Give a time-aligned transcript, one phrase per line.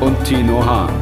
[0.00, 0.92] und Tino Hahn.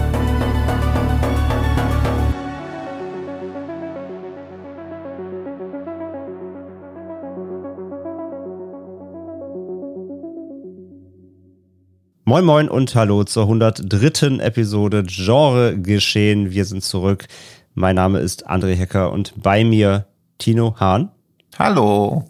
[12.24, 14.38] Moin Moin und hallo zur 103.
[14.38, 16.50] Episode Genre Geschehen.
[16.50, 17.26] Wir sind zurück.
[17.74, 20.06] Mein Name ist André Hecker und bei mir
[20.38, 21.10] Tino Hahn.
[21.58, 22.24] Hallo.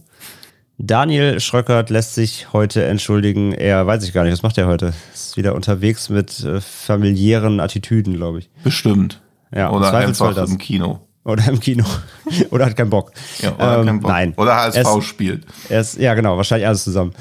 [0.78, 3.52] Daniel Schröckert lässt sich heute entschuldigen.
[3.52, 4.92] Er weiß ich gar nicht, was macht er heute?
[5.14, 8.50] Ist wieder unterwegs mit äh, familiären Attitüden, glaube ich.
[8.62, 9.22] Bestimmt.
[9.54, 10.50] Ja, Oder einfach das.
[10.50, 11.00] im Kino.
[11.24, 11.84] Oder im Kino.
[12.50, 13.12] oder hat keinen Bock.
[13.40, 14.10] Ja, oder Ähm, kein Bock.
[14.10, 14.34] Nein.
[14.36, 15.46] Oder HSV Er ist- spielt.
[15.70, 17.12] Er ist, ja, genau, wahrscheinlich alles zusammen.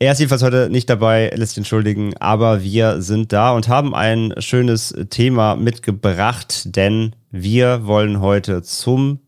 [0.00, 3.94] Er ist jedenfalls heute nicht dabei, lässt sich entschuldigen, aber wir sind da und haben
[3.94, 9.20] ein schönes Thema mitgebracht, denn wir wollen heute zum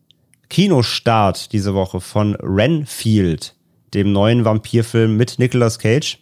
[0.49, 3.55] Kinostart diese Woche von Renfield,
[3.93, 6.19] dem neuen Vampirfilm mit Nicolas Cage.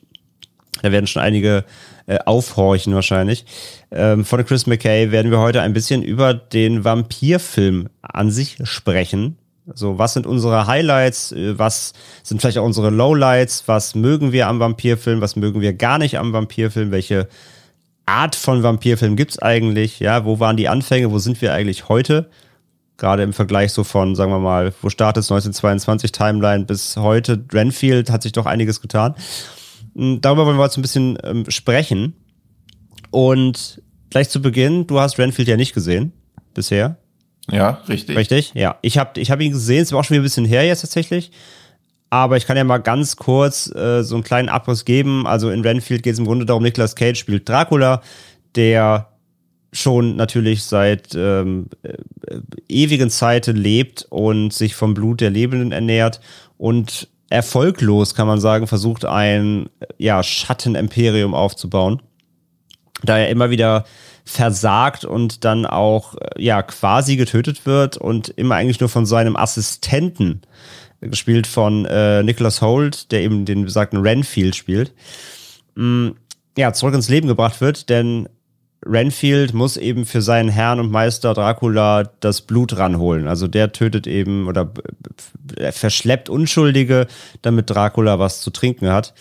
[0.81, 1.63] Da werden schon einige
[2.07, 3.45] äh, aufhorchen wahrscheinlich.
[3.91, 9.37] Ähm, von Chris McKay werden wir heute ein bisschen über den Vampirfilm an sich sprechen.
[9.73, 11.31] So, was sind unsere Highlights?
[11.31, 13.63] Äh, Was sind vielleicht auch unsere Lowlights?
[13.67, 15.21] Was mögen wir am Vampirfilm?
[15.21, 16.91] Was mögen wir gar nicht am Vampirfilm?
[16.91, 17.27] Welche
[18.05, 19.99] Art von Vampirfilm gibt's eigentlich?
[19.99, 21.11] Ja, wo waren die Anfänge?
[21.11, 22.29] Wo sind wir eigentlich heute?
[22.97, 27.43] Gerade im Vergleich so von, sagen wir mal, wo startet es 1922 Timeline bis heute?
[27.51, 29.15] Renfield hat sich doch einiges getan.
[29.95, 32.13] Mm, Darüber wollen wir jetzt ein bisschen ähm, sprechen.
[33.11, 36.13] Und gleich zu Beginn, du hast Renfield ja nicht gesehen
[36.53, 36.97] bisher,
[37.51, 38.15] Ja, richtig.
[38.17, 38.51] richtig?
[38.55, 40.65] Ja, ich habe ich hab ihn gesehen, es war auch schon wieder ein bisschen her
[40.65, 41.31] jetzt tatsächlich.
[42.09, 45.27] Aber ich kann ja mal ganz kurz äh, so einen kleinen Abriss geben.
[45.27, 48.01] Also in Renfield geht es im Grunde darum, Nicolas Cage spielt Dracula,
[48.55, 49.09] der
[49.75, 51.97] schon natürlich seit ähm, äh,
[52.67, 56.21] ewigen Zeiten lebt und sich vom Blut der Lebenden ernährt
[56.57, 62.01] und erfolglos, kann man sagen, versucht ein ja, Schattenemperium aufzubauen.
[63.03, 63.85] Da er immer wieder
[64.23, 69.35] versagt und dann auch äh, ja quasi getötet wird und immer eigentlich nur von seinem
[69.35, 70.41] Assistenten,
[71.01, 74.93] äh, gespielt von äh, Nicholas Holt, der eben den besagten Renfield spielt,
[75.75, 76.13] mh,
[76.57, 78.29] ja, zurück ins Leben gebracht wird, denn
[78.85, 83.27] Renfield muss eben für seinen Herrn und Meister Dracula das Blut ranholen.
[83.27, 84.71] Also der tötet eben oder
[85.57, 87.07] er verschleppt Unschuldige,
[87.41, 89.13] damit Dracula was zu trinken hat.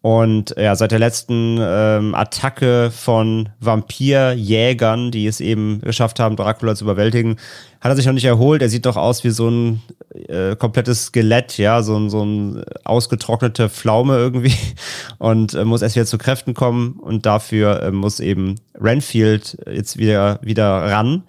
[0.00, 6.76] Und ja, seit der letzten ähm, Attacke von Vampirjägern, die es eben geschafft haben, Dracula
[6.76, 7.36] zu überwältigen,
[7.80, 8.62] hat er sich noch nicht erholt.
[8.62, 9.82] Er sieht doch aus wie so ein
[10.28, 14.54] äh, komplettes Skelett, ja, so ein, so ein ausgetrocknete Pflaume irgendwie
[15.18, 19.98] und äh, muss erst wieder zu Kräften kommen und dafür äh, muss eben Renfield jetzt
[19.98, 21.24] wieder, wieder ran.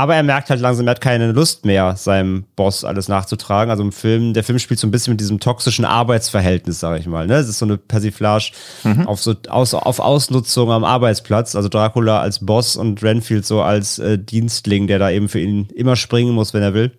[0.00, 3.70] Aber er merkt halt langsam, er hat keine Lust mehr, seinem Boss alles nachzutragen.
[3.70, 7.06] Also im Film, der Film spielt so ein bisschen mit diesem toxischen Arbeitsverhältnis, sage ich
[7.06, 7.26] mal.
[7.26, 7.34] Ne?
[7.34, 8.52] Es ist so eine Persiflage
[9.04, 11.54] auf, so, aus, auf Ausnutzung am Arbeitsplatz.
[11.54, 15.68] Also Dracula als Boss und Renfield so als äh, Dienstling, der da eben für ihn
[15.74, 16.92] immer springen muss, wenn er will.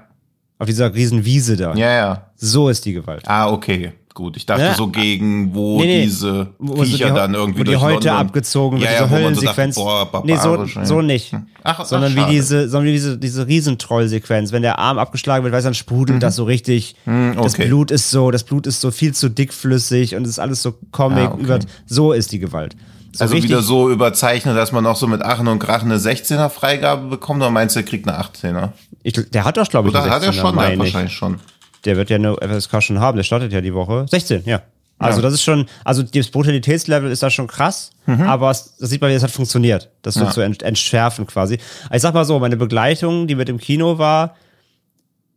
[0.58, 1.74] Auf dieser Riesenwiese da.
[1.76, 2.26] ja, ja.
[2.36, 3.24] So ist die Gewalt.
[3.28, 3.94] Ah, okay.
[4.16, 4.74] Gut, ich dachte Ja.
[4.74, 8.28] so gegen, wo Nee, diese Wo Viecher die, dann irgendwie wo die durch Häute London-
[8.28, 9.76] abgezogen wird, ja, ja, diese wo man so dachte, Höllensequenz.
[9.76, 11.34] boah, nee, so, so nicht.
[11.64, 12.32] Ach, ach, sondern wie schade.
[12.32, 16.36] diese, sondern wie diese, diese Riesentroll-Sequenz, wenn der Arm abgeschlagen wird, weiß dann sprudelt das
[16.36, 16.96] so richtig.
[17.06, 17.38] Das Mhm.
[17.40, 17.68] okay.
[17.68, 20.74] Blut ist so, das Blut ist so viel zu dickflüssig und es ist alles so
[20.92, 21.44] Comic Ah, okay.
[21.44, 22.76] über, so ist die Gewalt.
[23.14, 26.00] So Also richtig- wieder so überzeichnet, dass man auch so mit Achen und Krachen eine
[26.00, 28.74] 16er Freigabe bekommt, oder meinst du, der kriegt eine 18er?
[29.04, 30.74] Ich, der hat doch, glaube ich, Oder eine hat er 16er, schon?
[30.74, 30.80] Ich.
[30.80, 31.40] wahrscheinlich schon.
[31.86, 34.06] Der wird ja eine FSK schon haben, der startet ja die Woche.
[34.10, 34.62] 16, ja.
[34.98, 35.24] Also Ja.
[35.24, 39.10] das ist schon, also das Brutalitätslevel ist da schon krass, aber es, das sieht man,
[39.12, 39.90] wie es hat funktioniert.
[40.02, 40.26] Das so Mhm.
[40.26, 40.32] Ja.
[40.32, 41.58] zu ent, entschärfen quasi.
[41.94, 44.36] Ich sag mal so, meine Begleitung, die mit im Kino war,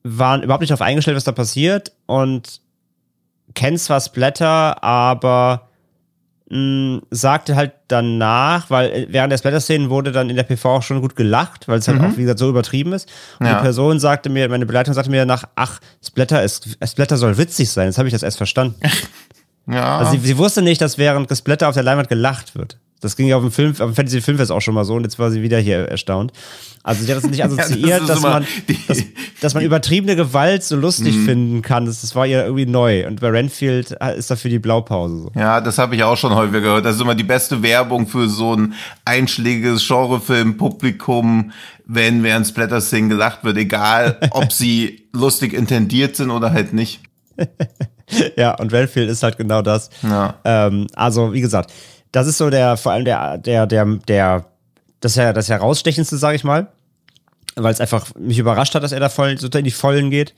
[0.02, 2.60] waren überhaupt nicht darauf eingestellt, was da passiert und
[3.54, 5.68] kennt zwar Splatter, aber
[6.52, 10.82] mh, sagte halt danach, weil äh, während der Splatter-Szenen wurde dann in der PV auch
[10.82, 13.10] schon gut gelacht, weil es halt auch, wie gesagt, so übertrieben ist.
[13.40, 13.54] Und Ja.
[13.56, 17.70] die Person sagte mir, meine Begleitung sagte mir danach, ach, Splatter ist, Splatter soll witzig
[17.70, 17.86] sein.
[17.86, 18.76] Jetzt habe ich das erst verstanden.
[19.70, 19.98] Ja.
[19.98, 22.78] Also sie, sie wusste nicht, dass während Gesplatter auf der Leinwand gelacht wird.
[23.02, 25.02] Das ging ja auf dem Film, auf dem Fantasy Filmfest auch schon mal so und
[25.02, 26.32] jetzt war sie wieder hier erstaunt.
[26.84, 28.46] Also sie hat das nicht das assoziiert, ist dass, immer man,
[28.88, 28.98] dass,
[29.40, 31.24] dass man übertriebene Gewalt so lustig Mhm.
[31.26, 31.84] finden kann.
[31.86, 33.06] Das, das war ihr irgendwie neu.
[33.06, 35.32] Und bei Renfield ist dafür die Blaupause so.
[35.38, 36.84] Ja, das habe ich auch schon häufiger gehört.
[36.84, 41.52] Das ist immer die beste Werbung für so ein einschlägiges Genrefilm-Publikum,
[41.86, 47.00] wenn während Splatter-Szenen gelacht wird, egal ob sie lustig intendiert sind oder halt nicht.
[48.36, 49.88] Ja, und Renfield ist halt genau das.
[50.02, 50.34] Ja.
[50.44, 51.72] Ähm, also, wie gesagt,
[52.12, 54.44] das ist so der, vor allem der, der, der, der,
[55.00, 56.68] das ja das herausstechendste, sage ich mal.
[57.54, 60.34] Weil es einfach mich überrascht hat, dass er da voll so in die Vollen geht.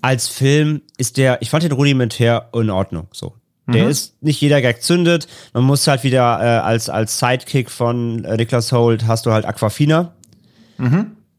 [0.00, 3.08] Als Film ist der, ich fand den rudimentär in Ordnung.
[3.12, 3.34] So.
[3.74, 5.28] Der ist nicht jeder Gag zündet.
[5.52, 9.44] Man muss halt wieder äh, als, als Sidekick von äh, Niklas Holt hast du halt
[9.44, 10.12] Aquafina.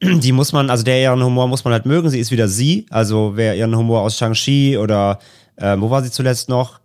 [0.02, 2.10] Die muss man, also der ihren Humor muss man halt mögen.
[2.12, 2.86] Sie ist wieder sie.
[2.92, 5.18] Also wer ihren Humor aus Shang-Chi oder
[5.56, 6.80] äh, wo war sie zuletzt noch?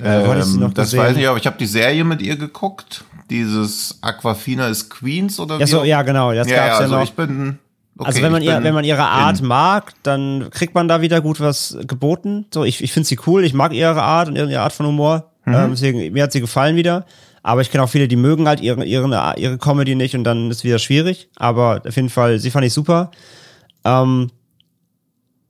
[0.00, 1.00] Äh, ich sie noch Ähm, das gesehen?
[1.00, 3.04] weiß ich, aber ich habe die Serie mit ihr geguckt.
[3.30, 6.96] Dieses Aquafina ist Queens oder Ja, so, ja, genau, das ja, gab's ja, ja, also
[6.96, 7.04] noch.
[7.04, 7.58] ich bin.
[7.98, 9.46] Okay, also wenn man ihr, wenn man ihre Art in.
[9.46, 12.46] mag, dann kriegt man da wieder gut was geboten.
[12.52, 15.30] So, ich, ich finde sie cool, ich mag ihre Art und ihre, Art von Humor.
[15.44, 15.54] Mhm.
[15.54, 17.04] Ähm, deswegen, mir hat sie gefallen wieder.
[17.42, 20.50] Aber ich kenne auch viele, die mögen halt ihre, ihre, ihre Comedy nicht und dann
[20.50, 21.28] ist es wieder schwierig.
[21.36, 23.10] Aber auf jeden Fall, sie fand ich super.
[23.84, 24.30] Ähm,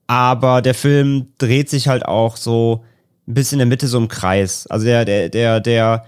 [0.07, 2.85] aber der Film dreht sich halt auch so
[3.27, 4.67] bisschen in der Mitte so im Kreis.
[4.69, 6.05] Also der, der, der, der,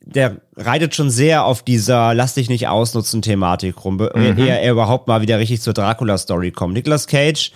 [0.00, 4.70] der reitet schon sehr auf dieser Lass dich nicht ausnutzen Thematik rum, be- ehe er
[4.72, 6.74] überhaupt mal wieder richtig zur Dracula-Story kommt.
[6.74, 7.50] Nicolas Cage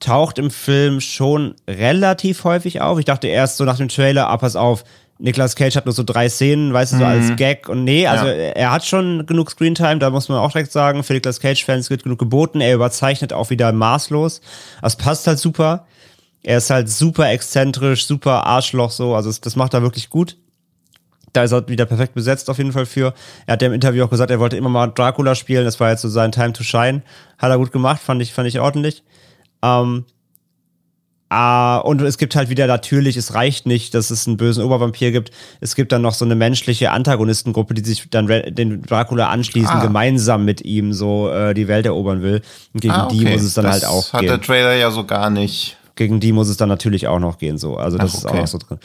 [0.00, 2.98] taucht im Film schon relativ häufig auf.
[2.98, 4.84] Ich dachte erst so nach dem Trailer, ah, pass auf,
[5.20, 8.26] Nicolas Cage hat nur so drei Szenen, weißt du, so als Gag und nee, also
[8.26, 8.32] Ja.
[8.32, 12.04] er hat schon genug Screentime, da muss man auch direkt sagen, für Nicolas Cage-Fans wird
[12.04, 14.40] genug geboten, er überzeichnet auch wieder maßlos.
[14.80, 15.86] Das passt halt super.
[16.42, 20.36] Er ist halt super exzentrisch, super Arschloch so, also das, macht er wirklich gut.
[21.32, 23.12] Da ist er wieder perfekt besetzt auf jeden Fall für.
[23.46, 25.90] Er hat ja im Interview auch gesagt, er wollte immer mal Dracula spielen, das war
[25.90, 27.02] jetzt so sein Time to Shine.
[27.38, 29.02] Hat er gut gemacht, fand ich, fand ich ordentlich.
[29.62, 30.04] Ähm,
[31.30, 35.12] Ah, und es gibt halt wieder natürlich, es reicht nicht, dass es einen bösen Obervampir
[35.12, 35.30] gibt.
[35.60, 39.82] Es gibt dann noch so eine menschliche Antagonistengruppe, die sich dann den Dracula anschließen, Ah.
[39.82, 42.40] gemeinsam mit ihm so äh, die Welt erobern will.
[42.72, 43.32] Und gegen Ah, die okay.
[43.34, 44.30] muss es dann das halt auch hat gehen.
[44.30, 45.76] der Trailer ja so gar nicht.
[45.98, 47.76] Gegen die muss es dann natürlich auch noch gehen, so.
[47.76, 48.40] Also das Ach, ist auch okay.
[48.40, 48.78] noch so drin.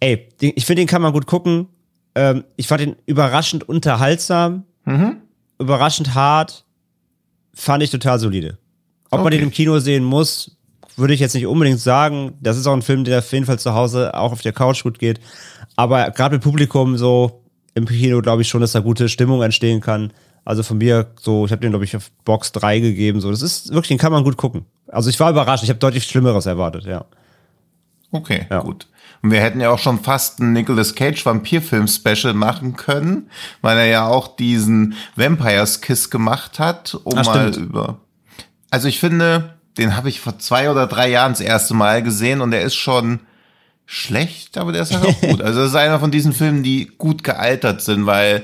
[0.00, 1.68] Ey, den, ich finde, den kann man gut gucken.
[2.16, 5.18] Ähm, ich fand den überraschend unterhaltsam, Mhm.
[5.60, 6.64] überraschend hart,
[7.54, 8.58] fand ich total solide.
[9.10, 9.36] Ob man Okay.
[9.36, 10.56] den im Kino sehen muss,
[10.96, 12.32] würde ich jetzt nicht unbedingt sagen.
[12.40, 14.82] Das ist auch ein Film, der auf jeden Fall zu Hause auch auf der Couch
[14.82, 15.20] gut geht.
[15.76, 17.42] Aber gerade mit Publikum so
[17.74, 20.12] im Kino glaube ich schon, dass da gute Stimmung entstehen kann.
[20.44, 23.20] Also von mir so, ich habe den glaube ich auf Box 3 gegeben.
[23.20, 24.64] So, das ist wirklich, den kann man gut gucken.
[24.88, 25.62] Also ich war überrascht.
[25.62, 26.84] Ich habe deutlich Schlimmeres erwartet.
[26.84, 27.04] Ja.
[28.10, 28.60] Okay, Ja.
[28.60, 28.86] gut.
[29.22, 33.30] Und wir hätten ja auch schon fast einen Nicolas Cage Vampirfilm-Special machen können,
[33.60, 37.68] weil er ja auch diesen Vampires Kiss gemacht hat, um Ah, mal stimmt.
[37.68, 37.98] über.
[38.70, 42.40] Also ich finde, den habe ich vor zwei oder drei Jahren das erste Mal gesehen
[42.40, 43.20] und der ist schon
[43.86, 45.40] schlecht, aber der ist halt auch gut.
[45.40, 48.42] Also das ist einer von diesen Filmen, die gut gealtert sind, weil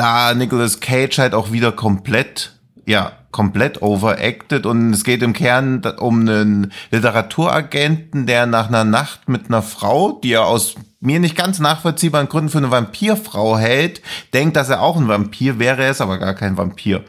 [0.00, 2.52] da Nicolas Cage halt auch wieder komplett,
[2.86, 9.28] ja, komplett overacted und es geht im Kern um einen Literaturagenten, der nach einer Nacht
[9.28, 14.00] mit einer Frau, die er aus mir nicht ganz nachvollziehbaren Gründen für eine Vampirfrau hält,
[14.32, 17.04] denkt, dass er auch ein Vampir wäre, er ist aber gar kein Vampir.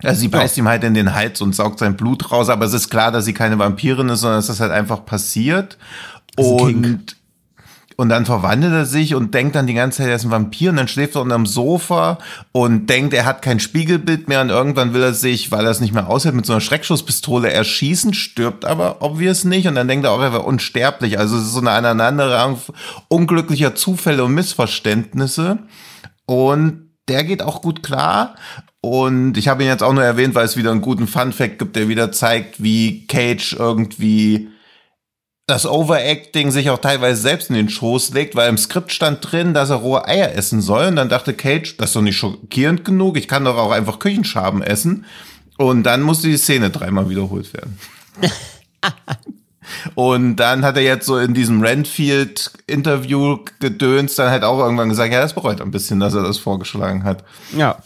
[0.00, 0.62] Also sie beißt ja.
[0.62, 3.24] ihm halt in den Hals und saugt sein Blut raus, aber es ist klar, dass
[3.24, 5.76] sie keine Vampirin ist, sondern dass das halt einfach passiert.
[6.36, 7.16] Und
[7.96, 10.70] und dann verwandelt er sich und denkt dann die ganze Zeit, er ist ein Vampir
[10.70, 12.18] und dann schläft er unterm Sofa
[12.52, 15.80] und denkt, er hat kein Spiegelbild mehr und irgendwann will er sich, weil er es
[15.80, 20.06] nicht mehr aushält, mit so einer Schreckschusspistole erschießen, stirbt aber obvious nicht und dann denkt
[20.06, 21.18] er auch, er wäre unsterblich.
[21.18, 22.58] Also es ist so eine Aneinanderreihung
[23.08, 25.58] unglücklicher Zufälle und Missverständnisse
[26.26, 28.34] und der geht auch gut klar
[28.80, 31.58] und ich habe ihn jetzt auch nur erwähnt, weil es wieder einen guten Fun Fact
[31.58, 34.48] gibt, der wieder zeigt, wie Cage irgendwie
[35.46, 39.52] das Overacting sich auch teilweise selbst in den Schoß legt, weil im Skript stand drin,
[39.52, 40.86] dass er rohe Eier essen soll.
[40.86, 43.98] Und dann dachte Cage, das ist doch nicht schockierend genug, ich kann doch auch einfach
[43.98, 45.04] Küchenschaben essen.
[45.58, 47.78] Und dann musste die Szene dreimal wiederholt werden.
[49.94, 55.12] Und dann hat er jetzt so in diesem Renfield-Interview gedönst, dann halt auch irgendwann gesagt,
[55.12, 57.24] ja, das bereut ein bisschen, dass er das vorgeschlagen hat.
[57.56, 57.78] Ja.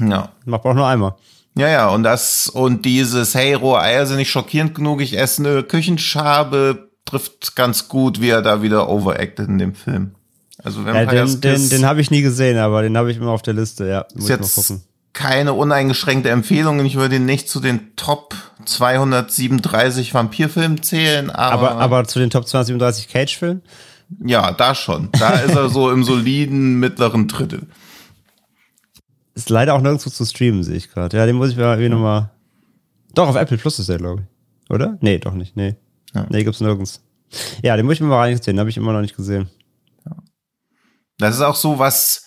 [0.00, 0.30] Ja.
[0.44, 1.16] Macht auch nur einmal.
[1.56, 5.42] Ja, ja, und das, und dieses, hey, rohe Eier sind nicht schockierend genug, ich esse
[5.42, 10.12] eine Küchenschabe, trifft ganz gut, wie er da wieder overacted in dem Film.
[10.62, 13.30] Also wenn ja, den, den, den habe ich nie gesehen, aber den habe ich immer
[13.30, 14.06] auf der Liste, ja.
[14.14, 16.84] Muss ist jetzt keine uneingeschränkte Empfehlung.
[16.84, 18.34] Ich würde ihn nicht zu den Top
[18.64, 21.72] 237 Vampirfilmen zählen, aber.
[21.72, 23.62] Aber, aber zu den Top 237 Cage-Filmen?
[24.24, 25.10] Ja, da schon.
[25.12, 27.66] Da ist er so im soliden mittleren Drittel.
[29.34, 31.16] Ist leider auch nirgendwo zu streamen, sehe ich gerade.
[31.16, 32.30] Ja, den muss ich mir irgendwie nochmal.
[33.14, 34.70] Doch, auf Apple Plus ist der, glaube ich.
[34.70, 34.98] Oder?
[35.00, 35.56] Nee, doch nicht.
[35.56, 35.76] Nee.
[36.14, 36.26] Ja.
[36.28, 37.00] Nee, gibt's nirgends.
[37.62, 39.48] Ja, den muss ich mir mal reinziehen, den habe ich immer noch nicht gesehen.
[40.06, 40.16] Ja.
[41.18, 42.26] Das ist auch so was,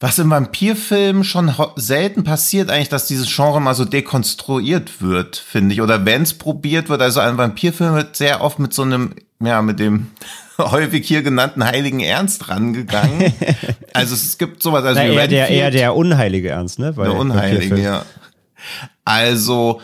[0.00, 5.74] was im Vampirfilm schon selten passiert, eigentlich, dass dieses Genre mal so dekonstruiert wird, finde
[5.74, 5.80] ich.
[5.80, 9.62] Oder wenn es probiert wird, also ein Vampirfilm wird sehr oft mit so einem, ja,
[9.62, 10.10] mit dem
[10.58, 13.32] häufig hier genannten heiligen Ernst rangegangen.
[13.94, 16.94] also es gibt sowas, also Na, eher, der, eher der unheilige Ernst, ne?
[16.96, 18.04] Weil der unheilige, ja.
[19.04, 19.80] Also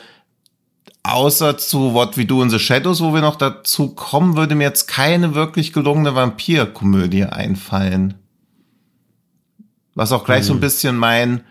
[1.03, 4.65] außer zu What We Do in the Shadows, wo wir noch dazu kommen, würde mir
[4.65, 8.15] jetzt keine wirklich gelungene Vampirkomödie einfallen.
[9.95, 10.47] Was auch gleich hm.
[10.47, 10.61] so ein hm.
[10.61, 11.45] bisschen mein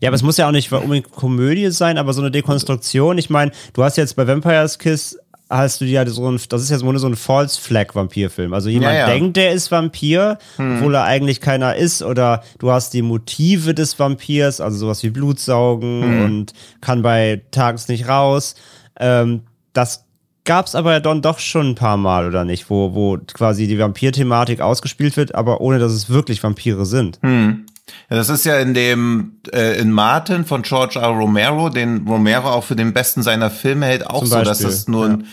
[0.00, 3.18] ja, aber es muss ja auch nicht unbedingt Komödie sein, aber so eine Dekonstruktion.
[3.18, 5.18] Ich meine, du hast jetzt bei Vampire's Kiss
[5.50, 8.52] hast du ja so ein, das ist jetzt nur so ein False Flag Vampirfilm.
[8.52, 9.06] Also jemand ja, ja.
[9.06, 10.76] denkt, der ist Vampir, hm.
[10.76, 15.10] obwohl er eigentlich keiner ist, oder du hast die Motive des Vampirs, also sowas wie
[15.10, 16.24] Blutsaugen hm.
[16.24, 18.56] und kann bei Tages nicht raus.
[19.00, 20.04] Ähm, das
[20.44, 22.68] gab's aber ja dann doch schon ein paar Mal, oder nicht?
[22.70, 27.18] Wo, wo quasi die Vampir-Thematik ausgespielt wird, aber ohne dass es wirklich Vampire sind.
[27.22, 27.66] Hm.
[28.10, 31.08] Ja, das ist ja in dem äh, in Martin von George R.
[31.08, 34.88] Romero, den Romero auch für den besten seiner Filme hält, auch Zum so, dass es
[34.88, 35.12] nur, ja.
[35.14, 35.26] ein,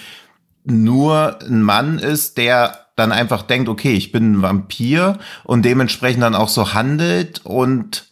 [0.65, 6.24] nur ein Mann ist, der dann einfach denkt, okay, ich bin ein Vampir und dementsprechend
[6.24, 8.09] dann auch so handelt und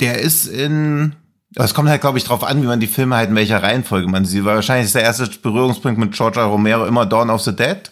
[0.00, 1.16] der ist in
[1.58, 4.08] es kommt halt, glaube ich, drauf an, wie man die Filme halt in welcher Reihenfolge
[4.08, 4.44] man sieht.
[4.44, 6.46] Weil wahrscheinlich ist der erste Berührungspunkt mit George R.
[6.46, 7.90] Romero immer Dawn of the Dead.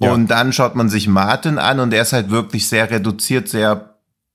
[0.00, 0.12] Ja.
[0.12, 3.91] Und dann schaut man sich Martin an und der ist halt wirklich sehr reduziert, sehr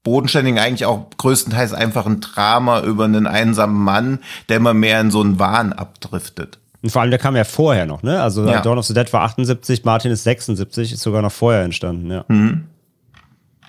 [0.07, 5.11] bodenständigen eigentlich auch größtenteils einfach ein Drama über einen einsamen Mann, der immer mehr in
[5.11, 6.59] so einen Wahn abdriftet.
[6.81, 8.21] Und vor allem, der kam ja vorher noch, ne?
[8.21, 8.61] Also ja.
[8.61, 12.23] Dawn of the Dead war 78, Martin ist 76, ist sogar noch vorher entstanden, ja.
[12.29, 12.63] Mhm.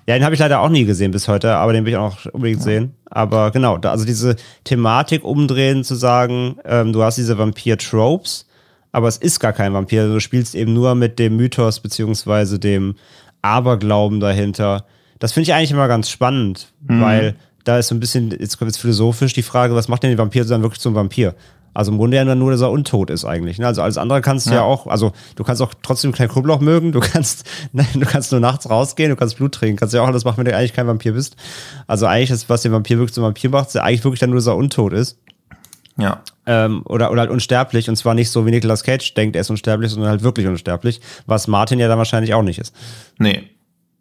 [0.06, 2.24] Ja, den habe ich leider auch nie gesehen bis heute, aber den will ich auch
[2.32, 2.64] unbedingt ja.
[2.64, 2.94] sehen.
[3.10, 8.46] Aber genau, da, also diese Thematik umdrehen, zu sagen, ähm, du hast diese Vampir-Tropes,
[8.92, 10.06] aber es ist gar kein Vampir.
[10.06, 12.94] Du spielst eben nur mit dem Mythos beziehungsweise dem
[13.42, 14.84] Aberglauben dahinter
[15.18, 17.00] das finde ich eigentlich immer ganz spannend, mhm.
[17.00, 20.10] weil da ist so ein bisschen, jetzt kommt jetzt philosophisch die Frage, was macht denn
[20.10, 21.34] den Vampir dann wirklich zum Vampir?
[21.74, 23.58] Also im Grunde ja nur, dass er untot ist eigentlich.
[23.58, 23.66] Ne?
[23.66, 24.56] Also alles andere kannst du ja.
[24.56, 24.62] ja.
[24.62, 28.40] auch, also du kannst auch trotzdem kein Knoblauch mögen, du kannst, nein, du kannst nur
[28.40, 30.86] nachts rausgehen, du kannst Blut trinken, kannst ja auch alles machen, wenn du eigentlich kein
[30.86, 31.36] Vampir bist.
[31.86, 34.30] Also eigentlich ist, was den Vampir wirklich zum Vampir macht, ist ja eigentlich wirklich dann
[34.30, 35.18] nur, dass er untot ist.
[35.98, 36.22] Ja.
[36.46, 37.88] Ähm, oder, oder halt unsterblich.
[37.88, 41.00] Und zwar nicht so, wie Nicolas Cage denkt, er ist unsterblich, sondern halt wirklich unsterblich.
[41.26, 42.74] Was Martin ja dann wahrscheinlich auch nicht ist.
[43.18, 43.50] Nee.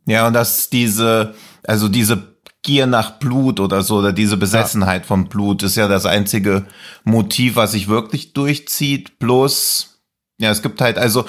[0.07, 5.07] Ja, und dass diese, also diese Gier nach Blut oder so, oder diese Besessenheit ja.
[5.07, 6.65] vom Blut ist ja das einzige
[7.03, 9.19] Motiv, was sich wirklich durchzieht.
[9.19, 10.01] Bloß,
[10.39, 11.25] ja, es gibt halt, also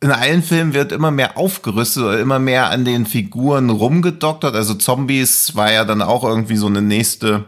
[0.00, 4.54] in allen Filmen wird immer mehr aufgerüstet oder immer mehr an den Figuren rumgedoktert.
[4.54, 7.44] Also Zombies war ja dann auch irgendwie so eine nächste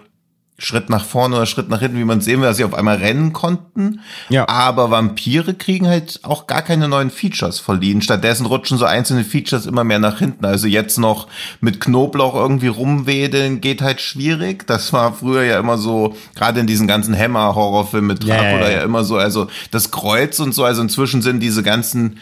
[0.65, 2.97] Schritt nach vorne oder Schritt nach hinten, wie man sehen will, dass sie auf einmal
[2.97, 4.01] rennen konnten.
[4.29, 4.49] Ja.
[4.49, 8.03] Aber Vampire kriegen halt auch gar keine neuen Features verliehen.
[8.03, 10.45] Stattdessen rutschen so einzelne Features immer mehr nach hinten.
[10.45, 11.29] Also jetzt noch
[11.61, 14.67] mit Knoblauch irgendwie rumwedeln geht halt schwierig.
[14.67, 18.79] Das war früher ja immer so, gerade in diesen ganzen Hammer-Horrorfilmen mit Dracula ja.
[18.79, 20.65] ja immer so, also das Kreuz und so.
[20.65, 22.19] Also inzwischen sind diese ganzen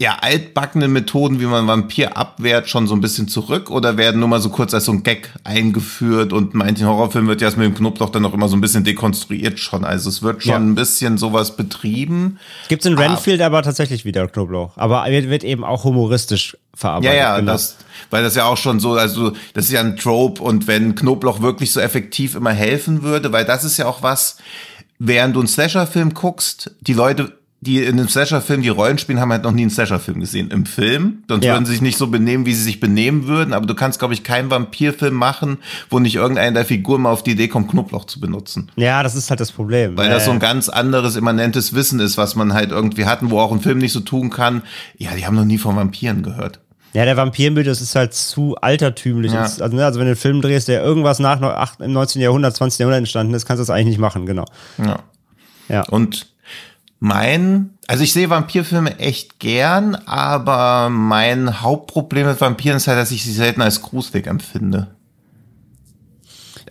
[0.00, 4.28] ja, altbackene Methoden, wie man Vampir abwehrt, schon so ein bisschen zurück oder werden nur
[4.28, 7.66] mal so kurz als so ein Gag eingeführt und manchen Horrorfilmen wird ja erst mit
[7.66, 9.84] dem Knoblauch dann auch immer so ein bisschen dekonstruiert schon.
[9.84, 10.58] Also es wird schon Ja.
[10.58, 12.40] ein bisschen sowas betrieben.
[12.68, 14.76] Gibt's in Renfield aber tatsächlich wieder Knoblauch.
[14.76, 17.16] Aber wird, wird eben auch humoristisch Ja, verarbeitet.
[17.16, 17.52] ja, genau.
[17.52, 17.76] das,
[18.10, 21.40] weil das ja auch schon so, also das ist ja ein Trope und wenn Knoblauch
[21.40, 24.38] wirklich so effektiv immer helfen würde, weil das ist ja auch was,
[24.98, 29.32] während du einen Slasher-Film guckst, die Leute, die in einem Slasher-Film die Rollen spielen, haben
[29.32, 30.50] halt noch nie einen Slasher-Film gesehen.
[30.50, 31.54] Im Film, sonst Ja.
[31.54, 34.14] würden sie sich nicht so benehmen, wie sie sich benehmen würden, aber du kannst, glaube
[34.14, 35.58] ich, keinen Vampirfilm machen,
[35.90, 38.70] wo nicht irgendeine der Figuren mal auf die Idee kommt, Knoblauch zu benutzen.
[38.76, 39.96] ja, das ist halt das Problem.
[39.96, 43.30] Weil Ja, das so ein ganz anderes, immanentes Wissen ist, was man halt irgendwie hatten,
[43.30, 44.62] wo auch ein Film nicht so tun kann.
[44.98, 46.60] Ja, die haben noch nie von Vampiren gehört.
[46.92, 49.32] Ja, der Vampirmythos ist halt zu altertümlich.
[49.32, 49.40] Ja.
[49.42, 52.22] Also, ne, also wenn du einen Film drehst, der irgendwas nach noch acht- im 19.
[52.22, 52.78] Jahrhundert, 20.
[52.80, 54.44] Jahrhundert entstanden ist, kannst du das eigentlich nicht machen, genau.
[54.78, 55.00] Ja.
[55.68, 55.82] Ja.
[55.88, 56.26] Und
[57.04, 63.10] mein, also ich sehe Vampirfilme echt gern, aber mein Hauptproblem mit Vampiren ist halt, dass
[63.10, 64.88] ich sie selten als gruselig empfinde.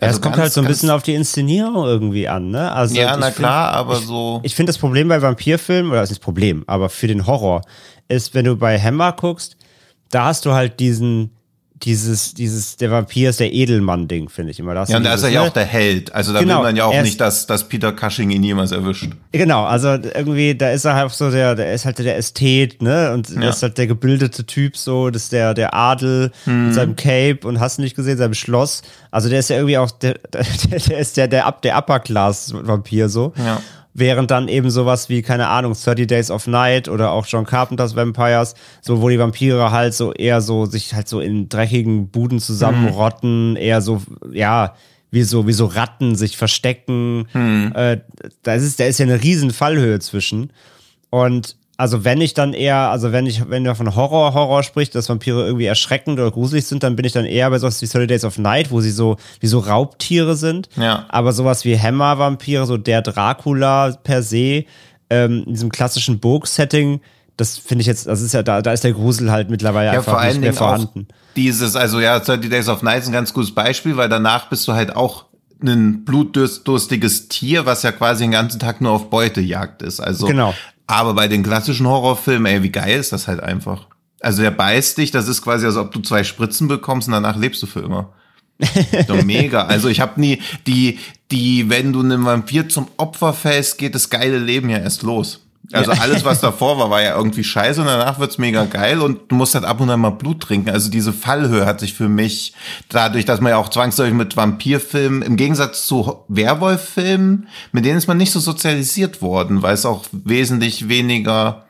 [0.00, 2.72] Ja, Also es kommt ganz, halt so ein bisschen auf die Inszenierung irgendwie an, ne?
[2.72, 4.40] Also Ja, ich na find- klar, aber so.
[4.42, 7.62] Ich finde das Problem bei Vampirfilmen, oder das ist das Problem, aber für den Horror,
[8.08, 9.56] ist, wenn du bei Hammer guckst,
[10.10, 11.30] da hast du halt diesen,
[11.82, 14.74] dieses, dieses, der Vampir ist der Edelmann-Ding, finde ich immer.
[14.74, 15.48] Da hast Ja, und da ist er ja ne?
[15.48, 16.14] auch der Held.
[16.14, 19.08] Also da Genau, will man ja auch nicht, dass, dass Peter Cushing ihn jemals erwischt.
[19.32, 23.12] Genau, also irgendwie, da ist er halt so der, der ist halt der Ästhet, ne?
[23.12, 23.40] Und Ja.
[23.40, 26.66] der ist halt der gebildete Typ, so, das ist der, der Adel Mhm.
[26.66, 28.82] mit seinem Cape und hast du nicht gesehen, seinem Schloss.
[29.10, 30.44] Also der ist ja irgendwie auch, der, der,
[30.78, 33.32] der ist der, der, Up- der Upper-Class-Vampir, so.
[33.36, 33.60] Ja.
[33.96, 37.94] Während dann eben sowas wie, keine Ahnung, 30 Days of Night oder auch John Carpenters
[37.94, 42.40] Vampires, so wo die Vampire halt so eher so sich halt so in dreckigen Buden
[42.40, 44.74] zusammenrotten, eher so, ja,
[45.12, 47.26] wie so, wie so Ratten sich verstecken.
[47.74, 48.00] Äh,
[48.42, 50.52] da ist, da ist ja eine riesen Fallhöhe zwischen.
[51.10, 54.94] Und also wenn ich dann eher, also wenn ich, wenn man von Horror, Horror spricht,
[54.94, 57.86] dass Vampire irgendwie erschreckend oder gruselig sind, dann bin ich dann eher bei sowas wie
[57.86, 60.68] 30 Days of Night, wo sie so, wie so Raubtiere sind.
[60.76, 61.06] Ja.
[61.08, 64.64] Aber sowas wie Hammer-Vampire, so der Dracula per se,
[65.10, 67.00] ähm, in diesem klassischen Burg-Setting,
[67.36, 69.92] das finde ich jetzt, das ist ja, da, da ist der Grusel halt mittlerweile Ja,
[69.94, 71.08] einfach vor allen nicht mehr Dingen vorhanden.
[71.34, 74.68] dieses, also ja, 30 Days of Night ist ein ganz gutes Beispiel, weil danach bist
[74.68, 75.24] du halt auch
[75.60, 80.00] ein blutdurstiges Tier, was ja quasi den ganzen Tag nur auf Beutejagd ist.
[80.00, 80.54] Also, Genau.
[80.86, 83.86] Aber bei den klassischen Horrorfilmen, ey, wie geil ist das halt einfach.
[84.20, 87.36] Also der beißt dich, das ist quasi, als ob du zwei Spritzen bekommst und danach
[87.36, 88.12] lebst du für immer.
[89.06, 89.64] So mega.
[89.66, 90.98] Also ich habe nie die,
[91.30, 95.43] die, wenn du einem Vampir zum Opfer fällst, geht das geile Leben ja erst los.
[95.72, 99.30] Also alles, was davor war, war ja irgendwie scheiße und danach wird's mega geil und
[99.30, 100.68] du musst halt ab und an mal Blut trinken.
[100.68, 102.52] Also diese Fallhöhe hat sich für mich,
[102.90, 108.08] dadurch, dass man ja auch zwangsläufig mit Vampirfilmen, im Gegensatz zu Werwolffilmen, mit denen ist
[108.08, 111.64] man nicht so sozialisiert worden, weil es auch wesentlich weniger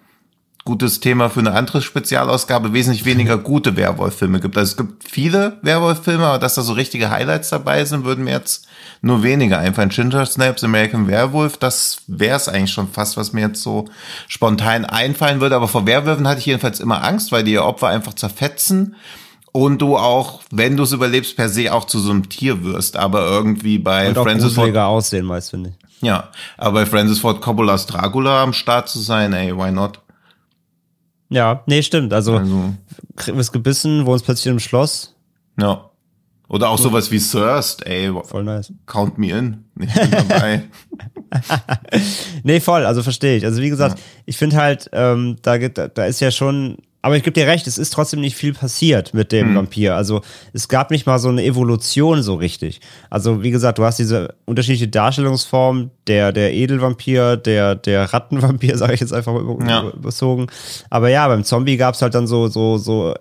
[0.64, 4.56] gutes Thema für eine andere Spezialausgabe, wesentlich weniger gute Werwolf-Filme gibt.
[4.56, 8.32] Also es gibt viele Werwolf-Filme, aber dass da so richtige Highlights dabei sind, würden mir
[8.32, 8.66] jetzt
[9.04, 9.90] nur weniger einfallen.
[9.90, 13.84] Ginger Snaps, American Werewolf, das wäre es eigentlich schon fast, was mir jetzt so
[14.28, 15.56] spontan einfallen würde.
[15.56, 18.96] Aber vor Werwölfen hatte ich jedenfalls immer Angst, weil die ihr Opfer einfach zerfetzen
[19.52, 22.96] und du auch, wenn du es überlebst, per se auch zu so einem Tier wirst.
[22.96, 26.02] Aber irgendwie bei Und auch Francis Ford, aussehen meist, finde ich.
[26.02, 30.00] ja, aber bei Francis Ford Coppolas Dracula am Start zu sein, ey, why not?
[31.28, 32.12] Ja, nee, stimmt.
[32.12, 32.74] Also, Also,
[33.16, 35.14] kriegen wir es gebissen, wohnen plötzlich im Schloss.
[35.58, 35.90] Ja.
[36.48, 38.72] Oder auch sowas wie Thirst, ey, Voll nice.
[38.86, 39.64] count me in.
[39.80, 40.62] Ich bin dabei.
[42.42, 43.44] Nee, voll, also verstehe ich.
[43.44, 47.22] Also wie gesagt, ich finde halt, ähm, da, gibt- da, ist ja schon, aber ich
[47.22, 49.56] gebe dir recht, es ist trotzdem nicht viel passiert mit dem Hm.
[49.56, 49.96] Vampir.
[49.96, 50.20] Also
[50.52, 52.80] es gab nicht mal so eine Evolution so richtig.
[53.10, 58.94] Also wie gesagt, du hast diese unterschiedliche Darstellungsform, der, der Edelvampir, der, der Rattenvampir, sage
[58.94, 59.88] ich jetzt einfach mal über, Ja.
[59.90, 60.46] überzogen.
[60.90, 63.14] Aber ja, beim Zombie gab es halt dann so, so, so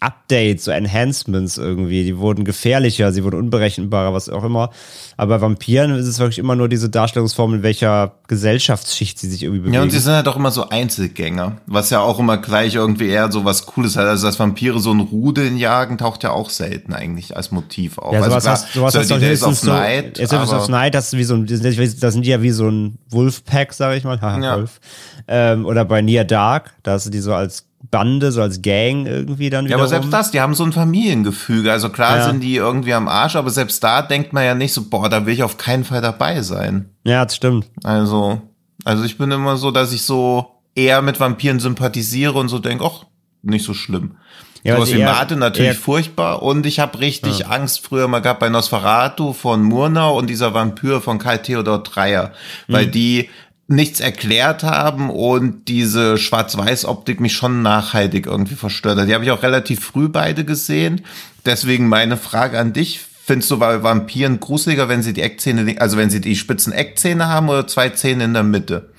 [0.00, 2.04] Updates, so Enhancements irgendwie.
[2.04, 4.70] Die wurden gefährlicher, sie wurden unberechenbarer, was auch immer.
[5.16, 9.42] Aber bei Vampiren ist es wirklich immer nur diese Darstellungsform, in welcher Gesellschaftsschicht sie sich
[9.42, 9.74] irgendwie bewegen.
[9.74, 13.08] Ja, und sie sind halt auch immer so Einzelgänger, was ja auch immer gleich irgendwie
[13.08, 14.06] eher so was Cooles hat.
[14.06, 18.12] Also, dass Vampire so ein Rudeln jagen, taucht ja auch selten eigentlich als Motiv auf.
[18.12, 20.68] ja, also sowas klar, hast, sowas so hast du Days of so, Night, jetzt of
[20.68, 23.96] Night, das ist wie so ein, das sind die ja wie so ein Wolfpack, sag
[23.96, 24.56] ich mal, haha, Ja.
[24.56, 24.80] Wolf.
[25.28, 29.06] Ähm, oder bei Near Dark, da hast du die so als Bande, so als Gang
[29.06, 29.80] irgendwie dann Ja, wiederum.
[29.82, 31.70] aber selbst das, die haben so ein Familiengefüge.
[31.70, 32.24] Also klar Ja.
[32.26, 35.24] sind die irgendwie am Arsch, aber selbst da denkt man ja nicht so, boah, da
[35.26, 36.90] will ich auf keinen Fall dabei sein.
[37.04, 37.66] Ja, das stimmt.
[37.84, 38.40] Also,
[38.84, 42.84] also ich bin immer so, dass ich so eher mit Vampiren sympathisiere und so denke,
[42.84, 43.04] ach,
[43.42, 44.16] nicht so schlimm.
[44.64, 48.40] Ja, Sowas also wie Martin natürlich furchtbar und ich habe richtig Angst früher mal gehabt
[48.40, 52.32] bei Nosferatu von Murnau und dieser Vampir von Karl Theodor Dreyer,
[52.66, 52.72] Mhm.
[52.72, 53.28] weil die
[53.68, 59.08] nichts erklärt haben und diese Schwarz-Weiß-Optik mich schon nachhaltig irgendwie verstört hat.
[59.08, 61.02] Die habe ich auch relativ früh beide gesehen.
[61.44, 63.00] Deswegen meine Frage an dich.
[63.00, 67.26] Findest du bei Vampiren gruseliger, wenn sie die Eckzähne, also wenn sie die spitzen Eckzähne
[67.26, 68.92] haben oder zwei Zähne in der Mitte?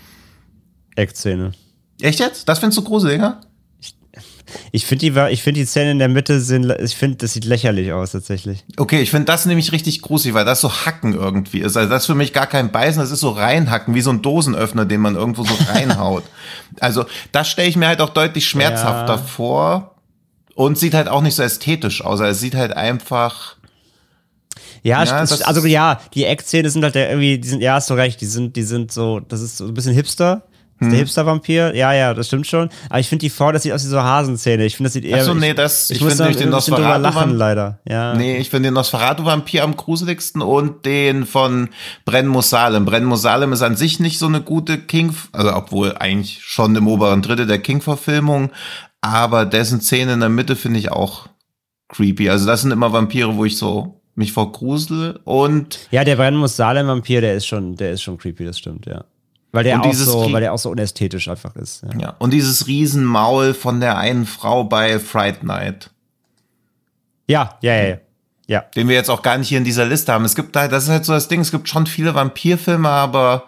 [0.95, 1.53] Eckzähne.
[2.01, 2.49] Echt jetzt?
[2.49, 3.39] Das findest du gruseliger?
[4.71, 7.45] Ich finde die, ich finde die Zähne in der Mitte sind, ich finde, das sieht
[7.45, 8.63] lächerlich aus tatsächlich.
[8.77, 11.75] Okay, ich finde das nämlich richtig gruselig, weil das so Hacken irgendwie ist.
[11.77, 14.21] Also das ist für mich gar kein Beißen, das ist so reinhacken, wie so ein
[14.21, 16.23] Dosenöffner, den man irgendwo so reinhaut.
[16.79, 19.21] also das stelle ich mir halt auch deutlich schmerzhafter ja.
[19.21, 19.95] vor
[20.55, 22.19] und sieht halt auch nicht so ästhetisch aus.
[22.19, 23.57] Also es sieht halt einfach.
[24.81, 28.19] Ja, ja also ja, die Eckzähne sind halt irgendwie, die sind, ja, hast du recht,
[28.21, 30.46] die sind, die sind so, das ist so ein bisschen hipster.
[30.79, 30.89] Hm.
[30.91, 32.69] Der Hipster-Vampir, ja, ja, das stimmt schon.
[32.89, 34.65] Aber ich finde die Frau, das sieht aus wie so Hasenzähne.
[34.65, 35.17] Ich finde, das sieht eher.
[35.17, 37.01] Achso, nee, das, ich, ich finde den Nosferatu.
[37.01, 37.79] lachen, leider.
[37.87, 38.13] Ja.
[38.13, 41.69] Nee, ich finde den Nosferatu-Vampir am gruseligsten und den von
[42.05, 42.85] Bren Musalem.
[42.85, 46.87] Bren Musalem ist an sich nicht so eine gute King, also obwohl eigentlich schon im
[46.87, 48.51] oberen Drittel der King-Verfilmung,
[49.01, 51.27] aber dessen Szene in der Mitte finde ich auch
[51.89, 52.29] creepy.
[52.29, 55.87] Also das sind immer Vampire, wo ich so mich vor grusel und.
[55.91, 59.05] Ja, der Bren Musalem-Vampir, der ist schon, der ist schon creepy, das stimmt, ja.
[59.51, 61.83] Weil der, auch so, weil der auch so unästhetisch einfach ist.
[61.83, 61.99] Ja.
[61.99, 62.15] ja.
[62.19, 65.89] Und dieses Riesenmaul von der einen Frau bei Fright Night.
[67.27, 67.97] Ja, ja, ja,
[68.47, 68.61] ja.
[68.75, 70.25] Den wir jetzt auch gar nicht hier in dieser Liste haben.
[70.25, 73.45] Es gibt da, das ist halt so das Ding, es gibt schon viele Vampirfilme, aber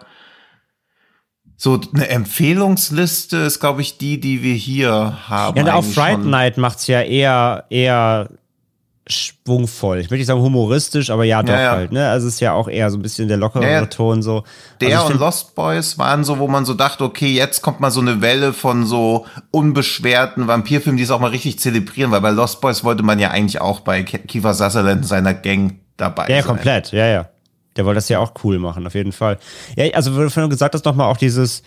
[1.56, 5.58] so eine Empfehlungsliste ist, glaube ich, die, die wir hier haben.
[5.58, 8.30] Ja, und auch Fright Night macht's ja eher, eher
[9.10, 9.98] schwungvoll.
[9.98, 11.70] Ich möchte nicht sagen humoristisch, aber ja, doch ja, ja.
[11.72, 11.92] halt.
[11.92, 12.08] Ne?
[12.08, 14.44] Also es ist ja auch eher so ein bisschen der lockere ja, Ton so.
[14.80, 17.90] Der also und Lost Boys waren so, wo man so dachte, okay, jetzt kommt mal
[17.90, 22.30] so eine Welle von so unbeschwerten Vampirfilmen, die es auch mal richtig zelebrieren, weil bei
[22.30, 26.36] Lost Boys wollte man ja eigentlich auch bei Kiefer Sutherland seiner Gang dabei ja, sein.
[26.36, 27.28] Ja, komplett, ja, ja.
[27.76, 29.38] Der wollte das ja auch cool machen, auf jeden Fall.
[29.76, 31.62] Ja, also, wie du gesagt hast, nochmal auch dieses,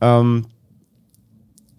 [0.00, 0.46] ähm,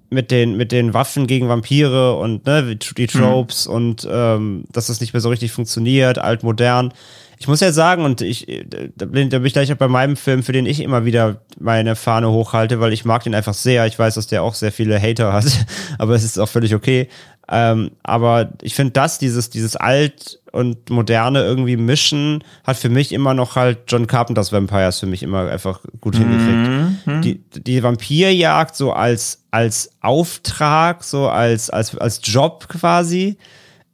[0.09, 3.73] mit den, mit den Waffen gegen Vampire und ne, die Tropes mhm.
[3.73, 6.93] und ähm, dass das nicht mehr so richtig funktioniert, altmodern.
[7.41, 8.65] Ich muss ja sagen, und ich,
[8.97, 11.41] da bin, da bin ich gleich auch bei meinem Film, für den ich immer wieder
[11.57, 13.85] meine Fahne hochhalte, weil ich mag den einfach sehr.
[13.85, 15.45] Ich weiß, dass der auch sehr viele Hater hat,
[15.97, 17.07] aber es ist auch völlig okay.
[17.51, 23.11] Ähm, aber ich finde das, dieses, dieses alt und moderne irgendwie mischen, hat für mich
[23.11, 27.07] immer noch halt John Carpenters Vampires für mich immer einfach gut hingekriegt.
[27.07, 27.21] Mhm.
[27.21, 33.37] Die, die Vampirjagd so als, als Auftrag, so als, als, als Job quasi.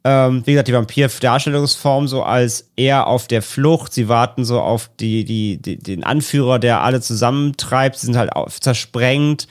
[0.04, 3.92] Ähm, wie gesagt, die Vampir-Darstellungsform so als eher auf der Flucht.
[3.92, 7.96] Sie warten so auf die, die, die den Anführer, der alle zusammentreibt.
[7.96, 9.48] Sie sind halt auf, zersprengt.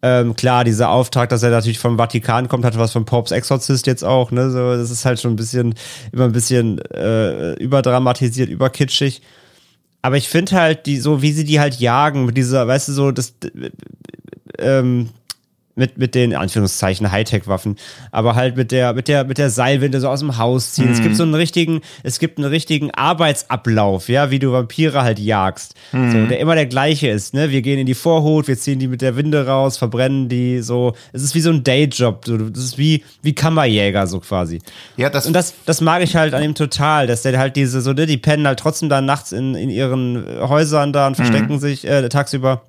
[0.00, 3.86] Ähm, klar, dieser Auftrag, dass er natürlich vom Vatikan kommt, hat was von Popes Exorzist
[3.88, 4.50] jetzt auch, ne?
[4.50, 5.74] So, das ist halt schon ein bisschen,
[6.12, 9.22] immer ein bisschen äh, überdramatisiert, überkitschig.
[10.00, 12.92] Aber ich finde halt, die, so wie sie die halt jagen, mit dieser, weißt du,
[12.92, 13.34] so, das,
[14.58, 15.08] ähm,
[15.78, 17.76] mit, mit den Anführungszeichen Hightech-Waffen,
[18.10, 20.86] aber halt mit der, mit der, mit der Seilwinde so aus dem Haus ziehen.
[20.86, 20.92] Mhm.
[20.92, 25.18] Es gibt so einen richtigen, es gibt einen richtigen Arbeitsablauf, ja, wie du Vampire halt
[25.18, 25.74] jagst.
[25.92, 26.10] Mhm.
[26.10, 27.50] So, der immer der gleiche ist, ne?
[27.50, 30.94] Wir gehen in die Vorhut, wir ziehen die mit der Winde raus, verbrennen die so.
[31.12, 32.36] Es ist wie so ein Dayjob, so.
[32.36, 34.58] Das ist wie, wie Kammerjäger, so quasi.
[34.96, 35.26] Ja, das.
[35.26, 38.06] Und das, das mag ich halt an ihm total, dass der halt diese, so, ne,
[38.06, 41.58] die pennen halt trotzdem da nachts in, in ihren Häusern da und verstecken mhm.
[41.60, 42.62] sich äh, tagsüber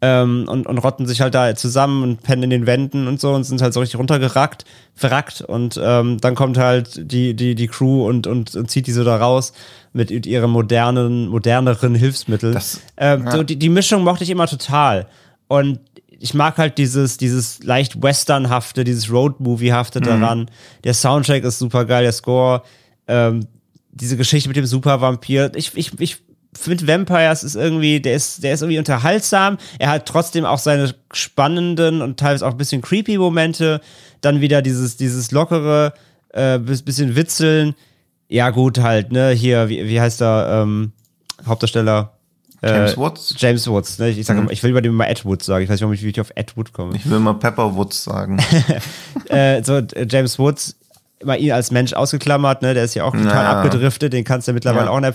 [0.00, 3.32] ähm, und, und rotten sich halt da zusammen und pennen in den Wänden und so
[3.32, 7.66] und sind halt so richtig runtergerackt, verrackt und ähm, dann kommt halt die, die, die
[7.66, 9.52] Crew und, und, und zieht die so da raus
[9.92, 12.54] mit ihren modernen, moderneren Hilfsmitteln.
[12.54, 13.30] Das, ähm, ja.
[13.32, 15.06] so die, die Mischung mochte ich immer total.
[15.48, 15.80] Und
[16.20, 20.04] ich mag halt dieses, dieses leicht westernhafte, dieses Road-Movie-hafte mhm.
[20.04, 20.50] daran.
[20.84, 22.62] Der Soundtrack ist super geil, der Score,
[23.06, 23.46] ähm,
[23.90, 25.52] diese Geschichte mit dem Super-Vampir.
[25.54, 26.18] Ich, ich, ich
[26.54, 29.58] finde Vampires ist irgendwie, der ist, der ist irgendwie unterhaltsam.
[29.78, 33.80] Er hat trotzdem auch seine spannenden und teilweise auch ein bisschen creepy Momente.
[34.20, 35.92] Dann wieder dieses, dieses lockere,
[36.30, 37.74] äh, bisschen Witzeln.
[38.28, 40.92] Ja, gut, halt, ne, hier, wie, wie heißt er, ähm,
[41.46, 42.12] Hauptdarsteller?
[42.60, 43.34] Äh, James Woods?
[43.38, 44.08] James Woods, ne?
[44.10, 44.50] Ich, sag, mhm.
[44.50, 45.64] ich will über den mal Ed Woods sagen.
[45.64, 46.96] Ich weiß nicht, wie ich auf Ed Wood komme.
[46.96, 48.38] Ich will mal Pepper Woods sagen.
[49.28, 50.76] äh, so, James Woods
[51.20, 52.74] immer ihn als Mensch ausgeklammert, ne?
[52.74, 53.60] Der ist ja auch total naja.
[53.60, 54.90] abgedriftet, den kannst du ja mittlerweile ja.
[54.90, 55.12] auch in der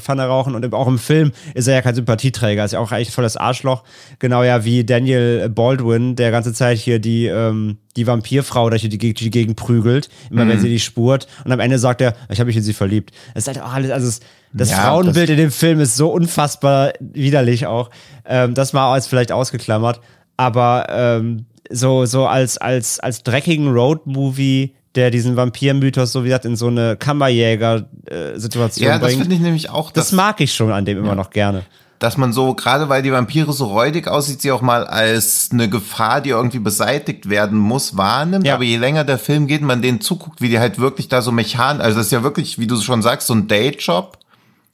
[0.00, 3.10] Pfanne rauchen und auch im Film ist er ja kein Sympathieträger, ist ja auch eigentlich
[3.10, 3.82] volles Arschloch.
[4.18, 8.98] Genau ja wie Daniel Baldwin, der ganze Zeit hier die, ähm, die Vampirfrau durch die,
[8.98, 10.50] die Gegend prügelt, immer mhm.
[10.50, 13.10] wenn sie die spurt und am Ende sagt er, ich habe mich in sie verliebt.
[13.34, 14.20] Das ist halt auch alles, also es,
[14.52, 17.90] das ja, Frauenbild das in dem Film ist so unfassbar widerlich auch.
[18.24, 20.00] Ähm, das war als vielleicht ausgeklammert,
[20.36, 26.44] aber ähm, so, so als, als, als dreckigen Road-Movie der diesen Vampir-Mythos so wie gesagt
[26.44, 29.02] in so eine Kammerjäger-Situation ja, bringt.
[29.02, 29.90] Ja, das finde ich nämlich auch.
[29.90, 31.64] Das, das, mag ich schon an dem immer noch gerne.
[32.00, 35.68] dass man so, gerade weil die Vampire so räudig aussieht, sie auch mal als eine
[35.68, 38.46] Gefahr, die irgendwie beseitigt werden muss, wahrnimmt.
[38.46, 38.54] Ja.
[38.54, 41.30] Aber je länger der Film geht, man denen zuguckt, wie die halt wirklich da so
[41.30, 44.18] mechanisch, also das ist ja wirklich, wie du schon sagst, so ein Dayjob.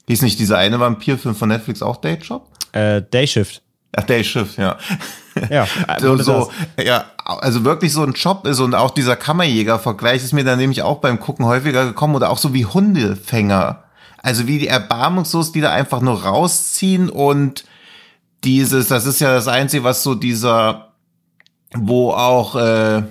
[0.07, 2.47] Hieß nicht dieser eine Vampirfilm von Netflix auch Dayjob?
[2.71, 3.61] Äh, Dayshift.
[3.95, 4.77] Ach, Dayshift, ja.
[5.49, 5.67] Ja,
[5.99, 6.51] so, wurde so,
[6.83, 10.81] ja, also wirklich so ein Job ist und auch dieser Kammerjäger-Vergleich ist mir dann nämlich
[10.81, 13.83] auch beim Gucken häufiger gekommen oder auch so wie Hundefänger.
[14.17, 17.65] Also wie die erbarmungslos, die da einfach nur rausziehen und
[18.43, 20.93] dieses, das ist ja das Einzige, was so dieser,
[21.73, 23.03] wo auch, äh,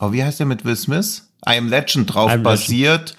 [0.00, 1.28] oh, wie heißt der mit Will Smith?
[1.48, 3.16] I Am Legend drauf I Am Legend.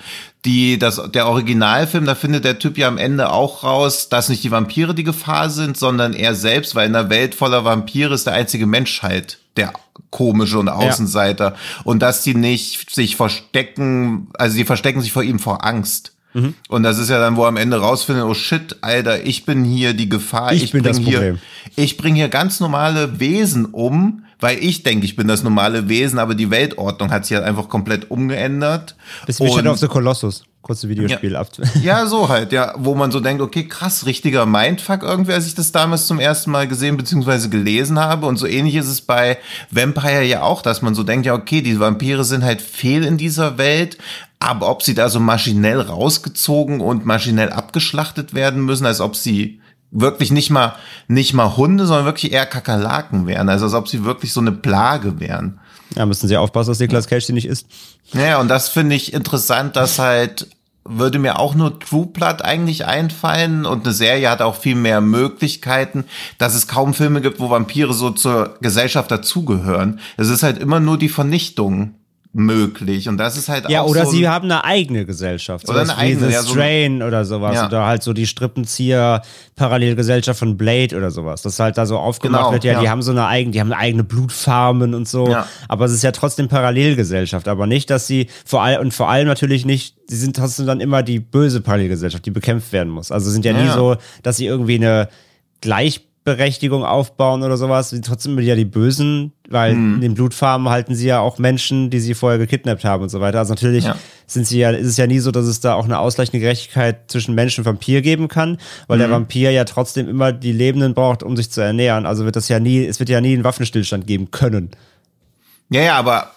[0.47, 4.43] Die, das, der Originalfilm, da findet der Typ ja am Ende auch raus, dass nicht
[4.45, 8.27] die Vampire die Gefahr sind, sondern er selbst, weil in einer Welt voller Vampire ist
[8.27, 9.73] der einzige Mensch halt der
[10.09, 11.55] komische und Außenseiter.
[11.83, 16.13] Und dass die nicht sich verstecken, also die verstecken sich vor ihm vor Angst.
[16.33, 16.53] Mhm.
[16.69, 19.93] Und das ist ja dann, wo am Ende rausfinden, oh shit, Alter, ich bin hier
[19.93, 20.53] die Gefahr.
[20.53, 21.39] Ich bin bring das hier, Problem.
[21.75, 26.19] Ich bringe hier ganz normale Wesen um, weil ich denke, ich bin das normale Wesen,
[26.19, 28.95] aber die Weltordnung hat sich halt einfach komplett umgeändert.
[29.25, 30.43] Das ist Shadow of the Colossus.
[30.61, 31.47] Kurze Videospiel ab.
[31.81, 35.55] ja, so halt, ja, wo man so denkt, okay, krass, richtiger Mindfuck irgendwie, als ich
[35.55, 37.47] das damals zum ersten Mal gesehen bzw.
[37.47, 38.25] gelesen habe.
[38.25, 39.37] Und so ähnlich ist es bei
[39.71, 43.17] Vampire ja auch, dass man so denkt, ja, okay, die Vampire sind halt fehl in
[43.17, 43.97] dieser Welt,
[44.39, 49.61] aber ob sie da so maschinell rausgezogen und maschinell abgeschlachtet werden müssen, als ob sie
[49.91, 50.75] wirklich nicht mal,
[51.07, 54.51] nicht mal Hunde, sondern wirklich eher Kakerlaken wären, also als ob sie wirklich so eine
[54.51, 55.59] Plage wären.
[55.95, 57.67] Ja, müssen sie aufpassen, dass Nicolas Cage die nicht isst.
[58.13, 60.47] Naja, und das finde ich interessant, dass halt
[60.89, 65.01] würde mir auch nur True Blood eigentlich einfallen und eine Serie hat auch viel mehr
[65.01, 66.05] Möglichkeiten,
[66.37, 69.99] dass es kaum Filme gibt, wo Vampire so zur Gesellschaft dazugehören.
[70.15, 71.95] Es ist halt immer nur die Vernichtung
[72.37, 75.67] möglich und das ist halt Ja, auch oder so sie haben eine eigene Gesellschaft.
[75.67, 77.55] Oder eine eigene, ja, so Strain oder sowas.
[77.55, 77.65] Ja.
[77.65, 79.23] Oder halt so die Strippenzieher
[79.55, 81.41] Parallelgesellschaft von Blade oder sowas.
[81.41, 82.91] Das halt da so aufgemacht Genau, wird, ja, die ja.
[82.91, 85.27] haben so eine eigene, die haben eigene Blutfarmen und so.
[85.27, 85.47] Ja.
[85.67, 87.47] Aber es ist ja trotzdem Parallelgesellschaft.
[87.47, 90.79] Aber nicht, dass sie vor allem, und vor allem natürlich nicht, sie sind trotzdem dann
[90.79, 93.11] immer die böse Parallelgesellschaft, die bekämpft werden muss.
[93.11, 93.73] Also sind ja nie Ja.
[93.73, 95.09] so, dass sie irgendwie eine
[96.35, 99.95] Gleichberechtigung aufbauen oder sowas, sind trotzdem immer ja die Bösen, weil Mhm.
[99.95, 103.21] in den Blutfarmen halten sie ja auch Menschen, die sie vorher gekidnappt haben und so
[103.21, 103.39] weiter.
[103.39, 103.95] Also natürlich Ja.
[104.25, 107.09] sind sie ja, ist es ja nie so, dass es da auch eine ausgleichende Gerechtigkeit
[107.09, 109.01] zwischen Mensch und Vampir geben kann, weil Mhm.
[109.01, 112.05] der Vampir ja trotzdem immer die Lebenden braucht, um sich zu ernähren.
[112.05, 114.71] Also wird das ja nie, es wird ja nie einen Waffenstillstand geben können.
[115.69, 116.31] Ja, ja, aber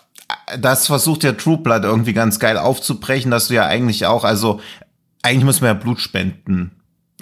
[0.59, 4.61] das versucht ja True Blood irgendwie ganz geil aufzubrechen, dass du ja eigentlich auch, also
[5.23, 6.71] eigentlich muss man ja Blut spenden.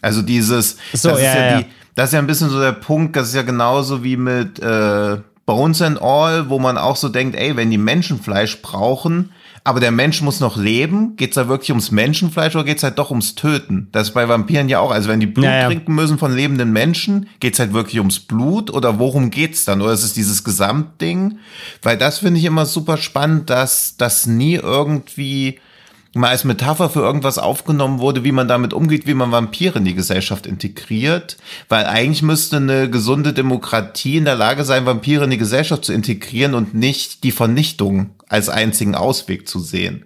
[0.00, 1.66] Also dieses, So, das, ja, ist ja, ja, die,
[1.98, 5.16] das ist ja ein bisschen so der Punkt, das ist ja genauso wie mit äh,
[5.46, 9.32] Bones and All, wo man auch so denkt, ey, wenn die Menschenfleisch brauchen,
[9.64, 13.11] aber der Mensch muss noch leben, geht's da wirklich ums Menschenfleisch oder geht's halt doch
[13.11, 13.88] ums Töten?
[13.90, 14.92] Das ist bei Vampiren ja auch.
[14.92, 15.66] Also wenn die Blut Ja, ja.
[15.66, 19.82] trinken müssen von lebenden Menschen, geht's halt wirklich ums Blut oder worum geht's dann?
[19.82, 21.40] Oder ist es dieses Gesamtding?
[21.82, 25.58] Weil das finde ich immer super spannend, dass das nie irgendwie
[26.14, 29.85] mal als Metapher für irgendwas aufgenommen wurde, wie man damit umgeht, wie man Vampire in
[29.85, 31.37] die Gesellschaft integriert.
[31.68, 35.92] Weil eigentlich müsste eine gesunde Demokratie in der Lage sein, Vampire in die Gesellschaft zu
[35.92, 40.05] integrieren und nicht die Vernichtung als einzigen Ausweg zu sehen.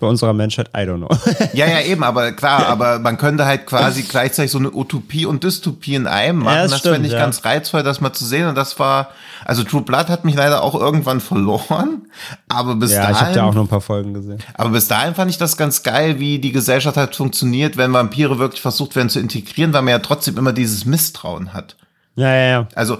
[0.00, 1.08] Bei unserer Menschheit, I don't know.
[1.52, 5.44] Ja, ja, eben, aber klar, aber man könnte halt quasi gleichzeitig so eine Utopie und
[5.44, 6.56] Dystopie in einem machen.
[6.56, 7.20] Ja, das das stimmt, fände ich ja.
[7.20, 8.48] ganz reizvoll, das mal zu sehen.
[8.48, 9.08] Und das war,
[9.44, 12.02] also True Blood hat mich leider auch irgendwann verloren.
[12.48, 14.38] Aber bis ja, ich habe dahin, da auch noch ein paar Folgen gesehen.
[14.54, 18.38] aber bis dahin fand ich das ganz geil, wie die Gesellschaft halt funktioniert, wenn Vampire
[18.38, 21.76] wirklich versucht werden zu integrieren, weil man ja trotzdem immer dieses Misstrauen hat.
[22.16, 22.68] Ja, ja, ja.
[22.74, 22.98] Also,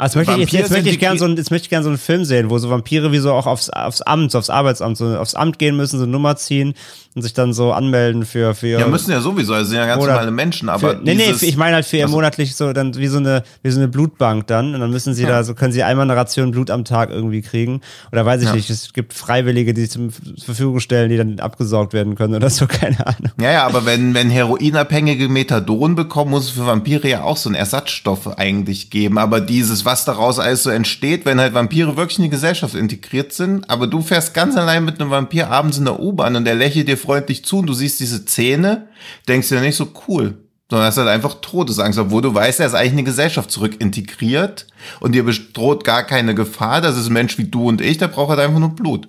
[0.00, 1.82] Also jetzt möchte ich, jetzt, möchte ich gerne die- so, ein- jetzt möchte ich gerne
[1.82, 4.96] so einen Film sehen, wo so Vampire wie so auch aufs, aufs Amt, aufs Arbeitsamt,
[4.96, 6.74] so aufs Amt gehen müssen, so eine Nummer ziehen
[7.18, 10.04] und sich dann so anmelden für, für ja, müssen ja sowieso, also sind ja ganz
[10.04, 12.54] normale Menschen, aber für, nee, nee, dieses, für- ich meine halt für ihr Also- monatlich
[12.56, 15.42] so dann wie so eine wie so eine Blutbank dann und dann müssen sie da
[15.44, 17.80] so können sie einmal eine Ration Blut am Tag irgendwie kriegen
[18.12, 18.54] oder weiß ich Ja.
[18.54, 20.08] nicht, es gibt Freiwillige, die zur
[20.44, 23.32] Verfügung stellen, die dann abgesaugt werden können oder so, keine Ahnung.
[23.40, 27.48] Ja, ja, aber wenn, wenn Heroinabhängige Methadon bekommen, muss es für Vampire ja auch so
[27.48, 29.18] einen Ersatzstoff eigentlich geben.
[29.18, 33.32] Aber dieses, was daraus alles so entsteht, wenn halt Vampire wirklich in die Gesellschaft integriert
[33.32, 36.54] sind, aber du fährst ganz allein mit einem Vampir abends in der U-Bahn und der
[36.54, 38.88] lächelt dir freundlich zu und du siehst diese Zähne,
[39.28, 40.44] denkst dir nicht so cool.
[40.70, 43.76] Sondern hast halt einfach Todesangst, obwohl du weißt, er ist eigentlich in die Gesellschaft zurück
[43.80, 44.66] integriert
[45.00, 46.82] und dir bedroht gar keine Gefahr.
[46.82, 49.08] Das ist ein Mensch wie du und ich, der braucht halt einfach nur Blut.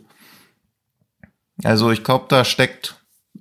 [1.62, 2.96] Also ich glaube, da steckt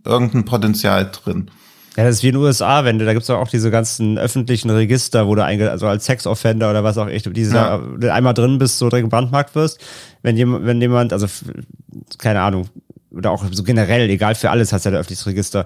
[0.05, 1.53] irgendein Potenzial drin.
[1.97, 4.19] Ja, das ist wie in den USA, wenn du, da gibt's doch auch diese ganzen
[4.19, 7.81] öffentlichen Register, wo du einge also als Sexoffender oder was auch echt, diese Ja.
[7.99, 9.81] da einmal drin bist, so direkt gebrandmarkt wirst,
[10.23, 11.29] wenn jemand, wenn jemand, also
[12.19, 12.69] keine Ahnung,
[13.19, 15.65] oder auch so generell, egal für alles hast du ja ein öffentliches Register,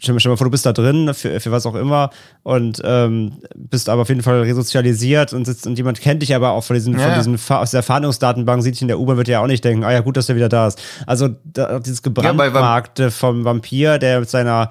[0.00, 2.10] stell dir mal vor, du bist da drin, für, für was auch immer,
[2.42, 6.52] und ähm, bist aber auf jeden Fall resozialisiert und sitzt und jemand kennt dich aber
[6.52, 7.06] auch von diesen, Ja.
[7.08, 9.64] von diesen Fa- aus der Fahndungsdatenbank, sieht dich in der U-Bahn, wird ja auch nicht
[9.64, 10.80] denken, ah ja, gut, dass der wieder da ist.
[11.06, 14.70] Also da, dieses gebrandmarkte vom Vampir, der mit seiner er,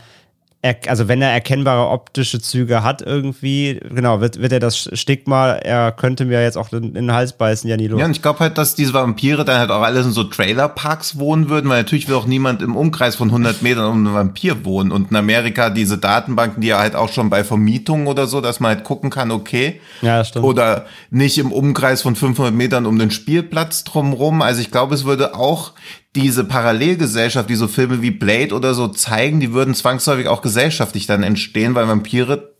[0.61, 5.93] also wenn er erkennbare optische Züge hat irgendwie, genau, wird, wird er das Stigma, er
[5.93, 7.97] könnte mir jetzt auch in, in den Hals beißen, Janilo.
[7.97, 11.17] Ja, und ich glaube halt, dass diese Vampire dann halt auch alles in so Trailerparks
[11.17, 14.65] wohnen würden, weil natürlich will auch niemand im Umkreis von 100 Metern um einen Vampir
[14.65, 14.91] wohnen.
[14.91, 18.59] Und in Amerika diese Datenbanken, die ja halt auch schon bei Vermietungen oder so, dass
[18.59, 19.79] man halt gucken kann, okay.
[20.01, 20.43] Ja, stimmt.
[20.43, 24.41] Oder nicht im Umkreis von 500 Metern um den Spielplatz drumrum.
[24.41, 25.71] Also ich glaube, es würde auch
[26.15, 31.05] diese Parallelgesellschaft, die so Filme wie Blade oder so zeigen, die würden zwangsläufig auch gesellschaftlich
[31.07, 32.53] dann entstehen, weil Vampire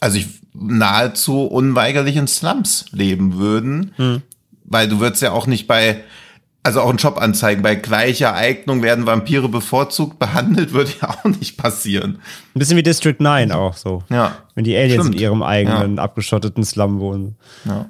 [0.00, 4.22] also ich nahezu unweigerlich in Slums leben würden, Hm.
[4.64, 6.02] weil du würdest ja auch nicht bei,
[6.64, 11.56] also auch in Jobanzeigen, bei gleicher Eignung werden Vampire bevorzugt behandelt, würde ja auch nicht
[11.56, 12.18] passieren.
[12.54, 14.02] Ein bisschen wie District 9 auch so.
[14.10, 14.38] Ja.
[14.56, 15.14] Wenn die Aliens Stimmt.
[15.14, 17.36] in ihrem eigenen abgeschotteten Slum wohnen.
[17.64, 17.86] ja.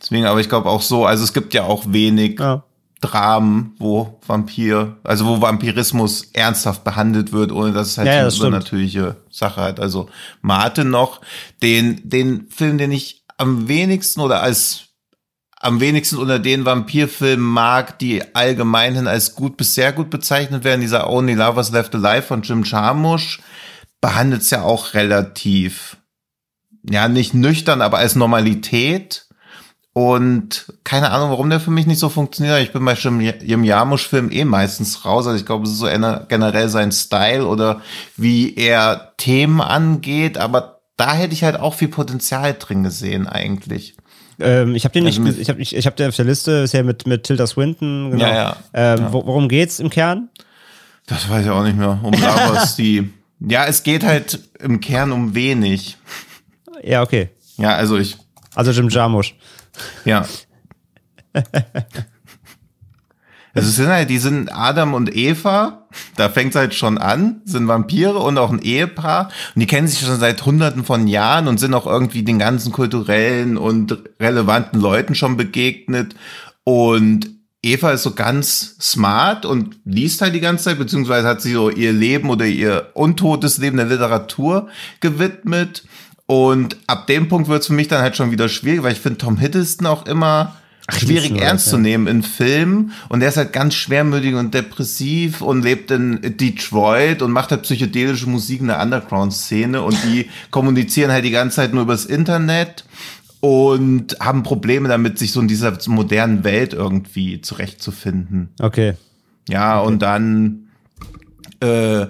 [0.00, 2.62] Deswegen, aber ich glaube auch so, also es gibt ja auch wenig Ja.
[3.00, 8.20] Dramen, wo Vampir, also wo Vampirismus ernsthaft behandelt wird, ohne dass es halt Ja, ja,
[8.22, 8.52] eine stimmt.
[8.52, 9.78] natürliche Sache hat.
[9.78, 10.08] Also
[10.40, 11.20] Martin noch,
[11.62, 14.88] den, den Film, den ich am wenigsten oder als
[15.60, 20.80] am wenigsten unter den Vampirfilmen mag, die allgemeinhin als gut bis sehr gut bezeichnet werden,
[20.80, 23.40] dieser Only Lovers Left Alive von Jim Jarmusch,
[24.00, 25.96] behandelt es ja auch relativ,
[26.88, 29.27] ja, nicht nüchtern, aber als Normalität.
[29.98, 32.60] Und keine Ahnung, warum der für mich nicht so funktioniert.
[32.62, 35.26] Ich bin bei Jim Jarmusch-Film eh meistens raus.
[35.26, 37.80] Also ich glaube, es ist so ener- generell sein Style oder
[38.16, 40.38] wie er Themen angeht.
[40.38, 43.96] Aber da hätte ich halt auch viel Potenzial drin gesehen eigentlich.
[44.38, 46.52] Ähm, ich habe den nicht, Also ich habe ich, ich hab den auf der Liste,
[46.52, 48.24] ist ja mit, mit Tilda Swinton, genau.
[48.24, 48.56] Ja, ja.
[48.72, 50.28] Ähm, wo, worum geht's im Kern?
[51.08, 51.98] Das weiß ich auch nicht mehr.
[52.02, 53.12] Um Lovers, die.
[53.40, 55.96] Ja, es geht halt im Kern um wenig.
[56.82, 57.28] Ja, okay.
[57.56, 58.16] Ja, also ich.
[58.56, 59.36] Also Jim Jarmusch.
[60.04, 60.26] Ja.
[63.54, 67.40] Also es sind halt, die sind Adam und Eva, da fängt es halt schon an,
[67.44, 71.48] sind Vampire und auch ein Ehepaar und die kennen sich schon seit hunderten von Jahren
[71.48, 76.14] und sind auch irgendwie den ganzen kulturellen und relevanten Leuten schon begegnet
[76.62, 77.30] und
[77.62, 81.70] Eva ist so ganz smart und liest halt die ganze Zeit, beziehungsweise hat sie so
[81.70, 84.68] ihr Leben oder ihr untotes Leben der Literatur
[85.00, 85.84] gewidmet.
[86.30, 89.00] Und ab dem Punkt wird es für mich dann halt schon wieder schwierig, weil ich
[89.00, 90.56] finde Tom Hiddleston auch immer
[90.90, 91.82] schwierig Hiddleston war ernst das, zu ja.
[91.82, 92.92] nehmen in Filmen.
[93.08, 97.62] Und er ist halt ganz schwermütig und depressiv und lebt in Detroit und macht halt
[97.62, 102.84] psychedelische Musik in der Underground-Szene und die kommunizieren halt die ganze Zeit nur übers Internet
[103.40, 108.50] und haben Probleme damit, sich so in dieser modernen Welt irgendwie zurechtzufinden.
[108.60, 108.96] Okay.
[109.48, 110.68] Ja, und dann
[111.60, 112.06] äh,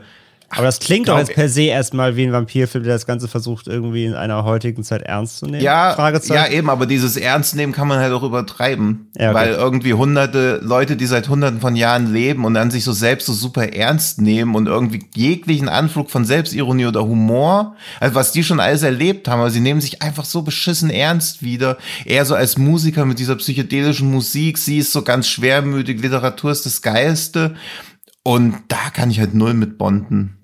[0.50, 3.66] Aber das klingt doch jetzt per se erstmal wie ein Vampirfilm, der das Ganze versucht,
[3.66, 5.62] irgendwie in einer heutigen Zeit ernst zu nehmen.
[5.62, 9.10] Ja, ja, eben, aber dieses Ernstnehmen kann man halt auch übertreiben.
[9.18, 9.38] Ja, okay.
[9.38, 13.26] Weil irgendwie hunderte Leute, die seit hunderten von Jahren leben und dann sich so selbst
[13.26, 18.42] so super ernst nehmen und irgendwie jeglichen Anflug von Selbstironie oder Humor, also was die
[18.42, 21.76] schon alles erlebt haben, aber sie nehmen sich einfach so beschissen ernst wieder.
[22.06, 26.64] Er so als Musiker mit dieser psychedelischen Musik, sie ist so ganz schwermütig, Literatur ist
[26.64, 27.54] das Geilste.
[28.22, 30.37] Und da kann ich halt null mit bonden.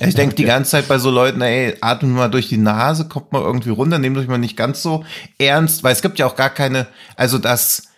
[0.00, 3.32] Ich denke die ganze Zeit bei so Leuten, ey, atmet mal durch die Nase, kommt
[3.32, 5.04] mal irgendwie runter, nehmt euch mal nicht ganz so
[5.38, 7.88] ernst, weil es gibt ja auch gar keine, also dass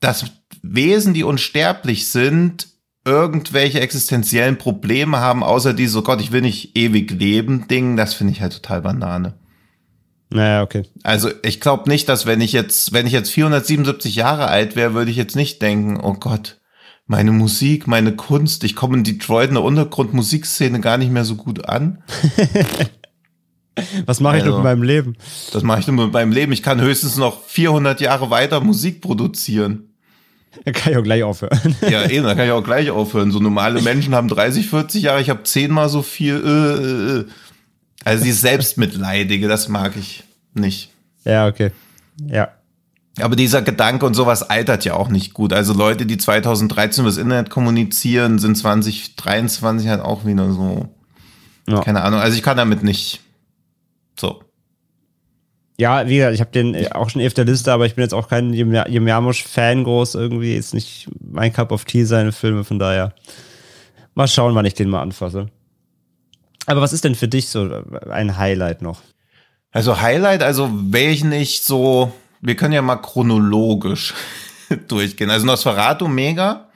[0.00, 0.26] das
[0.62, 2.68] Wesen, die unsterblich sind,
[3.04, 8.14] irgendwelche existenziellen Probleme haben, außer die so Gott, ich will nicht ewig leben, Ding, das
[8.14, 9.34] finde ich halt total Banane.
[10.32, 10.84] Naja, okay.
[11.02, 14.94] Also ich glaube nicht, dass wenn ich jetzt, wenn ich jetzt 477 Jahre alt wäre,
[14.94, 16.59] würde ich jetzt nicht denken, oh Gott,
[17.10, 21.34] meine Musik, meine Kunst, ich komme in Detroit in der Untergrundmusikszene gar nicht mehr so
[21.34, 22.04] gut an.
[24.06, 25.16] Was mache ich Also- mit meinem Leben?
[25.52, 26.52] Das mache ich nur mit meinem Leben.
[26.52, 29.86] Ich kann höchstens noch 400 Jahre weiter Musik produzieren.
[30.64, 31.76] Da kann ich auch gleich aufhören.
[31.88, 33.30] Ja, eben, da kann ich auch gleich aufhören.
[33.30, 36.34] So normale Menschen haben 30, 40 Jahre, ich habe zehnmal so viel.
[36.34, 37.24] Äh, äh, äh.
[38.04, 40.90] Also dieses Selbstmitleidige, das mag ich nicht.
[41.24, 41.70] ja, okay.
[42.26, 42.48] Ja.
[43.22, 45.52] Aber dieser Gedanke und sowas altert ja auch nicht gut.
[45.52, 50.88] Also Leute, die 2013 über das Internet kommunizieren, sind 2023 halt auch wieder so.
[51.68, 51.80] Ja.
[51.80, 52.20] Keine Ahnung.
[52.20, 53.20] Also ich kann damit nicht.
[54.18, 54.42] So.
[55.78, 58.02] Ja, wie gesagt, ich habe den äh, auch schon auf der Liste, aber ich bin
[58.02, 60.54] jetzt auch kein Jarmusch-Fan groß irgendwie.
[60.54, 63.14] Ist nicht mein Cup of Tea, seine Filme, von daher.
[64.14, 65.46] Mal schauen, wann ich den mal anfasse.
[66.66, 69.00] Aber was ist denn für dich so ein Highlight noch?
[69.72, 74.14] Also Highlight, also welchen ich so, wir können ja mal chronologisch
[74.88, 75.30] durchgehen.
[75.30, 76.68] Also Nosferatu mega.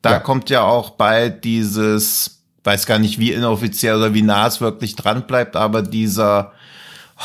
[0.00, 0.18] Da Ja.
[0.20, 4.94] kommt ja auch bald dieses weiß gar nicht, wie inoffiziell oder wie nah es wirklich
[4.94, 6.52] dran bleibt, aber dieser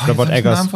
[0.02, 0.68] oh, Robert Eggers.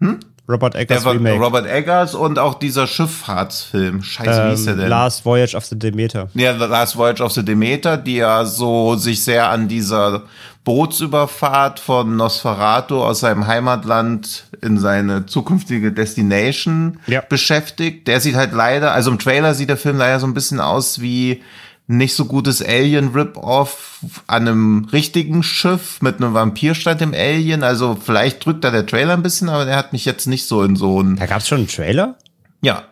[0.00, 0.20] Hm?
[0.48, 1.38] Robert Eggers der Remake.
[1.38, 4.02] Robert Eggers und auch dieser Schifffahrtsfilm.
[4.02, 4.88] Scheiße, ähm, wie ist der denn?
[4.88, 6.28] Last Voyage of the Demeter.
[6.34, 10.22] Ja, The Last Voyage of the Demeter, die ja so sich sehr an dieser
[10.64, 17.20] Bootsüberfahrt von Nosferatu aus seinem Heimatland in seine zukünftige Destination ja.
[17.20, 18.08] beschäftigt.
[18.08, 21.00] Der sieht halt leider, also im Trailer sieht der Film leider so ein bisschen aus
[21.00, 21.42] wie
[21.88, 27.64] nicht so gutes Alien-Rip-Off an einem richtigen Schiff mit einem Vampir statt dem Alien.
[27.64, 30.62] Also vielleicht drückt da der Trailer ein bisschen, aber der hat mich jetzt nicht so
[30.62, 31.16] in so ein.
[31.16, 32.16] Da gab's schon einen Trailer?
[32.60, 32.84] Ja.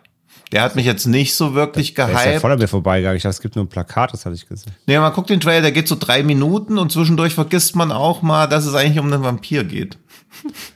[0.51, 2.13] Der hat mich jetzt nicht so wirklich gehypt.
[2.13, 3.17] Der ist ja voll an mir vorbeigegangen.
[3.17, 4.71] Ich dachte, es gibt nur ein Plakat, das hatte ich gesehen.
[4.87, 8.21] Nee, man guckt den Trailer, der geht so drei Minuten und zwischendurch vergisst man auch
[8.21, 9.97] mal, dass es eigentlich um einen Vampir geht.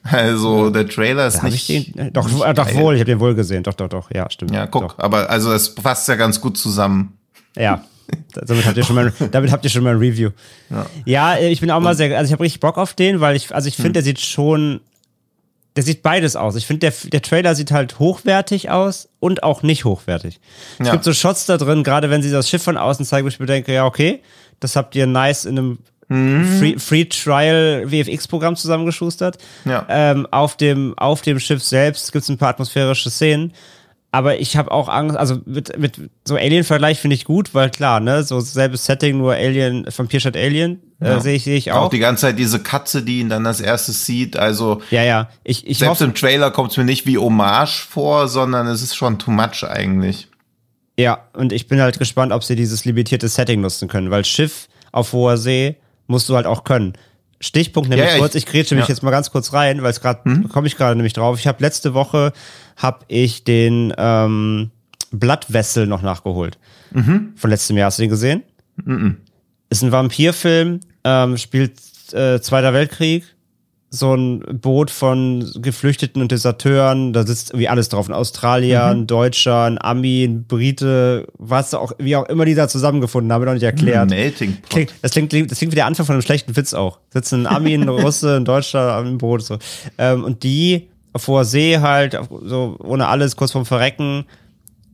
[0.03, 1.69] Also der Trailer ist da nicht.
[1.69, 3.61] Ich den, doch, nicht doch wohl, ich habe den wohl gesehen.
[3.63, 4.09] Doch, doch, doch.
[4.11, 4.51] Ja, stimmt.
[4.51, 4.81] Ja, guck.
[4.81, 4.99] Doch.
[4.99, 7.17] Aber also das passt ja ganz gut zusammen.
[7.55, 7.83] Ja,
[8.33, 10.31] damit habt ihr schon mal, damit habt ihr schon mal ein Review.
[10.69, 13.35] Ja, ja ich bin auch mal sehr, also ich habe richtig Bock auf den, weil
[13.35, 13.93] ich, also ich finde, hm.
[13.93, 14.81] der sieht schon,
[15.75, 16.55] der sieht beides aus.
[16.55, 20.39] Ich finde, der, der Trailer sieht halt hochwertig aus und auch nicht hochwertig.
[20.79, 20.85] Ja.
[20.85, 23.29] Es gibt so Shots da drin, gerade wenn sie das Schiff von außen zeigen, wo
[23.29, 24.21] ich mir denke, ja, okay,
[24.59, 26.59] das habt ihr nice in einem mhm.
[26.59, 29.37] Free, Free Trial VFX-Programm zusammengeschustert.
[29.65, 29.85] Ja.
[29.89, 33.53] Ähm, auf, dem, auf dem Schiff selbst gibt es ein paar atmosphärische Szenen
[34.13, 38.01] aber ich habe auch Angst, also mit, mit so Alien-Vergleich finde ich gut, weil klar,
[38.01, 41.17] ne, so selbes Setting, nur Alien, Vampir statt Alien, äh, ja.
[41.17, 41.83] äh, sehe ich, sehe ich auch.
[41.83, 44.81] Auch die ganze Zeit diese Katze, die ihn dann als erstes sieht, also.
[44.91, 45.29] Ja, ja.
[45.45, 48.81] Ich, ich selbst hoffe, im Trailer kommt es mir nicht wie Hommage vor, sondern es
[48.81, 50.27] ist schon too much eigentlich.
[50.99, 54.67] Ja, und ich bin halt gespannt, ob sie dieses limitierte Setting nutzen können, weil Schiff
[54.91, 56.93] auf hoher See musst du halt auch können.
[57.39, 58.89] Stichpunkt nämlich ja, ja, kurz, ich, ich grätsche mich ja.
[58.89, 60.49] jetzt mal ganz kurz rein, weil es gerade, hm?
[60.49, 61.39] komme ich gerade nämlich drauf.
[61.39, 62.33] Ich habe letzte Woche
[62.77, 64.71] habe ich den ähm,
[65.11, 66.57] Bloodvessel noch nachgeholt.
[66.91, 67.33] Mhm.
[67.35, 67.87] Von letztem Jahr.
[67.87, 68.43] Hast du den gesehen?
[68.83, 69.17] Mhm.
[69.69, 71.73] Ist ein Vampirfilm, ähm, spielt
[72.13, 73.23] äh, Zweiter Weltkrieg.
[73.93, 78.07] So ein Boot von Geflüchteten und Deserteuren, da sitzt irgendwie alles drauf.
[78.07, 79.01] Ein Australier, mhm.
[79.01, 83.43] ein Deutscher, ein Ami, ein Brite, was auch, wie auch immer die da zusammengefunden haben,
[83.43, 84.09] noch nicht erklärt.
[84.09, 84.69] Melting Pot.
[84.69, 86.99] Klingt, das, klingt, das klingt wie der Anfang von einem schlechten Witz auch.
[87.09, 89.43] Sitzen ein Ami, ein Russe, ein Deutscher am Boot.
[89.43, 89.59] So.
[89.97, 94.25] Ähm, und die hoher See halt, so ohne alles, kurz vorm Verrecken,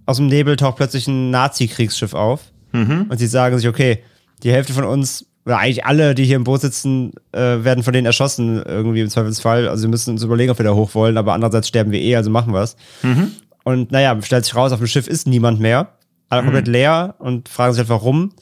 [0.06, 2.52] aus dem Nebel taucht plötzlich ein Nazi-Kriegsschiff auf.
[2.72, 3.08] Mhm.
[3.10, 4.04] Und sie sagen sich, okay,
[4.44, 7.94] die Hälfte von uns, oder eigentlich alle, die hier im Boot sitzen, äh, werden von
[7.94, 9.68] denen erschossen, irgendwie im Zweifelsfall.
[9.68, 12.16] Also wir müssen uns überlegen, ob wir da hoch wollen, aber andererseits sterben wir eh,
[12.16, 12.76] also machen wir es.
[13.02, 13.32] Mhm.
[13.64, 15.94] Und naja, stellt sich raus, auf dem Schiff ist niemand mehr.
[16.30, 16.48] Alle mhm.
[16.48, 18.34] komplett leer und fragen sich halt, warum.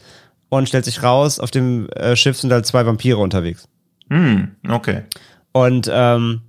[0.50, 3.68] Und stellt sich raus, auf dem äh, Schiff sind halt zwei Vampire unterwegs.
[4.10, 4.56] Mhm.
[4.68, 5.04] Okay.
[5.52, 6.42] Und ähm,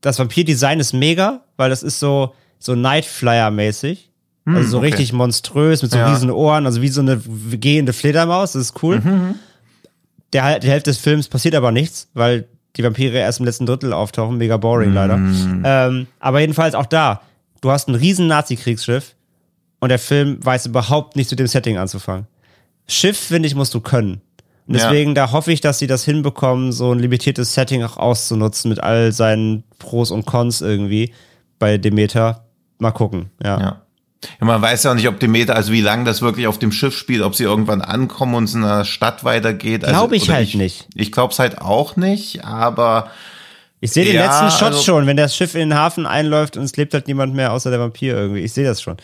[0.00, 4.10] das Vampir-Design ist mega, weil das ist so, so Nightflyer-mäßig.
[4.46, 4.86] Hm, also so okay.
[4.86, 6.10] richtig monströs mit so ja.
[6.10, 7.20] riesen Ohren, also wie so eine
[7.52, 9.00] gehende Fledermaus, das ist cool.
[9.00, 9.10] Mhm.
[9.10, 9.34] mhm.
[10.32, 12.46] Der, die Hälfte des Films passiert aber nichts, weil
[12.76, 14.94] die Vampire erst im letzten Drittel auftauchen, mega boring mhm.
[14.94, 15.14] leider.
[15.64, 17.22] Ähm, aber jedenfalls auch da,
[17.60, 19.16] du hast ein riesen Nazi-Kriegsschiff
[19.80, 22.28] und der Film weiß überhaupt nichts mit dem Setting anzufangen.
[22.86, 24.20] Schiff, finde ich, musst du können.
[24.70, 25.26] Und deswegen, ja.
[25.26, 29.10] da hoffe ich, dass sie das hinbekommen, so ein limitiertes Setting auch auszunutzen mit all
[29.10, 31.12] seinen Pros und Cons irgendwie
[31.58, 32.44] bei Demeter.
[32.78, 33.58] Mal gucken, ja.
[33.58, 33.82] ja.
[34.38, 36.70] Ja, man weiß ja auch nicht, ob Demeter, also wie lange das wirklich auf dem
[36.70, 39.84] Schiff spielt, ob sie irgendwann ankommen und es in einer Stadt weitergeht.
[39.84, 40.86] Also, glaube ich halt ich, nicht.
[40.94, 43.10] Ich glaube es halt auch nicht, aber.
[43.80, 46.56] Ich sehe den ja, letzten Shot also, schon, wenn das Schiff in den Hafen einläuft
[46.56, 48.42] und es lebt halt niemand mehr außer der Vampir irgendwie.
[48.42, 48.98] Ich sehe das schon.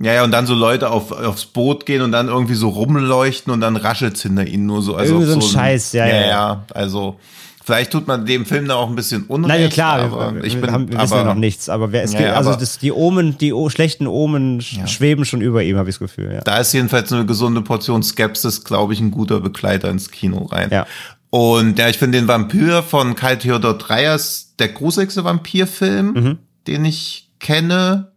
[0.00, 3.52] Ja, ja, und dann so Leute auf, aufs Boot gehen und dann irgendwie so rumleuchten
[3.52, 4.94] und dann raschelt's hinter ihnen nur so.
[4.94, 6.14] Also Irgendwie so ein so Scheiß, ja, ja.
[6.14, 7.18] Ja, ja, also
[7.64, 9.60] vielleicht tut man dem Film da auch ein bisschen Unrecht.
[9.60, 12.04] Nein, klar, aber wir, ich bin, haben, wir wissen aber, ja noch nichts, aber wer,
[12.04, 14.86] es ja, geht, also das, die Omen, die o, schlechten Omen ja.
[14.86, 16.32] schweben schon über ihm, habe ich das Gefühl.
[16.32, 16.40] Ja.
[16.42, 20.70] Da ist jedenfalls eine gesunde Portion Skepsis, glaube ich, ein guter Begleiter ins Kino rein.
[20.70, 20.86] Ja.
[21.30, 26.38] Und ja, ich finde den Vampir von Kai Theodor Dreyers der gruseligste Vampirfilm, mhm.
[26.66, 28.12] den ich kenne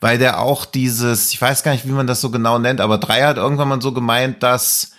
[0.00, 2.98] weil der auch dieses, ich weiß gar nicht, wie man das so genau nennt, aber
[2.98, 4.92] Drei hat irgendwann mal so gemeint, dass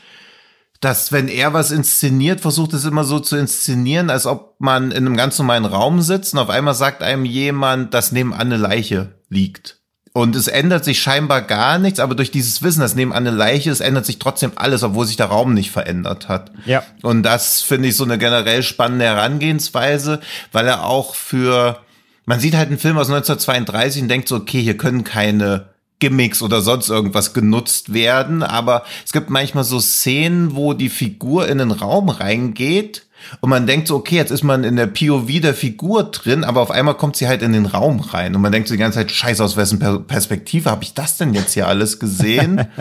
[0.82, 5.06] dass wenn er was inszeniert, versucht es immer so zu inszenieren, als ob man in
[5.06, 9.14] einem ganz normalen Raum sitzt und auf einmal sagt einem jemand, dass nebenan eine Leiche
[9.30, 9.78] liegt.
[10.14, 13.70] Und es ändert sich scheinbar gar nichts, aber durch dieses Wissen, dass nebenan eine Leiche
[13.70, 16.52] ist, ändert sich trotzdem alles, obwohl sich der Raum nicht verändert hat.
[16.66, 16.84] Ja.
[17.04, 20.20] Und das finde ich so eine generell spannende Herangehensweise,
[20.52, 21.80] weil er auch für
[22.26, 25.70] man sieht halt einen Film aus 1932 und denkt so, okay, hier können keine
[26.00, 31.48] Gimmicks oder sonst irgendwas genutzt werden, aber es gibt manchmal so Szenen, wo die Figur
[31.48, 33.06] in den Raum reingeht
[33.40, 36.62] und man denkt so, okay, jetzt ist man in der POV der Figur drin, aber
[36.62, 39.00] auf einmal kommt sie halt in den Raum rein und man denkt so die ganze
[39.00, 42.66] Zeit, scheiße, aus wessen Perspektive habe ich das denn jetzt hier alles gesehen?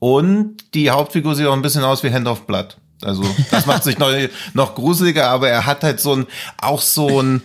[0.00, 2.78] Und die Hauptfigur sieht auch ein bisschen aus wie Hand of Blood.
[3.02, 4.10] Also das macht sich noch,
[4.54, 6.26] noch gruseliger, aber er hat halt so ein,
[6.60, 7.42] auch so ein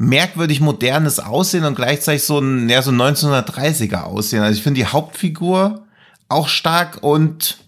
[0.00, 4.42] merkwürdig modernes Aussehen und gleichzeitig so ein, ja, so ein 1930er Aussehen.
[4.42, 5.82] Also ich finde die Hauptfigur
[6.28, 7.58] auch stark und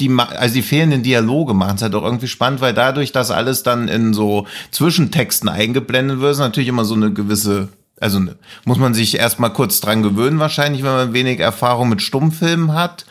[0.00, 3.62] die, also die fehlenden Dialoge machen es halt auch irgendwie spannend, weil dadurch, dass alles
[3.62, 7.68] dann in so Zwischentexten eingeblendet wird, ist natürlich immer so eine gewisse,
[8.00, 8.22] also
[8.64, 13.06] muss man sich erstmal kurz dran gewöhnen wahrscheinlich, wenn man wenig Erfahrung mit Stummfilmen hat.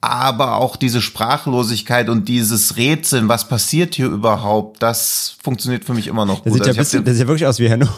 [0.00, 6.06] Aber auch diese Sprachlosigkeit und dieses Rätseln, was passiert hier überhaupt, das funktioniert für mich
[6.06, 6.46] immer noch gut.
[6.46, 7.88] Das sieht, ja, also bisschen, das sieht ja wirklich aus wie Henno.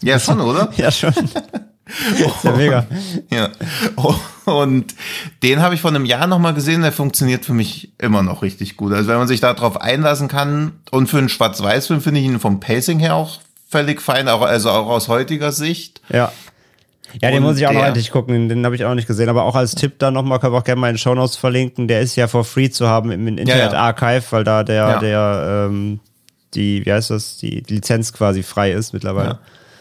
[0.00, 0.70] Ja, schon, oder?
[0.76, 1.12] ja, schon.
[2.22, 2.86] Oh, ja mega.
[3.30, 3.48] Ja.
[4.44, 4.94] Und
[5.42, 8.76] den habe ich vor einem Jahr nochmal gesehen, der funktioniert für mich immer noch richtig
[8.76, 8.92] gut.
[8.92, 12.60] Also wenn man sich darauf einlassen kann und für einen Schwarz-Weiß-Film finde ich ihn vom
[12.60, 16.00] Pacing her auch völlig fein, auch, also auch aus heutiger Sicht.
[16.10, 16.32] Ja.
[17.22, 19.28] Ja, den muss ich auch noch endlich gucken, den habe ich auch noch nicht gesehen.
[19.28, 21.88] Aber auch als Tipp dann nochmal, können wir auch gerne mal in den Shownotes verlinken.
[21.88, 23.74] Der ist ja for free zu haben im Internet.
[23.74, 24.98] Archive, weil da der, Ja.
[24.98, 26.00] der, ähm,
[26.54, 29.28] die, wie heißt das, die Lizenz quasi frei ist mittlerweile.
[29.28, 29.38] Ja.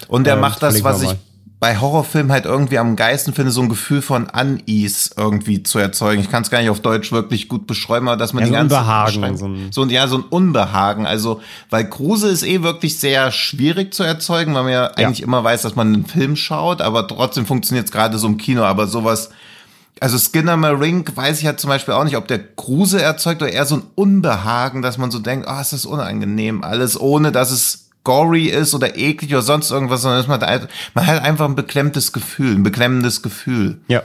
[0.07, 1.15] Und der Ähm, macht das, was ich.
[1.59, 6.21] Bei Horrorfilmen halt irgendwie am geilsten finde, so ein Gefühl von Unease irgendwie zu erzeugen.
[6.21, 8.51] Ich kann es gar nicht auf Deutsch wirklich gut beschreiben, aber dass man Ja, die
[8.69, 11.07] so ganze Unbehagen, so ein- so ein ja so ein Unbehagen.
[11.07, 11.41] Also
[11.71, 15.63] weil Grusel ist eh wirklich sehr schwierig zu erzeugen, weil man ja, eigentlich immer weiß,
[15.63, 18.61] dass man einen Film schaut, aber trotzdem funktioniert es gerade so im Kino.
[18.63, 19.31] Aber sowas
[19.99, 23.51] also Skinner Marink weiß ich halt zum Beispiel auch nicht, ob der Grusel erzeugt oder
[23.51, 27.49] eher so ein Unbehagen, dass man so denkt, ah, ist das unangenehm, alles ohne, dass
[27.49, 31.55] es gory ist oder eklig oder sonst irgendwas, sondern man, halt- man hat einfach ein
[31.55, 33.81] beklemmtes Gefühl, ein beklemmendes Gefühl.
[33.89, 34.01] Ja.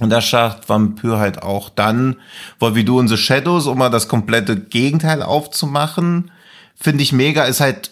[0.00, 2.16] Und das schafft Vampir halt auch dann,
[2.58, 6.30] weil wie du in The Shadows, um mal das komplette Gegenteil aufzumachen,
[6.74, 7.90] finde ich mega, ist halt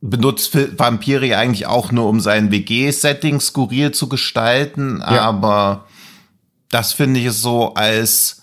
[0.00, 5.22] benutzt ja eigentlich auch nur, um sein WG-Setting skurril zu gestalten, Ja.
[5.22, 5.86] aber
[6.70, 8.42] das finde ich so als,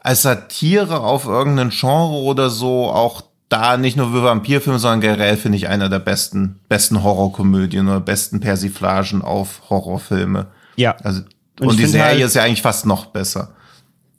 [0.00, 3.22] als Satire auf irgendeinen Genre oder so auch
[3.52, 8.00] da nicht nur für Vampirfilme, sondern generell finde ich einer der besten, besten Horrorkomödien oder
[8.00, 10.46] besten Persiflagen auf Horrorfilme.
[10.76, 10.96] Ja.
[11.02, 11.22] Also,
[11.60, 13.52] Und und, die Serie halt- ist ja eigentlich fast noch besser.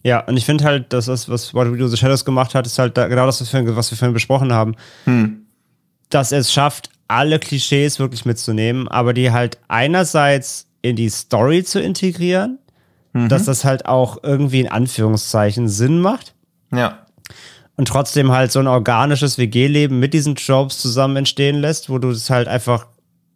[0.06, 2.66] Ja, und ich finde halt, dass das, was What We Do the Shadows gemacht hat,
[2.68, 4.76] ist halt da, genau das, was wir, was wir vorhin besprochen haben.
[6.10, 11.80] Dass es schafft, alle Klischees wirklich mitzunehmen, aber die halt einerseits in die Story zu
[11.82, 12.60] integrieren,
[13.14, 16.34] dass das halt auch irgendwie in Anführungszeichen Sinn macht
[16.74, 17.03] Ja.
[17.76, 22.10] Und trotzdem halt so ein organisches WG-Leben mit diesen Jobs zusammen entstehen lässt, wo du
[22.12, 22.86] es halt einfach,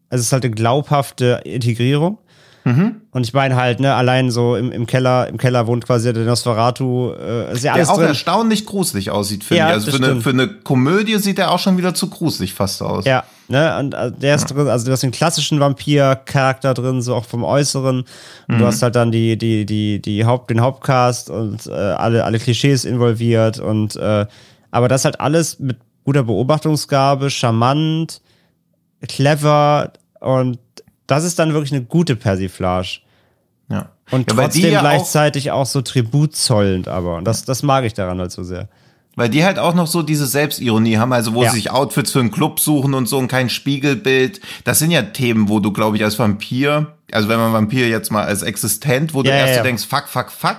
[0.10, 2.20] also es ist halt eine glaubhafte Integrierung.
[2.66, 6.26] Und ich meine halt, ne, allein so im, im Keller, im Keller wohnt quasi der
[6.26, 8.10] Nosferatu, äh, ist ja alles Der auch drin.
[8.10, 9.74] erstaunlich gruselig aussieht, finde Ja, ich.
[9.76, 13.06] Also für eine, für eine Komödie sieht er auch schon wieder zu gruselig fast aus.
[13.06, 17.16] Ja, ne, und äh, der ist drin, also du hast den klassischen Vampir-Charakter drin, so
[17.16, 18.06] auch vom Äußeren.
[18.48, 22.24] Und du hast halt dann die, die, die, die Haupt, den Hauptcast und äh, alle,
[22.24, 24.26] alle Klischees involviert und äh,
[24.72, 28.22] aber das halt alles mit guter Beobachtungsgabe, charmant,
[29.08, 30.60] clever und
[31.08, 33.00] das ist dann wirklich eine gute Persiflage.
[33.70, 33.90] Ja.
[34.12, 37.18] Und ja, trotzdem ja auch, gleichzeitig auch, so Tribut zollend, aber.
[37.18, 38.70] Und das, das mag ich daran halt so sehr.
[39.18, 41.50] Weil die halt auch noch so diese Selbstironie haben, also wo Ja.
[41.50, 44.40] sie sich Outfits für einen Club suchen und so und kein Spiegelbild.
[44.64, 48.12] Das sind ja Themen, wo du, glaube ich, als Vampir, also wenn man Vampir jetzt
[48.12, 49.64] mal als existent, wo du Ja, erst ja.
[49.64, 50.58] denkst, fuck, fuck, fuck.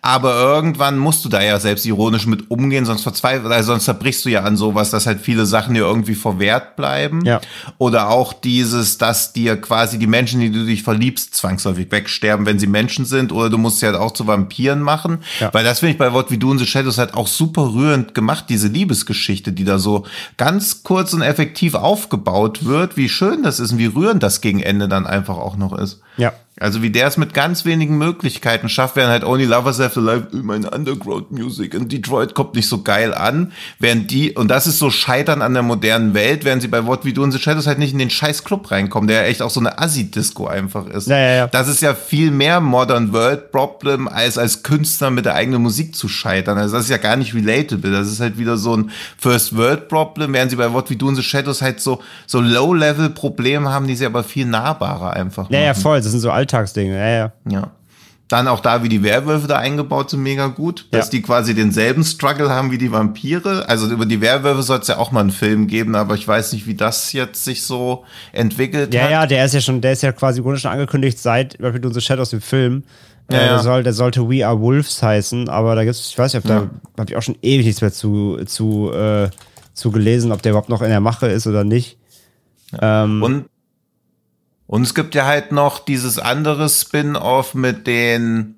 [0.00, 4.30] Aber irgendwann musst du da ja selbstironisch mit umgehen, sonst verzweifelt, also sonst zerbrichst du
[4.30, 7.24] ja an sowas, dass halt viele Sachen dir irgendwie verwehrt bleiben.
[7.24, 7.40] Ja.
[7.76, 12.58] Oder auch dieses, dass dir quasi die Menschen, die du dich verliebst, zwangsläufig wegsterben, wenn
[12.58, 13.32] sie Menschen sind.
[13.32, 15.18] Oder du musst sie halt auch zu Vampiren machen.
[15.40, 15.52] Ja.
[15.52, 18.14] Weil das finde ich bei Wort wie du in the Shadows halt auch super rührend
[18.14, 22.96] gemacht, diese Liebesgeschichte, die da so ganz kurz und effektiv aufgebaut wird.
[22.96, 26.02] Wie schön das ist und wie rührend das gegen Ende dann einfach auch noch ist.
[26.18, 26.32] Ja.
[26.60, 30.00] Also wie der es mit ganz wenigen Möglichkeiten schafft, während halt Only Lovers Have to
[30.00, 34.66] Live, meine Underground Music in Detroit kommt nicht so geil an, während die, und das
[34.66, 37.38] ist so Scheitern an der modernen Welt, während sie bei What We Do in the
[37.38, 40.48] Shadows halt nicht in den scheiß Club reinkommen, der ja echt auch so eine Assi-Disco
[40.48, 41.06] einfach ist.
[41.06, 41.46] Ja, ja, ja.
[41.46, 45.94] Das ist ja viel mehr Modern World Problem, als als Künstler mit der eigenen Musik
[45.94, 46.58] zu scheitern.
[46.58, 47.92] Also das ist ja gar nicht relatable.
[47.92, 51.08] Das ist halt wieder so ein First World Problem, während sie bei What We Do
[51.08, 55.60] in the Shadows halt so, so Low-Level-Probleme haben, die sie aber viel nahbarer einfach Ja,
[55.60, 55.82] ja, machen.
[55.82, 56.02] voll.
[56.08, 56.96] Das sind so Alltagsdinge.
[56.96, 57.32] Ja, ja.
[57.50, 57.70] Ja.
[58.28, 60.86] Dann auch da, wie die Werwölfe da eingebaut sind, mega gut.
[60.90, 61.10] Dass Ja.
[61.12, 63.66] die quasi denselben Struggle haben wie die Vampire.
[63.68, 66.52] Also über die Werwölfe soll es ja auch mal einen Film geben, aber ich weiß
[66.52, 69.10] nicht, wie das jetzt sich so entwickelt Ja, hat.
[69.10, 71.86] ja, der ist ja schon, der ist ja quasi im Grunde schon angekündigt seit Rapid
[71.86, 72.84] und the Shadows dem Film.
[73.30, 73.40] Äh, ja.
[73.48, 76.48] Der, soll, der sollte We Are Wolves heißen, aber da gibt's, ich weiß nicht, ob
[76.48, 76.56] da
[76.98, 79.30] habe ich auch schon ewig nichts mehr zu, zu, äh,
[79.72, 81.96] zu gelesen, ob der überhaupt noch in der Mache ist oder nicht.
[82.80, 83.44] Ähm, Und,
[84.68, 88.54] und es gibt ja halt noch dieses andere Spin-off mit den,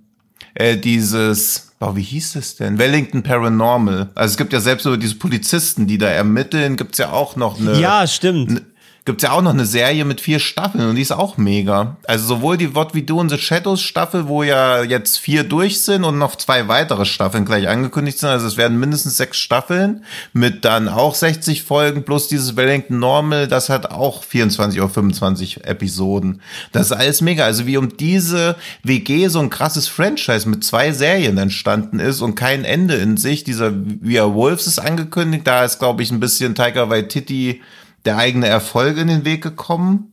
[0.53, 2.77] äh, dieses, Boah, wie hieß es denn?
[2.77, 4.11] Wellington Paranormal.
[4.15, 7.59] Also es gibt ja selbst über diese Polizisten, die da ermitteln, gibt's ja auch noch
[7.59, 7.81] eine.
[7.81, 8.61] Ja, stimmt
[9.05, 11.97] gibt's ja auch noch eine Serie mit vier Staffeln und die ist auch mega.
[12.07, 15.81] Also sowohl die What We Do in the Shadows Staffel, wo ja jetzt vier durch
[15.81, 18.29] sind und noch zwei weitere Staffeln gleich angekündigt sind.
[18.29, 23.49] Also es werden mindestens sechs Staffeln mit dann auch 60 Folgen plus dieses Wellington Normal,
[23.49, 26.43] das hat auch 24 oder 25 Episoden.
[26.73, 27.45] Das ist alles mega.
[27.45, 32.35] Also wie um diese WG so ein krasses Franchise mit zwei Serien entstanden ist und
[32.35, 33.45] kein Ende in sich.
[33.45, 35.47] Dieser Via Wolves ist angekündigt.
[35.47, 37.63] Da ist, glaube ich, ein bisschen Tiger Waititi
[38.05, 40.13] der eigene Erfolg in den Weg gekommen.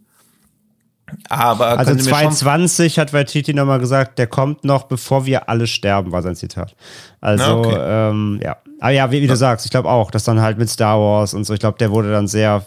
[1.30, 6.22] Aber also 2020 hat Waititi nochmal gesagt, der kommt noch, bevor wir alle sterben, war
[6.22, 6.76] sein Zitat.
[7.22, 7.78] Also, okay.
[7.80, 8.58] ähm, ja.
[8.80, 11.34] Aber ja, wie, wie du sagst, ich glaube auch, dass dann halt mit Star Wars
[11.34, 12.66] und so, ich glaube, der wurde dann sehr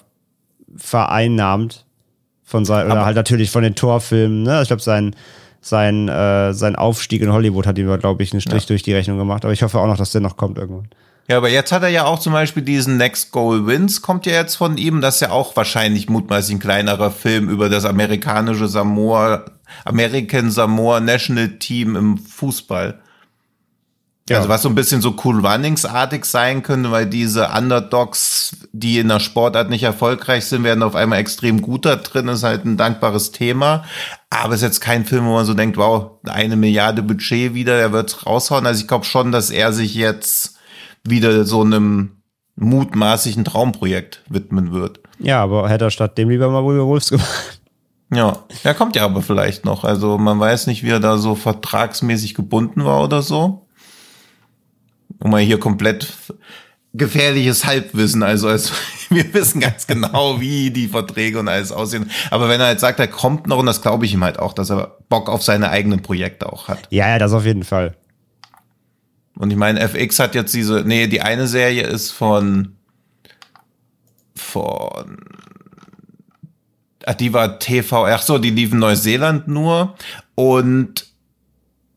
[0.76, 1.84] vereinnahmt
[2.42, 4.62] von sein, oder halt natürlich von den Torfilmen, ne?
[4.62, 5.14] Ich glaube, sein,
[5.60, 8.68] sein, äh, sein Aufstieg in Hollywood hat ihm, glaube ich, einen Strich ja.
[8.68, 9.44] durch die Rechnung gemacht.
[9.44, 10.88] Aber ich hoffe auch noch, dass der noch kommt irgendwann.
[11.28, 14.32] Ja, aber jetzt hat er ja auch zum Beispiel diesen Next Goal Wins, kommt ja
[14.32, 15.00] jetzt von ihm.
[15.00, 19.44] Das ist ja auch wahrscheinlich mutmaßlich ein kleinerer Film über das amerikanische Samoa,
[19.84, 23.00] American Samoa National Team im Fußball.
[24.30, 24.36] Ja.
[24.36, 29.08] Also was so ein bisschen so Cool Runnings-artig sein könnte, weil diese Underdogs, die in
[29.08, 32.28] der Sportart nicht erfolgreich sind, werden auf einmal extrem gut da drin.
[32.28, 33.84] ist halt ein dankbares Thema.
[34.30, 37.74] Aber es ist jetzt kein Film, wo man so denkt, wow, eine Milliarde Budget wieder,
[37.74, 38.66] er wird raushauen.
[38.66, 40.59] Also ich glaube schon, dass er sich jetzt
[41.04, 42.22] wieder so einem
[42.56, 45.00] mutmaßlichen Traumprojekt widmen wird.
[45.18, 47.60] Ja, aber hätte er statt dem lieber mal William Wolves gemacht.
[48.12, 49.84] Ja, er kommt ja aber vielleicht noch.
[49.84, 53.66] Also man weiß nicht, wie er da so vertragsmäßig gebunden war oder so.
[55.18, 56.12] Und mal hier komplett
[56.92, 58.22] gefährliches Halbwissen.
[58.22, 58.72] Also, also
[59.10, 62.10] wir wissen ganz genau, wie die Verträge und alles aussehen.
[62.30, 64.52] Aber wenn er halt sagt, er kommt noch, und das glaube ich ihm halt auch,
[64.52, 66.80] dass er Bock auf seine eigenen Projekte auch hat.
[66.90, 67.96] Ja, ja, das auf jeden Fall.
[69.40, 72.76] Und ich meine, FX hat jetzt diese, nee, die eine Serie ist von,
[74.36, 75.16] von,
[77.06, 79.94] ach, die war TV, ach so, die lief in Neuseeland nur.
[80.34, 81.06] Und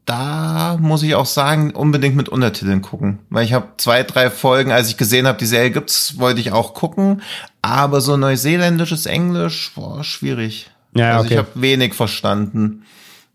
[0.05, 3.19] da muss ich auch sagen, unbedingt mit Untertiteln gucken.
[3.29, 6.53] Weil ich habe zwei, drei Folgen, als ich gesehen habe, die Serie gibt's, wollte ich
[6.53, 7.21] auch gucken.
[7.61, 10.71] Aber so neuseeländisches Englisch, boah, schwierig.
[10.95, 11.33] Ja, also okay.
[11.33, 12.85] ich habe wenig verstanden.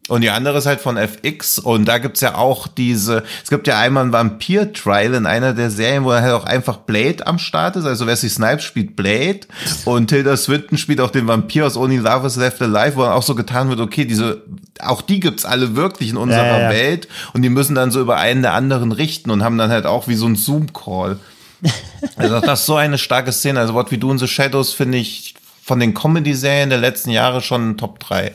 [0.08, 3.66] Und die andere ist halt von FX und da gibt's ja auch diese, es gibt
[3.66, 7.38] ja einmal ein Vampir-Trial in einer der Serien, wo er halt auch einfach Blade am
[7.38, 7.84] Start ist.
[7.84, 9.40] Also Wesley Snipes spielt Blade
[9.84, 13.12] und Tilda Swinton spielt auch den Vampir aus Only Love is Left Alive, wo dann
[13.12, 14.42] auch so getan wird, okay, diese,
[14.80, 16.70] auch die gibt's alle wirklich in unserer ja, ja.
[16.70, 19.84] Welt und die müssen dann so über einen der anderen richten und haben dann halt
[19.84, 21.18] auch wie so ein Zoom-Call.
[22.14, 23.58] Also das ist so eine starke Szene.
[23.58, 27.40] Also What We Do in the Shadows finde ich von den Comedy-Serien der letzten Jahre
[27.40, 28.32] schon Top 3.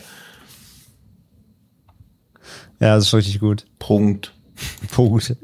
[2.80, 3.66] Ja, das ist richtig gut.
[3.78, 4.32] Punkt.
[4.90, 5.36] Punkt.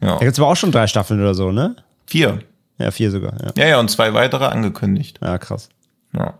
[0.00, 0.14] Ja.
[0.14, 1.76] Da gibt es aber auch schon drei Staffeln oder so, ne?
[2.06, 2.40] Vier.
[2.78, 3.34] Ja, vier sogar.
[3.42, 5.18] Ja, ja, ja und zwei weitere angekündigt.
[5.22, 5.68] Ja, krass.
[6.16, 6.34] Ja.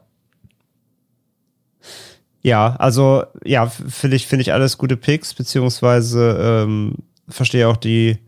[2.43, 6.95] Ja, also, ja, finde ich, finde ich alles gute Picks, beziehungsweise ähm,
[7.29, 8.19] verstehe auch die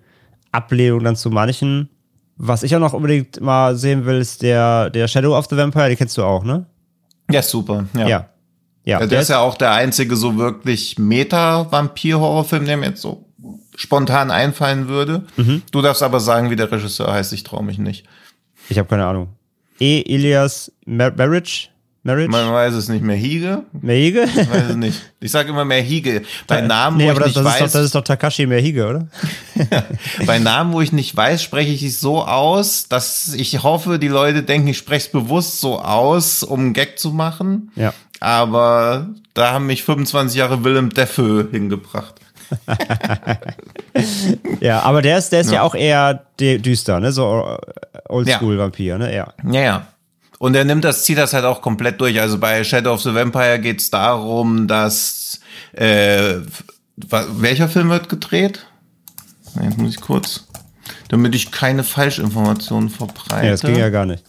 [0.50, 1.88] Ablehnung dann zu manchen.
[2.36, 5.88] Was ich auch noch unbedingt mal sehen will, ist der, der Shadow of the Vampire,
[5.88, 6.66] den kennst du auch, ne?
[7.30, 7.86] Ja, super.
[7.94, 8.09] Ja.
[8.09, 8.28] ja.
[8.85, 13.26] Ja, der, der ist ja auch der einzige so wirklich Meta-Vampir-Horrorfilm, der mir jetzt so
[13.76, 15.24] spontan einfallen würde.
[15.37, 15.62] Mhm.
[15.70, 17.33] Du darfst aber sagen, wie der Regisseur heißt.
[17.33, 18.07] Ich traue mich nicht.
[18.68, 19.28] Ich habe keine Ahnung.
[19.80, 20.03] E.
[20.03, 21.68] Elias Marriage?
[22.05, 22.30] Marriage?
[22.30, 23.14] Man weiß es nicht mehr.
[23.14, 23.62] Hige?
[23.80, 24.24] Mehige?
[24.24, 25.01] Ich weiß es nicht.
[25.20, 26.22] Ich sage immer mehr Hige.
[26.49, 27.59] Bei Namen, nee, wo ich das, nicht das weiß.
[27.61, 29.09] Doch, das ist doch Takashi Mehige, oder?
[30.26, 34.09] Bei Namen, wo ich nicht weiß, spreche ich es so aus, dass ich hoffe, die
[34.09, 37.70] Leute denken, ich spreche es bewusst so aus, um einen Gag zu machen.
[37.76, 37.95] Ja.
[38.23, 42.14] Aber da haben mich 25 Jahre Willem Dafoe hingebracht.
[44.61, 47.11] ja, aber der ist, der ist ja, ja auch eher düster, ne?
[47.11, 47.59] So
[48.09, 49.12] Oldschool-Vampir, ne?
[49.12, 49.33] Ja.
[49.51, 49.87] ja, ja.
[50.39, 52.20] Und er nimmt das, zieht das halt auch komplett durch.
[52.20, 55.41] Also bei Shadow of the Vampire geht es darum, dass
[55.73, 56.35] äh,
[56.97, 58.66] welcher Film wird gedreht?
[59.61, 60.47] Jetzt muss ich kurz,
[61.09, 63.47] damit ich keine Falschinformationen verbreite.
[63.47, 64.23] Ja, das ging ja gar nicht.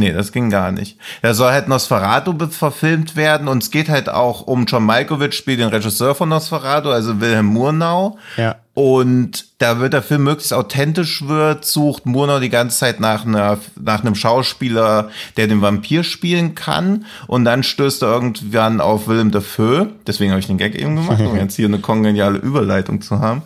[0.00, 0.98] Nee, das ging gar nicht.
[1.20, 5.60] Er soll halt Nosferatu verfilmt werden und es geht halt auch um John Malkovich, spielt
[5.60, 8.16] den Regisseur von Nosferatu, also Wilhelm Murnau.
[8.38, 8.56] Ja.
[8.82, 13.58] Und da wird der Film möglichst authentisch wird, sucht Murnau die ganze Zeit nach, einer,
[13.78, 17.04] nach einem Schauspieler, der den Vampir spielen kann.
[17.26, 19.90] Und dann stößt er irgendwann auf Willem Dafoe.
[20.06, 23.42] Deswegen habe ich den Gag eben gemacht, um jetzt hier eine kongeniale Überleitung zu haben.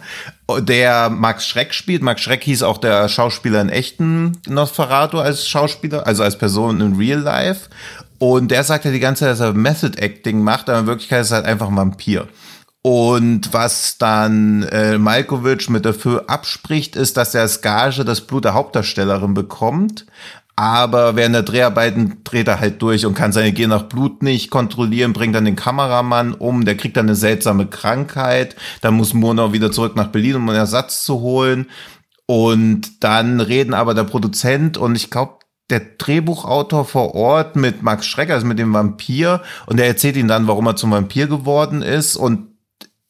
[0.61, 2.05] Der Max Schreck spielt.
[2.05, 6.95] Max Schreck hieß auch der Schauspieler in echten Nosferatu als Schauspieler, also als Person in
[6.95, 7.71] Real Life.
[8.21, 11.23] Und der sagt ja die ganze Zeit, dass er Method Acting macht, aber in Wirklichkeit
[11.23, 12.29] ist er halt einfach ein Vampir.
[12.87, 18.45] Und was dann äh, Malkovich mit dafür abspricht, ist, dass er als Gage das Blut
[18.45, 20.05] der Hauptdarstellerin bekommt.
[20.55, 24.51] Aber während der Dreharbeiten dreht er halt durch und kann seine Gier nach Blut nicht
[24.51, 28.55] kontrollieren, bringt dann den Kameramann um, der kriegt dann eine seltsame Krankheit.
[28.83, 31.71] Dann muss Murnau wieder zurück nach Berlin, um einen Ersatz zu holen.
[32.27, 35.39] Und dann reden aber der Produzent und ich glaube,
[35.71, 40.29] der Drehbuchautor vor Ort mit Max Schrecker, also mit dem Vampir, und der erzählt ihm
[40.29, 42.17] dann, warum er zum Vampir geworden ist.
[42.17, 42.54] Und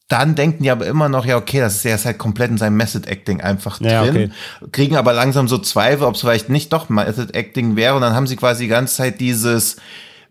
[0.07, 2.77] dann denken die aber immer noch, ja, okay, das ist ja halt komplett in seinem
[2.77, 3.89] Method Acting einfach drin.
[3.89, 4.29] Ja, okay.
[4.71, 7.95] Kriegen aber langsam so Zweifel, ob es vielleicht nicht doch Method Acting wäre.
[7.95, 9.77] Und dann haben sie quasi die ganze Zeit dieses,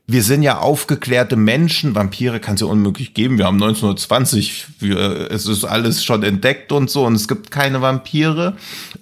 [0.06, 3.36] wir sind ja aufgeklärte Menschen, Vampire kann es ja unmöglich geben.
[3.36, 7.82] Wir haben 1920, wir, es ist alles schon entdeckt und so und es gibt keine
[7.82, 8.56] Vampire.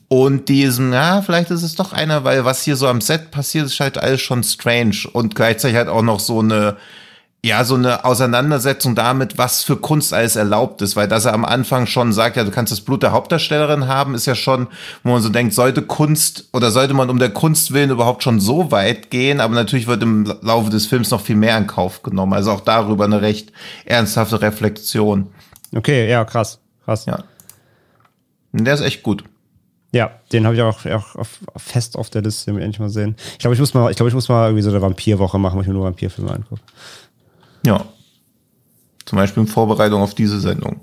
[0.08, 3.66] Und diesen, ja, vielleicht ist es doch einer, weil was hier so am Set passiert,
[3.66, 6.78] ist halt alles schon strange und gleichzeitig halt auch noch so eine,
[7.44, 11.44] ja, so eine Auseinandersetzung damit, was für Kunst alles erlaubt ist, weil dass er am
[11.44, 14.68] Anfang schon sagt, ja, du kannst das Blut der Hauptdarstellerin haben, ist ja schon,
[15.02, 18.38] wo man so denkt, sollte Kunst oder sollte man um der Kunst willen überhaupt schon
[18.38, 22.04] so weit gehen, aber natürlich wird im Laufe des Films noch viel mehr in Kauf
[22.04, 23.52] genommen, also auch darüber eine recht
[23.86, 25.26] ernsthafte Reflexion.
[25.74, 27.06] Okay, ja, krass, krass.
[27.06, 27.24] Ja.
[28.52, 29.24] Der ist echt gut.
[29.90, 32.88] Ja, den habe ich auch, auch auf, fest auf der Liste, den wir endlich mal
[32.88, 33.16] sehen.
[33.32, 35.56] Ich glaube, ich muss mal, ich glaube, ich muss mal irgendwie so eine Vampirwoche machen,
[35.56, 36.62] wo ich mir nur Vampirfilme angucke.
[37.62, 37.84] Ja.
[39.04, 40.80] Zum Beispiel in Vorbereitung auf diese Sendung.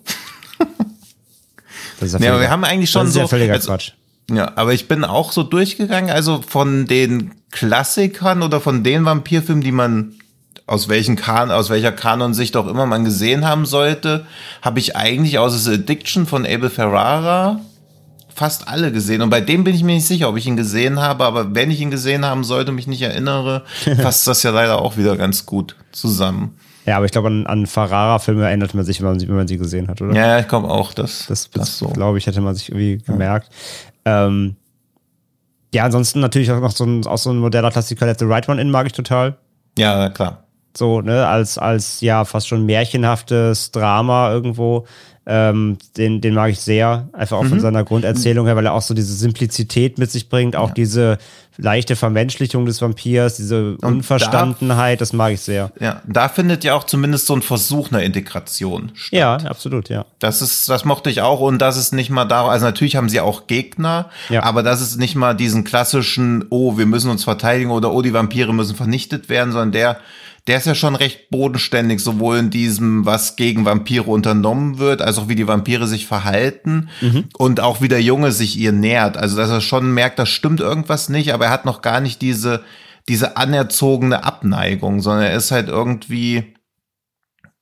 [2.00, 3.20] das ist ja, ja aber wir haben eigentlich schon das ist so.
[3.22, 3.92] Ja völliger also, Quatsch.
[4.32, 9.64] Ja, aber ich bin auch so durchgegangen, also von den Klassikern oder von den Vampirfilmen,
[9.64, 10.14] die man
[10.68, 14.28] aus welchen kan aus welcher Kanonsicht auch immer man gesehen haben sollte,
[14.62, 17.60] habe ich eigentlich außer The Addiction von Abel Ferrara
[18.36, 19.22] fast alle gesehen.
[19.24, 21.72] Und bei dem bin ich mir nicht sicher, ob ich ihn gesehen habe, aber wenn
[21.72, 23.66] ich ihn gesehen haben sollte, mich nicht erinnere,
[24.02, 26.56] passt das ja leider auch wieder ganz gut zusammen.
[26.90, 29.60] Ja, aber ich glaube, an, an Ferrara-Filme erinnert man sich, wenn man, wenn man, sie
[29.60, 30.12] gesehen hat, oder?
[30.16, 31.86] Ja, ich glaube auch, dass das, das so.
[31.90, 33.48] glaube ich, hätte man sich irgendwie gemerkt.
[34.08, 34.26] Ja.
[34.26, 34.56] Ähm,
[35.72, 38.50] ja, ansonsten natürlich auch noch so ein, auch so ein moderner Klassiker, Let the Right
[38.50, 39.38] One In mag ich total.
[39.78, 40.46] Ja, klar.
[40.76, 44.88] So, ne, als, als ja fast schon märchenhaftes Drama irgendwo.
[45.32, 47.50] Ähm, den, den mag ich sehr, einfach auch mhm.
[47.50, 50.74] von seiner Grunderzählung her, weil er auch so diese Simplizität mit sich bringt, auch ja.
[50.74, 51.18] diese
[51.56, 55.72] leichte Vermenschlichung des Vampirs, diese Und Unverstandenheit, da, das mag ich sehr.
[55.80, 59.20] Ja, da findet ja auch zumindest so ein Versuch einer Integration statt.
[59.20, 60.06] Ja, absolut, ja.
[60.18, 63.10] Das ist, das mochte ich auch und das ist nicht mal darum, also natürlich haben
[63.10, 64.42] sie auch Gegner, ja.
[64.42, 68.14] aber das ist nicht mal diesen klassischen, oh, wir müssen uns verteidigen oder oh, die
[68.14, 69.98] Vampire müssen vernichtet werden, sondern der
[70.48, 75.18] der ist ja schon recht bodenständig, sowohl in diesem, was gegen Vampire unternommen wird, als
[75.18, 77.26] auch wie die Vampire sich verhalten mhm.
[77.38, 79.18] und auch wie der Junge sich ihr nähert.
[79.18, 82.22] Also, dass er schon merkt, da stimmt irgendwas nicht, aber er hat noch gar nicht
[82.22, 82.64] diese,
[83.08, 86.56] diese anerzogene Abneigung, sondern er ist halt irgendwie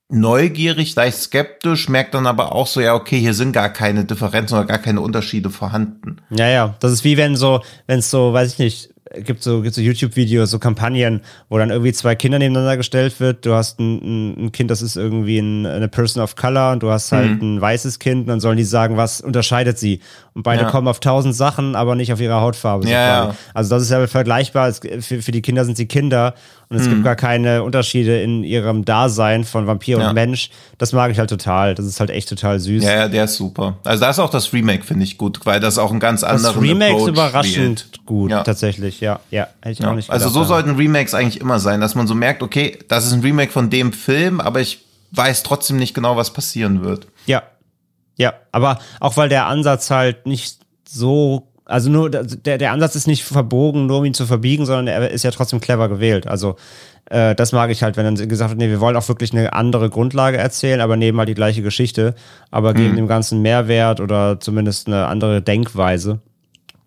[0.10, 4.58] neugierig, leicht skeptisch, merkt dann aber auch so, ja, okay, hier sind gar keine Differenzen
[4.58, 6.22] oder gar keine Unterschiede vorhanden.
[6.30, 8.94] Ja, ja, das ist wie wenn so, wenn es so, weiß ich nicht,
[9.24, 13.46] gibt so, gibt so YouTube-Videos, so Kampagnen, wo dann irgendwie zwei Kinder nebeneinander gestellt wird.
[13.46, 16.90] Du hast ein, ein Kind, das ist irgendwie ein, eine Person of Color und du
[16.90, 17.56] hast halt mhm.
[17.56, 20.02] ein weißes Kind und dann sollen die sagen, was unterscheidet sie.
[20.34, 20.70] Und beide ja.
[20.70, 22.88] kommen auf tausend Sachen, aber nicht auf ihre Hautfarbe.
[22.88, 23.36] Ja, ja.
[23.54, 24.74] Also das ist ja vergleichbar.
[24.74, 26.34] Für, für die Kinder sind sie Kinder
[26.70, 26.92] und es mhm.
[26.92, 30.50] gibt gar keine Unterschiede in ihrem Dasein von Vampir und Mensch.
[30.78, 31.76] Das mag ich halt total.
[31.76, 32.84] Das ist halt echt total süß.
[32.84, 33.78] Ja, ja, der ist super.
[33.86, 36.54] Also da ist auch das Remake, finde ich gut, weil das auch ein ganz anderes
[36.54, 38.06] Das Remake ist überraschend spielt.
[38.06, 39.00] gut, tatsächlich.
[39.00, 41.96] Ja, ja, hätte ich auch nicht gedacht, Also so sollten Remakes eigentlich immer sein, dass
[41.96, 45.78] man so merkt, okay, das ist ein Remake von dem Film, aber ich weiß trotzdem
[45.78, 47.08] nicht genau, was passieren wird.
[47.28, 47.44] Ja,
[48.18, 50.58] ja, aber auch weil der Ansatz halt nicht
[50.90, 54.88] so, also nur der, der Ansatz ist nicht verbogen, nur um ihn zu verbiegen, sondern
[54.88, 56.26] er ist ja trotzdem clever gewählt.
[56.26, 56.56] Also
[57.10, 59.54] äh, das mag ich halt, wenn dann gesagt wird, nee, wir wollen auch wirklich eine
[59.54, 62.16] andere Grundlage erzählen, aber nehmen halt die gleiche Geschichte,
[62.52, 62.98] aber geben mhm.
[62.98, 66.20] dem Ganzen Mehrwert oder zumindest eine andere Denkweise.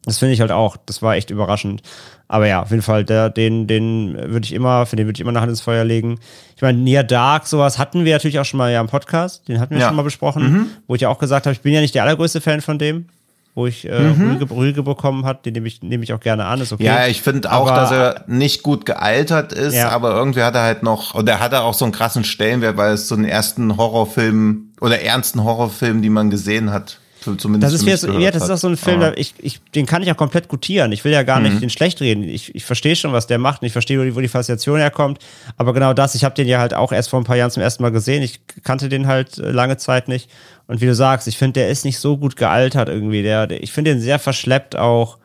[0.04, 1.82] Das finde ich halt auch, das war echt überraschend.
[2.26, 5.20] Aber ja, auf jeden Fall, der, den, den würde ich immer, für den würde ich
[5.20, 6.18] immer eine Hand ins Feuer legen.
[6.56, 9.60] Ich meine, Near Dark, sowas hatten wir natürlich auch schon mal ja im Podcast, den
[9.60, 9.88] hatten wir ja.
[9.88, 10.66] schon mal besprochen, mhm.
[10.86, 13.06] wo ich ja auch gesagt habe, ich bin ja nicht der allergrößte Fan von dem
[13.54, 14.32] wo ich äh, mhm.
[14.32, 16.84] Rüge, Rüge bekommen hat, den nehme ich, nehme ich auch gerne an, ist okay.
[16.84, 19.88] Ja, ich finde auch, aber, dass er nicht gut gealtert ist, ja.
[19.88, 22.94] aber irgendwie hat er halt noch, oder hat er auch so einen krassen Stellenwert, weil
[22.94, 26.99] es so den ersten Horrorfilm oder ernsten Horrorfilm, die man gesehen hat.
[27.20, 29.12] Zumindest das ist, jetzt, ja, das ist auch so ein Film, ah.
[29.14, 30.90] ich, ich, den kann ich auch komplett gutieren.
[30.92, 31.48] Ich will ja gar mhm.
[31.48, 32.24] nicht den schlecht reden.
[32.24, 34.78] Ich, ich verstehe schon, was der macht und ich verstehe, wo die, wo die Faszination
[34.78, 35.18] herkommt.
[35.58, 37.62] Aber genau das, ich habe den ja halt auch erst vor ein paar Jahren zum
[37.62, 38.22] ersten Mal gesehen.
[38.22, 40.30] Ich kannte den halt äh, lange Zeit nicht.
[40.66, 43.22] Und wie du sagst, ich finde, der ist nicht so gut gealtert irgendwie.
[43.22, 45.18] Der, der ich finde den sehr verschleppt auch.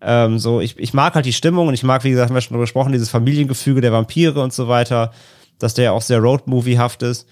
[0.00, 2.40] Ähm, so, ich, ich mag halt die Stimmung und ich mag, wie gesagt, haben wir
[2.40, 5.12] schon drüber gesprochen, dieses Familiengefüge der Vampire und so weiter,
[5.58, 7.26] dass der auch sehr Road-Movie-haft ist.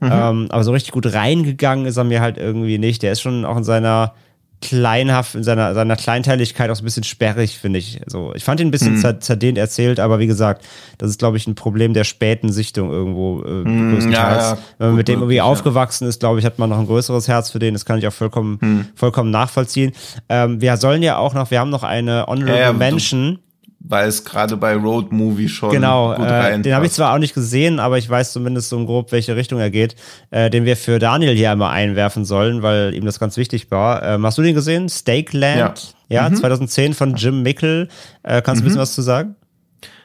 [0.00, 0.10] Mhm.
[0.12, 3.02] Ähm, aber so richtig gut reingegangen ist er mir halt irgendwie nicht.
[3.02, 4.14] Der ist schon auch in seiner
[4.64, 8.00] kleinhaft, in seiner, seiner Kleinteiligkeit auch so ein bisschen sperrig, finde ich.
[8.06, 9.20] So, ich fand ihn ein bisschen mhm.
[9.20, 10.64] zerdehnt erzählt, aber wie gesagt,
[10.98, 14.42] das ist, glaube ich, ein Problem der späten Sichtung irgendwo äh, mhm, größtenteils.
[14.42, 14.58] Ja, ja.
[14.78, 15.44] Wenn man mit dem irgendwie ja.
[15.44, 17.74] aufgewachsen ist, glaube ich, hat man noch ein größeres Herz für den.
[17.74, 18.86] Das kann ich auch vollkommen, mhm.
[18.94, 19.92] vollkommen nachvollziehen.
[20.28, 23.38] Ähm, wir sollen ja auch noch, wir haben noch eine Honorable Mention
[23.86, 27.18] weil es gerade bei Road Movie schon genau, gut äh, Den habe ich zwar auch
[27.18, 29.94] nicht gesehen, aber ich weiß zumindest so grob, welche Richtung er geht,
[30.30, 34.02] äh, den wir für Daniel hier einmal einwerfen sollen, weil ihm das ganz wichtig war.
[34.02, 34.88] Ähm, hast du den gesehen?
[34.88, 35.94] Stakeland?
[36.08, 36.36] Ja, ja mhm.
[36.36, 37.88] 2010 von Jim Mickel.
[38.22, 38.58] Äh, kannst du mhm.
[38.58, 39.36] ein bisschen was zu sagen?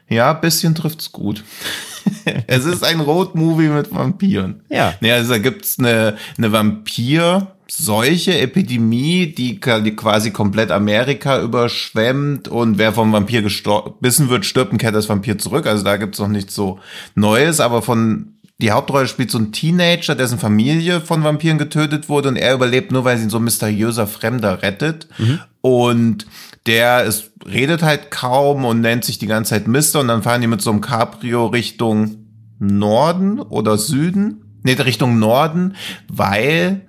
[0.09, 1.45] Ja, bisschen trifft's gut.
[2.47, 4.61] es ist ein Road Movie mit Vampiren.
[4.69, 4.93] Ja.
[4.99, 12.77] Ja, also da gibt's eine, eine Vampir- Seuche, Epidemie, die quasi komplett Amerika überschwemmt und
[12.77, 15.67] wer vom Vampir gebissen wird, stirbt und kehrt das Vampir zurück.
[15.67, 16.79] Also da gibt's noch nichts so
[17.15, 22.29] Neues, aber von die Hauptrolle spielt so ein Teenager, dessen Familie von Vampiren getötet wurde
[22.29, 25.07] und er überlebt nur, weil sie ihn so ein mysteriöser Fremder rettet.
[25.17, 25.39] Mhm.
[25.61, 26.27] Und
[26.65, 30.41] der ist, redet halt kaum und nennt sich die ganze Zeit Mister und dann fahren
[30.41, 32.17] die mit so einem Cabrio Richtung
[32.59, 34.41] Norden oder Süden.
[34.63, 35.75] Nee, Richtung Norden,
[36.09, 36.81] weil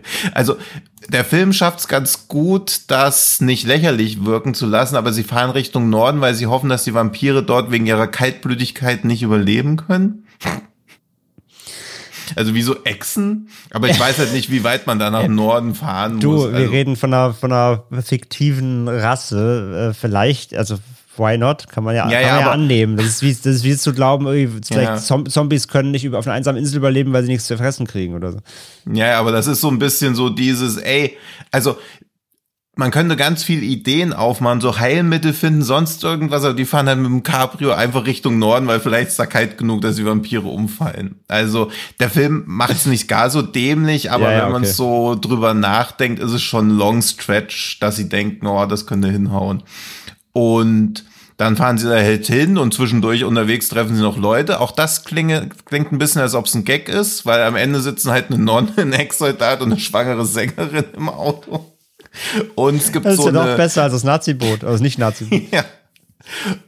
[0.34, 0.56] also
[1.08, 5.50] der Film schafft es ganz gut, das nicht lächerlich wirken zu lassen, aber sie fahren
[5.50, 10.26] Richtung Norden, weil sie hoffen, dass die Vampire dort wegen ihrer Kaltblütigkeit nicht überleben können.
[12.34, 15.74] Also wie so Echsen, aber ich weiß halt nicht, wie weit man da nach Norden
[15.74, 16.42] fahren du, muss.
[16.44, 20.78] Du, also wir reden von einer, von einer fiktiven Rasse, äh, vielleicht, also
[21.16, 21.68] why not?
[21.68, 22.96] Kann man ja, ja, kann ja, man ja annehmen.
[22.96, 24.26] Das ist, wie, das ist wie zu glauben,
[24.64, 25.02] vielleicht.
[25.02, 28.32] Zombies können nicht auf einer einsamen Insel überleben, weil sie nichts zu fressen kriegen oder
[28.32, 28.38] so.
[28.92, 31.16] Ja, aber das ist so ein bisschen so dieses, ey,
[31.50, 31.76] also
[32.74, 36.98] man könnte ganz viele Ideen aufmachen, so Heilmittel finden, sonst irgendwas, aber die fahren halt
[36.98, 40.48] mit dem Cabrio einfach Richtung Norden, weil vielleicht ist da kalt genug, dass die Vampire
[40.48, 41.16] umfallen.
[41.28, 44.72] Also der Film macht es nicht gar so dämlich, aber ja, ja, wenn man okay.
[44.72, 49.10] so drüber nachdenkt, ist es schon ein Long Stretch, dass sie denken, oh, das könnte
[49.10, 49.62] hinhauen.
[50.32, 51.04] Und
[51.36, 54.60] dann fahren sie da halt hin und zwischendurch unterwegs treffen sie noch Leute.
[54.60, 57.80] Auch das klinge, klingt ein bisschen, als ob es ein Gag ist, weil am Ende
[57.80, 61.72] sitzen halt eine Nonne, ein Ex-Soldat und eine schwangere Sängerin im Auto.
[62.54, 65.42] Und es gibt das ist ja noch besser als das Nazi-Boot, also nicht Nazi-Boot.
[65.50, 65.64] ja.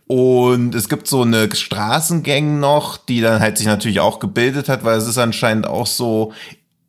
[0.06, 4.84] Und es gibt so eine Straßengang noch, die dann halt sich natürlich auch gebildet hat,
[4.84, 6.32] weil es ist anscheinend auch so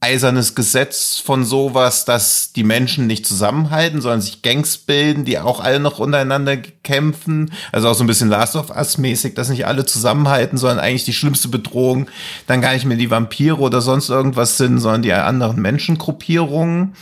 [0.05, 5.59] eisernes Gesetz von sowas, dass die Menschen nicht zusammenhalten, sondern sich Gangs bilden, die auch
[5.59, 7.51] alle noch untereinander kämpfen.
[7.71, 11.05] Also auch so ein bisschen Last of Us mäßig, dass nicht alle zusammenhalten, sondern eigentlich
[11.05, 12.07] die schlimmste Bedrohung
[12.45, 16.93] dann gar nicht mehr die Vampire oder sonst irgendwas sind, sondern die anderen Menschengruppierungen.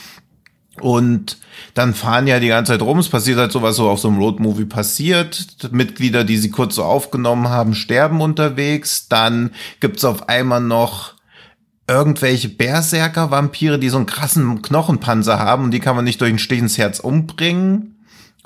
[0.79, 1.37] Und
[1.73, 2.99] dann fahren ja die ganze Zeit rum.
[2.99, 5.69] Es passiert halt sowas so auf so einem Roadmovie passiert.
[5.71, 9.07] Mitglieder, die sie kurz so aufgenommen haben, sterben unterwegs.
[9.09, 9.51] Dann
[9.81, 11.13] gibt's auf einmal noch
[11.87, 16.39] irgendwelche Berserker-Vampire, die so einen krassen Knochenpanzer haben und die kann man nicht durch ein
[16.39, 17.89] Stich ins Herz umbringen.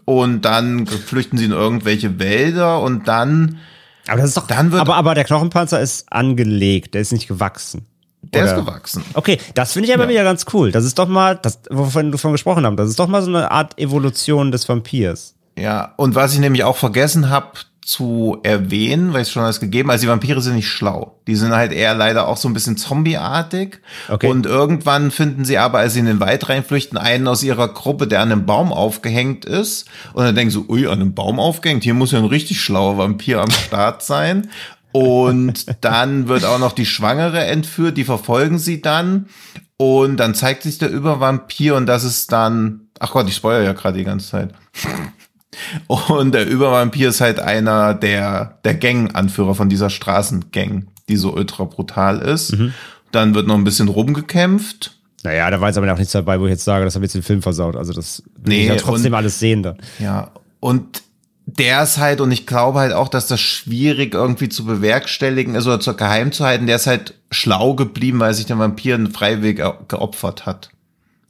[0.06, 3.60] Und dann flüchten sie in irgendwelche Wälder und dann.
[4.08, 4.48] Aber das ist doch.
[4.48, 7.86] Dann wird aber, aber der Knochenpanzer ist angelegt, der ist nicht gewachsen.
[8.22, 8.52] Der Oder?
[8.52, 9.04] ist gewachsen.
[9.14, 10.10] Okay, das finde ich aber ja.
[10.10, 10.72] wieder ganz cool.
[10.72, 13.30] Das ist doch mal, das, wovon du von gesprochen hast, das ist doch mal so
[13.30, 15.36] eine Art Evolution des Vampirs.
[15.58, 17.52] Ja, und was ich nämlich auch vergessen habe,
[17.88, 19.90] zu erwähnen, weil ich schon alles gegeben.
[19.90, 21.22] Also die Vampire sind nicht schlau.
[21.26, 23.80] Die sind halt eher leider auch so ein bisschen zombieartig.
[24.10, 24.28] Okay.
[24.28, 28.06] Und irgendwann finden sie aber, als sie in den Wald reinflüchten, einen aus ihrer Gruppe,
[28.06, 29.86] der an einem Baum aufgehängt ist.
[30.12, 31.86] Und dann denken sie, ui, an einem Baum aufgehängt?
[31.86, 34.50] Hier muss ja ein richtig schlauer Vampir am Start sein.
[34.92, 39.28] Und dann wird auch noch die Schwangere entführt, die verfolgen sie dann.
[39.78, 43.74] Und dann zeigt sich der Übervampir und das ist dann, ach Gott, ich spoilere ja
[43.74, 44.54] gerade die ganze Zeit.
[45.88, 51.64] Und der Übervampir ist halt einer der, der Gang-Anführer von dieser Straßengang, die so ultra
[51.64, 52.58] brutal ist.
[52.58, 52.74] Mhm.
[53.12, 54.98] Dann wird noch ein bisschen rumgekämpft.
[55.24, 57.16] Naja, da war jetzt aber auch nichts dabei, wo ich jetzt sage, das habe jetzt
[57.16, 57.76] den Film versaut.
[57.76, 59.78] Also das will nee, ich ja trotzdem und, alles sehen dann.
[60.00, 61.04] Ja, und
[61.46, 65.66] der ist halt, und ich glaube halt auch, dass das schwierig irgendwie zu bewerkstelligen ist
[65.66, 69.12] oder zu geheim zu halten, der ist halt schlau geblieben, weil sich der Vampir einen
[69.12, 70.70] Freiweg geopfert hat.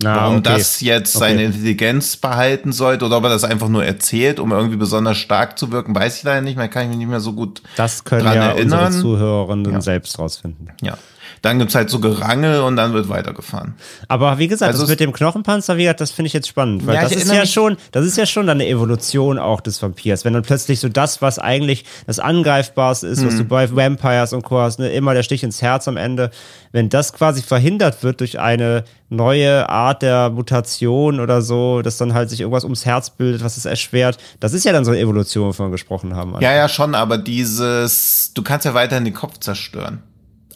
[0.04, 0.54] Ah, Warum okay.
[0.58, 1.26] das jetzt okay.
[1.26, 5.58] seine Intelligenz behalten sollte oder ob er das einfach nur erzählt, um irgendwie besonders stark
[5.58, 8.04] zu wirken, weiß ich leider nicht mehr, kann ich mich nicht mehr so gut das
[8.04, 8.86] können dran ja erinnern.
[8.86, 9.82] unsere Zuhörerinnen ja.
[9.82, 10.70] selbst rausfinden.
[10.82, 11.00] Ja.
[11.42, 13.76] Dann gibt's halt so Gerangel und dann wird weitergefahren.
[14.08, 16.86] Aber wie gesagt, also das mit dem Knochenpanzer, wie gesagt, das finde ich jetzt spannend.
[16.86, 20.26] Weil ja, das ist ja schon, das ist ja schon eine Evolution auch des Vampirs.
[20.26, 23.28] Wenn dann plötzlich so das, was eigentlich das Angreifbarste ist, hm.
[23.28, 24.60] was du bei Vampires und Co.
[24.60, 26.32] hast, ne, immer der Stich ins Herz am Ende,
[26.72, 32.14] wenn das quasi verhindert wird durch eine neue Art der Mutation oder so, dass dann
[32.14, 34.18] halt sich irgendwas ums Herz bildet, was es erschwert.
[34.40, 36.36] Das ist ja dann so eine Evolution, wovon wir gesprochen haben.
[36.42, 40.04] Ja, ja, schon, aber dieses, du kannst ja weiterhin den Kopf zerstören.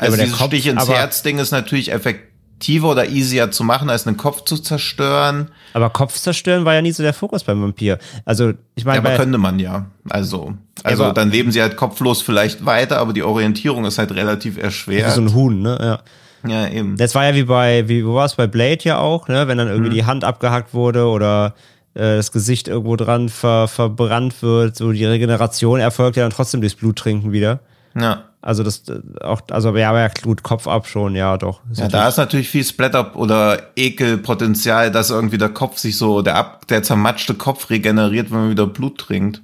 [0.02, 3.90] Also der dieses Kopf- Stich ins aber- Herz-Ding ist natürlich effektiver oder easier zu machen,
[3.90, 5.50] als einen Kopf zu zerstören.
[5.74, 7.98] Aber Kopf zerstören war ja nie so der Fokus beim Vampir.
[8.26, 9.86] Also, ich Ja, meine, aber bei- könnte man ja.
[10.10, 14.12] Also, also aber- dann leben sie halt kopflos vielleicht weiter, aber die Orientierung ist halt
[14.14, 15.12] relativ wie erschwert.
[15.14, 16.00] so ein Huhn, ne?
[16.44, 16.50] Ja.
[16.50, 16.98] ja, eben.
[16.98, 19.48] Das war ja wie bei, wie wo war es bei Blade ja auch, ne?
[19.48, 19.96] Wenn dann irgendwie Mhm.
[19.96, 21.54] die Hand abgehackt wurde oder
[21.94, 26.62] äh, das Gesicht irgendwo dran ver, verbrannt wird, so die Regeneration erfolgt ja dann trotzdem
[26.62, 27.60] durchs Blut trinken wieder.
[28.00, 28.24] Ja.
[28.42, 31.62] Also das äh, auch, also ja, aber ja, gut, Kopf ab schon, ja doch.
[31.70, 36.22] Ist Ja, da ist natürlich viel Splatter oder Ekelpotenzial, dass irgendwie der Kopf sich so,
[36.22, 39.42] der ab, der zermatschte Kopf regeneriert, wenn man wieder Blut trinkt.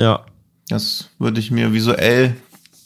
[0.00, 0.24] ja.
[0.70, 2.36] Das würde ich mir visuell,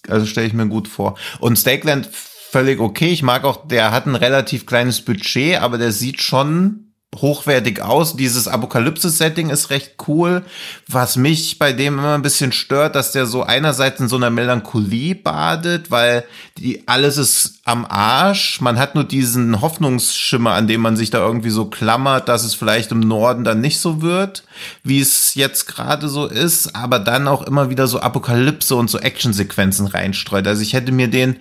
[0.08, 1.16] also stelle ich mir gut vor.
[1.40, 3.08] Und Stakeland völlig okay.
[3.08, 8.16] Ich mag auch, der hat ein relativ kleines Budget, aber der sieht schon hochwertig aus.
[8.16, 10.42] Dieses Apokalypse-Setting ist recht cool.
[10.88, 14.30] Was mich bei dem immer ein bisschen stört, dass der so einerseits in so einer
[14.30, 16.24] Melancholie badet, weil
[16.56, 18.60] die alles ist am Arsch.
[18.60, 22.54] Man hat nur diesen Hoffnungsschimmer, an dem man sich da irgendwie so klammert, dass es
[22.54, 24.44] vielleicht im Norden dann nicht so wird,
[24.82, 28.98] wie es jetzt gerade so ist, aber dann auch immer wieder so Apokalypse und so
[28.98, 30.46] Actionsequenzen reinstreut.
[30.46, 31.36] Also ich hätte mir den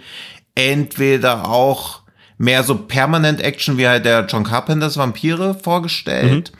[0.53, 2.00] entweder auch
[2.41, 6.51] mehr so permanent Action wie halt der John Carpenters Vampire vorgestellt.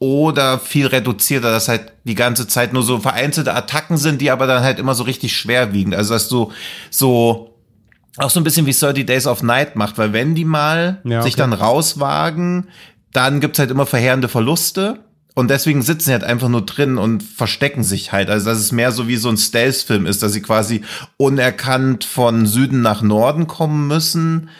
[0.00, 4.46] Oder viel reduzierter, dass halt die ganze Zeit nur so vereinzelte Attacken sind, die aber
[4.46, 5.94] dann halt immer so richtig schwerwiegend.
[5.94, 6.52] Also dass du
[6.90, 7.54] so
[8.16, 11.22] auch so ein bisschen wie 30 Days of Night macht, weil wenn die mal Ja,
[11.22, 11.42] sich okay.
[11.42, 12.68] dann rauswagen,
[13.12, 15.00] dann gibt's halt immer verheerende Verluste.
[15.34, 18.28] Und deswegen sitzen sie halt einfach nur drin und verstecken sich halt.
[18.28, 20.82] Also, dass es mehr so wie so ein Stealth-Film ist, dass sie quasi
[21.16, 24.50] unerkannt von Süden nach Norden kommen müssen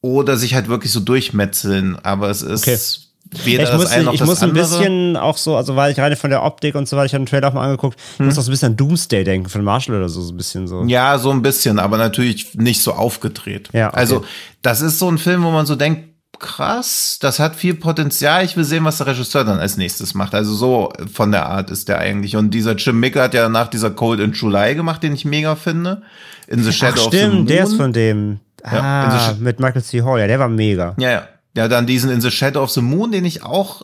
[0.00, 1.98] oder sich halt wirklich so durchmetzeln.
[2.02, 3.44] Aber es ist Okay.
[3.44, 5.92] weder Ich das muss, eine noch ich das muss ein bisschen auch so, also weil
[5.92, 7.98] ich rein von der Optik und so weiter, ich habe den Trailer auch mal angeguckt,
[8.14, 10.36] ich muss auch so ein bisschen an Doomsday denken, von Marshall oder so, so ein
[10.36, 10.84] bisschen so.
[10.84, 13.68] Ja, so ein bisschen, aber natürlich nicht so aufgedreht.
[13.72, 13.96] Ja, okay.
[13.96, 14.24] Also,
[14.62, 18.44] das ist so ein Film, wo man so denkt, krass, das hat viel Potenzial.
[18.44, 20.34] Ich will sehen, was der Regisseur dann als nächstes macht.
[20.34, 22.34] Also so von der Art ist der eigentlich.
[22.34, 25.54] Und dieser Jim Mick hat ja nach dieser Cold in July gemacht, den ich mega
[25.54, 26.02] finde.
[26.48, 27.30] In the Ach Shadow of the Moon.
[27.30, 28.40] stimmt, der ist von dem.
[28.64, 30.02] Ja, Ah, mit Michael C.
[30.02, 30.94] Hall, ja, der war mega.
[30.98, 31.28] Ja, ja.
[31.56, 33.82] Ja, dann diesen In the Shadow of the Moon, den ich auch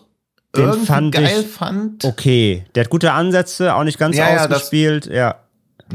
[0.56, 2.04] Den irgendwie fand geil ich fand.
[2.04, 5.36] Okay, der hat gute Ansätze, auch nicht ganz Ja, ja, das- ausgespielt, ja.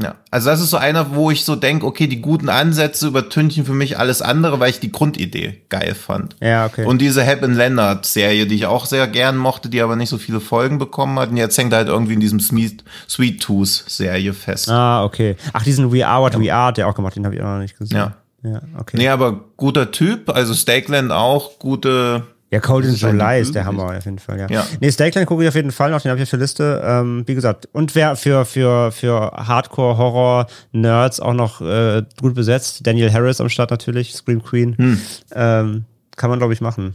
[0.02, 3.66] Ja, also das ist so einer, wo ich so denke, okay, die guten Ansätze übertünchen
[3.66, 6.34] für mich alles andere, weil ich die Grundidee geil fand.
[6.40, 6.86] Ja, okay.
[6.86, 10.16] Und diese Happen Leonard Serie, die ich auch sehr gern mochte, die aber nicht so
[10.16, 11.28] viele Folgen bekommen hat.
[11.28, 14.70] Und jetzt hängt er halt irgendwie in diesem Sweet, Sweet Tooth Serie fest.
[14.70, 15.36] ah, okay.
[15.52, 17.58] Ach, diesen We Are What We Are, der auch gemacht, den habe ich auch noch
[17.58, 17.98] nicht gesehen.
[17.98, 18.14] Ja.
[18.42, 18.96] Ja, okay.
[18.96, 22.24] Nee, aber guter Typ, also Stakeland auch, gute.
[22.50, 23.64] Ja, Cold in July ist der.
[23.64, 24.46] Hammer auf jeden Fall, ja.
[24.50, 24.66] Ja.
[24.80, 26.82] Nee, Stakeland gucke ich auf jeden Fall noch, den habe ich auf der Liste.
[26.84, 29.30] Ähm, wie gesagt, und wer für, für, für
[30.12, 32.86] Hardcore-Horror-Nerds auch noch äh, gut besetzt.
[32.86, 34.76] Daniel Harris am Start natürlich, Scream Queen.
[34.76, 35.00] Hm.
[35.34, 35.84] Ähm,
[36.16, 36.94] kann man, glaube ich, machen.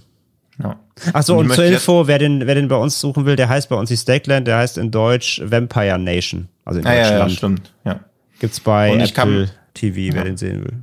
[0.61, 0.75] Ja.
[1.13, 3.49] Ach so, Und und, zur Info, wer den, wer den bei uns suchen will, der
[3.49, 6.47] heißt bei uns die Stakeland, der heißt in Deutsch Vampire Nation.
[6.65, 7.31] Also in Ah, ja, ja, Deutschland.
[7.31, 7.73] stimmt.
[7.85, 7.99] Ja.
[8.39, 10.73] Gibt's bei ich kann- Apple TV, wer den sehen will.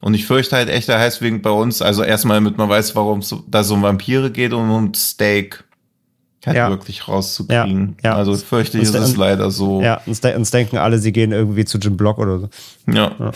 [0.00, 2.94] Und ich fürchte halt echt, der heißt wegen bei uns, also erstmal, damit man weiß,
[2.94, 5.64] warum es da so um Vampire geht und um Steak
[6.46, 6.70] halt Ja.
[6.70, 7.96] wirklich rauszukriegen.
[8.02, 8.16] Ja, ja.
[8.16, 9.82] Also fürchte ich, ist es leider so.
[9.82, 12.48] Ja, uns, de uns denken alle, sie gehen irgendwie zu Jim Block oder so.
[12.86, 13.12] Ja.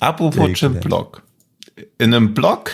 [0.00, 0.80] Apropos Steak, Jim ja.
[0.80, 1.22] Block.
[1.98, 2.72] In einem Block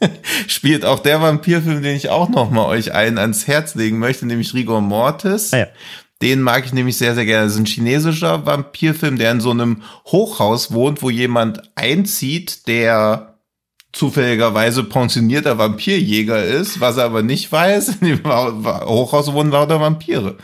[0.46, 4.26] spielt auch der Vampirfilm, den ich auch noch mal euch allen ans Herz legen möchte,
[4.26, 5.52] nämlich Rigor Mortis.
[5.52, 5.66] Ah, ja.
[6.22, 7.44] Den mag ich nämlich sehr, sehr gerne.
[7.44, 13.38] Das ist ein chinesischer Vampirfilm, der in so einem Hochhaus wohnt, wo jemand einzieht, der
[13.92, 17.96] zufälligerweise pensionierter Vampirjäger ist, was er aber nicht weiß.
[18.00, 20.36] In dem Hochhaus wohnen lauter Vampire.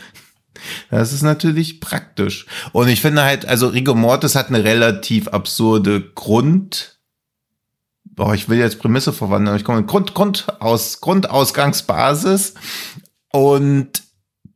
[0.90, 2.46] Das ist natürlich praktisch.
[2.72, 6.98] Und ich finde halt, also Rigor Mortis hat eine relativ absurde Grund.
[8.04, 12.54] Boah, ich will jetzt Prämisse verwandeln, aber ich komme Grund, Grund aus, Grundausgangsbasis
[13.32, 14.02] und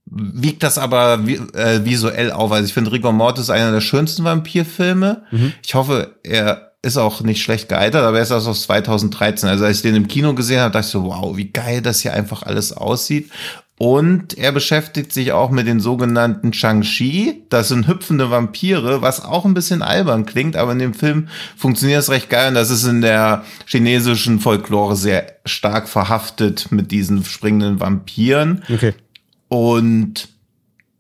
[0.07, 1.21] wiegt das aber
[1.55, 2.53] äh, visuell auf.
[2.53, 5.23] Also ich finde Rigor Mortis einer der schönsten Vampirfilme.
[5.65, 9.49] Ich hoffe, er ist auch nicht schlecht gealtert, aber er ist aus 2013.
[9.49, 12.01] Also als ich den im Kino gesehen habe, dachte ich so, wow, wie geil das
[12.01, 13.31] hier einfach alles aussieht.
[13.79, 17.43] Und er beschäftigt sich auch mit den sogenannten Shang-Chi.
[17.51, 21.29] Das sind hüpfende Vampire, was auch ein bisschen albern klingt, aber in dem Film
[21.59, 22.49] funktioniert es recht geil.
[22.49, 28.63] Und das ist in der chinesischen Folklore sehr stark verhaftet mit diesen springenden Vampiren.
[28.73, 28.95] Okay.
[29.49, 30.29] Und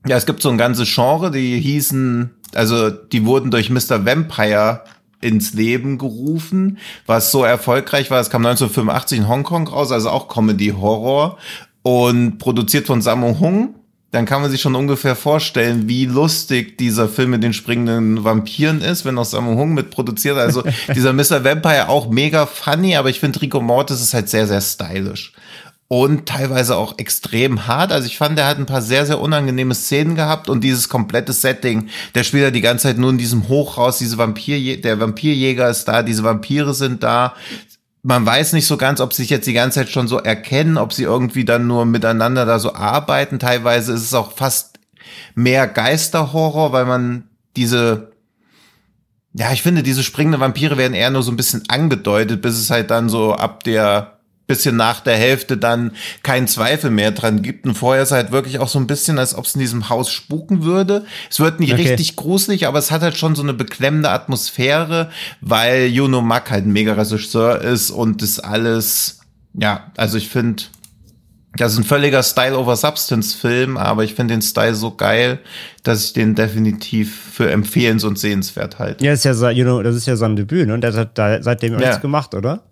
[0.06, 4.04] ja, es gibt so ein ganzes Genre, die hießen, also die wurden durch Mr.
[4.04, 4.82] Vampire
[5.20, 8.20] ins Leben gerufen, was so erfolgreich war.
[8.20, 11.38] Es kam 1985 in Hongkong raus, also auch Comedy-Horror
[11.82, 13.74] und produziert von Sammo Hung.
[14.12, 18.80] dann kann man sich schon ungefähr vorstellen, wie lustig dieser Film mit den springenden Vampiren
[18.80, 20.38] ist, wenn auch Sammo Hung mitproduziert.
[20.38, 20.62] Also
[20.94, 21.44] dieser Mr.
[21.44, 25.32] Vampire auch mega funny, aber ich finde Rico Mortis ist halt sehr, sehr stylisch.
[25.88, 27.92] Und teilweise auch extrem hart.
[27.92, 31.32] Also ich fand, der hat ein paar sehr, sehr unangenehme Szenen gehabt und dieses komplette
[31.32, 35.70] Setting, der spielt ja die ganze Zeit nur in diesem Hochhaus, diese Vampir, der Vampirjäger
[35.70, 37.34] ist da, diese Vampire sind da,
[38.06, 40.78] man weiß nicht so ganz, ob sie sich jetzt die ganze Zeit schon so erkennen,
[40.78, 43.40] ob sie irgendwie dann nur miteinander da so arbeiten.
[43.40, 44.78] Teilweise ist es auch fast
[45.34, 47.24] mehr Geisterhorror, weil man
[47.56, 48.12] diese,
[49.32, 52.70] ja, ich finde, diese springenden Vampire werden eher nur so ein bisschen angedeutet, bis es
[52.70, 54.15] halt dann so ab der
[54.46, 55.92] bisschen nach der Hälfte dann
[56.22, 57.66] keinen Zweifel mehr dran gibt.
[57.66, 60.10] Und vorher ist halt wirklich auch so ein bisschen, als ob es in diesem Haus
[60.10, 61.04] spuken würde.
[61.30, 61.82] Es wird nicht okay.
[61.82, 66.66] richtig gruselig, aber es hat halt schon so eine beklemmende Atmosphäre, weil Juno Mack halt
[66.66, 69.20] ein mega Regisseur ist und das alles,
[69.54, 70.64] ja, also ich finde,
[71.56, 75.40] das ist ein völliger Style over Substance Film, aber ich finde den Style so geil,
[75.82, 79.04] dass ich den definitiv für empfehlens- und sehenswert halte.
[79.04, 80.78] Ja, das ist ja, you know, das ist ja sein Debüt, ne?
[80.78, 81.78] Der hat da seitdem ja.
[81.78, 82.62] nichts gemacht, oder?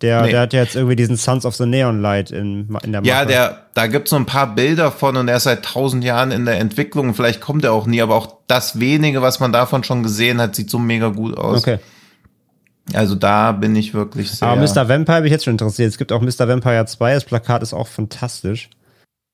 [0.00, 0.30] Der, nee.
[0.30, 3.08] der hat ja jetzt irgendwie diesen Sons of the Neon Light in, in der Mache.
[3.08, 6.30] Ja, der, da gibt's so ein paar Bilder von und er ist seit tausend Jahren
[6.30, 7.14] in der Entwicklung.
[7.14, 10.54] Vielleicht kommt er auch nie, aber auch das wenige, was man davon schon gesehen hat,
[10.54, 11.58] sieht so mega gut aus.
[11.62, 11.78] Okay.
[12.94, 14.48] Also da bin ich wirklich sehr.
[14.48, 14.88] Aber Mr.
[14.88, 15.88] Vampire habe ich jetzt schon interessiert.
[15.90, 16.48] Es gibt auch Mr.
[16.48, 18.70] Vampire 2, das Plakat ist auch fantastisch.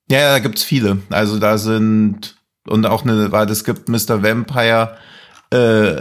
[0.09, 0.97] Ja, ja da gibt's viele.
[1.09, 2.37] Also da sind,
[2.67, 4.23] und auch eine, weil es gibt Mr.
[4.23, 4.97] Vampire,
[5.51, 5.95] äh,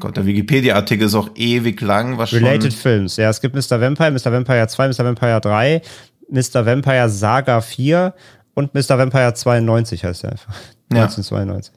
[0.00, 2.18] Gott, der Wikipedia-Artikel ist auch ewig lang.
[2.18, 2.80] Was Related schon?
[2.80, 3.80] Films, ja, es gibt Mr.
[3.80, 4.32] Vampire, Mr.
[4.32, 5.04] Vampire 2, Mr.
[5.04, 5.82] Vampire 3,
[6.30, 6.66] Mr.
[6.66, 8.14] Vampire Saga 4
[8.54, 8.98] und Mr.
[8.98, 10.54] Vampire 92 heißt er einfach.
[10.92, 11.04] Ja.
[11.04, 11.74] 1992.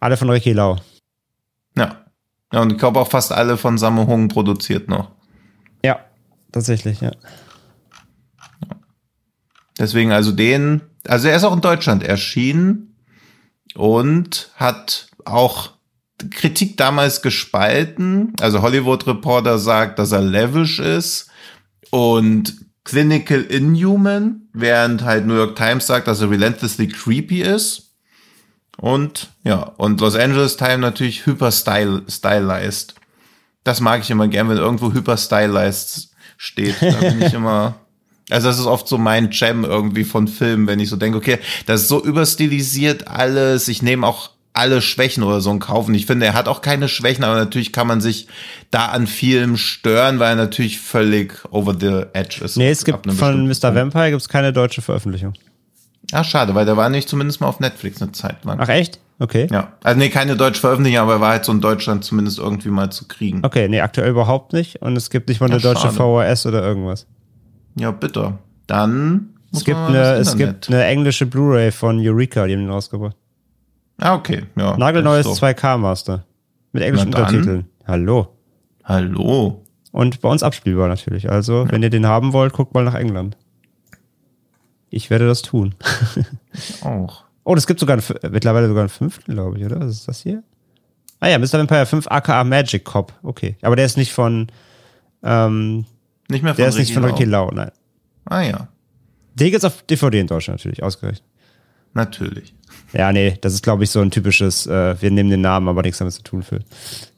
[0.00, 0.76] Alle von Ricky Lau.
[1.76, 2.04] Ja.
[2.52, 5.10] Ja, und ich glaube auch fast alle von Sammo Hung produziert noch.
[5.84, 6.00] Ja,
[6.50, 7.12] tatsächlich, ja.
[9.78, 12.96] Deswegen also den, also er ist auch in Deutschland erschienen
[13.74, 15.70] und hat auch
[16.30, 18.32] Kritik damals gespalten.
[18.40, 21.30] Also Hollywood Reporter sagt, dass er lavish ist
[21.90, 22.54] und
[22.84, 27.94] clinical inhuman, während halt New York Times sagt, dass er relentlessly creepy ist.
[28.76, 32.94] Und ja, und Los Angeles Times natürlich hyper style, stylized.
[33.64, 36.76] Das mag ich immer gern, wenn irgendwo hyper stylized steht.
[36.80, 37.76] Da bin ich immer
[38.30, 41.38] also das ist oft so mein Jam irgendwie von Filmen, wenn ich so denke, okay,
[41.66, 43.68] das ist so überstilisiert alles.
[43.68, 45.94] Ich nehme auch alle Schwächen oder so kaufen.
[45.94, 48.26] Ich finde, er hat auch keine Schwächen, aber natürlich kann man sich
[48.70, 52.56] da an vielem stören, weil er natürlich völlig over the edge ist.
[52.56, 53.74] Nee, es gibt von Mr.
[53.74, 55.34] Vampire gibt's keine deutsche Veröffentlichung.
[56.12, 58.58] Ah, schade, weil der war nicht zumindest mal auf Netflix eine Zeit lang.
[58.60, 58.98] Ach echt?
[59.20, 59.46] Okay.
[59.50, 59.74] Ja.
[59.84, 62.90] Also nee, keine deutsche Veröffentlichung, aber er war halt so in Deutschland zumindest irgendwie mal
[62.90, 63.44] zu kriegen.
[63.44, 64.82] Okay, nee, aktuell überhaupt nicht.
[64.82, 66.34] Und es gibt nicht mal eine ja, deutsche schade.
[66.34, 67.06] VHS oder irgendwas.
[67.76, 68.38] Ja, bitte.
[68.66, 69.34] Dann.
[69.52, 73.16] Es gibt, eine, es gibt eine englische Blu-ray von Eureka, die haben den rausgebracht.
[74.00, 74.44] Ah, okay.
[74.56, 75.32] Ja, Nagelneues so.
[75.32, 76.24] 2K Master.
[76.72, 77.66] Mit englischen Untertiteln.
[77.86, 78.28] Hallo.
[78.84, 79.62] Hallo.
[79.92, 81.30] Und bei uns abspielbar natürlich.
[81.30, 81.72] Also, ja.
[81.72, 83.36] wenn ihr den haben wollt, guckt mal nach England.
[84.88, 85.74] Ich werde das tun.
[86.82, 87.24] auch.
[87.44, 89.80] Oh, das gibt sogar einen, mittlerweile sogar einen fünften, glaube ich, oder?
[89.80, 90.42] Was ist das hier?
[91.20, 91.54] Ah ja, Mr.
[91.54, 93.12] Vampire 5 aka Magic Cop.
[93.22, 93.56] Okay.
[93.62, 94.48] Aber der ist nicht von.
[95.22, 95.84] Ähm,
[96.28, 97.70] nicht mehr von Der ist nicht von Ricky Lau, nein.
[98.24, 98.68] Ah ja.
[99.34, 101.24] Den gibt's auf DVD in Deutschland natürlich, ausgerechnet.
[101.94, 102.54] Natürlich.
[102.92, 105.82] Ja, nee, das ist, glaube ich, so ein typisches, äh, wir nehmen den Namen, aber
[105.82, 106.60] nichts damit zu tun für.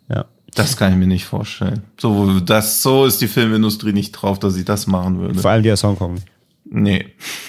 [0.09, 0.27] Ja.
[0.55, 1.83] Das kann ich mir nicht vorstellen.
[1.99, 5.39] So, das, so ist die Filmindustrie nicht drauf, dass ich das machen würde.
[5.39, 6.17] Vor allem die aus Hongkong.
[6.65, 7.07] Nee.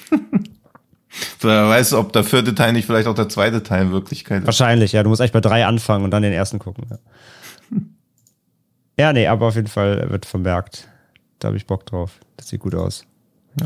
[1.41, 4.45] Wer weiß, ob der vierte Teil nicht vielleicht auch der zweite Teil in Wirklichkeit ist.
[4.45, 5.03] Wahrscheinlich, ja.
[5.03, 6.86] Du musst eigentlich bei drei anfangen und dann den ersten gucken.
[6.89, 6.97] Ja,
[9.07, 10.88] ja nee, aber auf jeden Fall wird vermerkt.
[11.39, 12.19] Da habe ich Bock drauf.
[12.38, 13.05] Das sieht gut aus.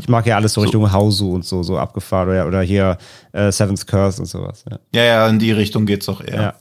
[0.00, 0.92] Ich mag ja alles so Richtung so.
[0.92, 2.98] Hausu und so, so abgefahren oder, oder hier
[3.32, 4.64] äh, Seven's Curse und sowas.
[4.70, 4.78] Ja.
[4.92, 6.42] ja, ja, in die Richtung geht's auch eher.
[6.42, 6.54] Ja.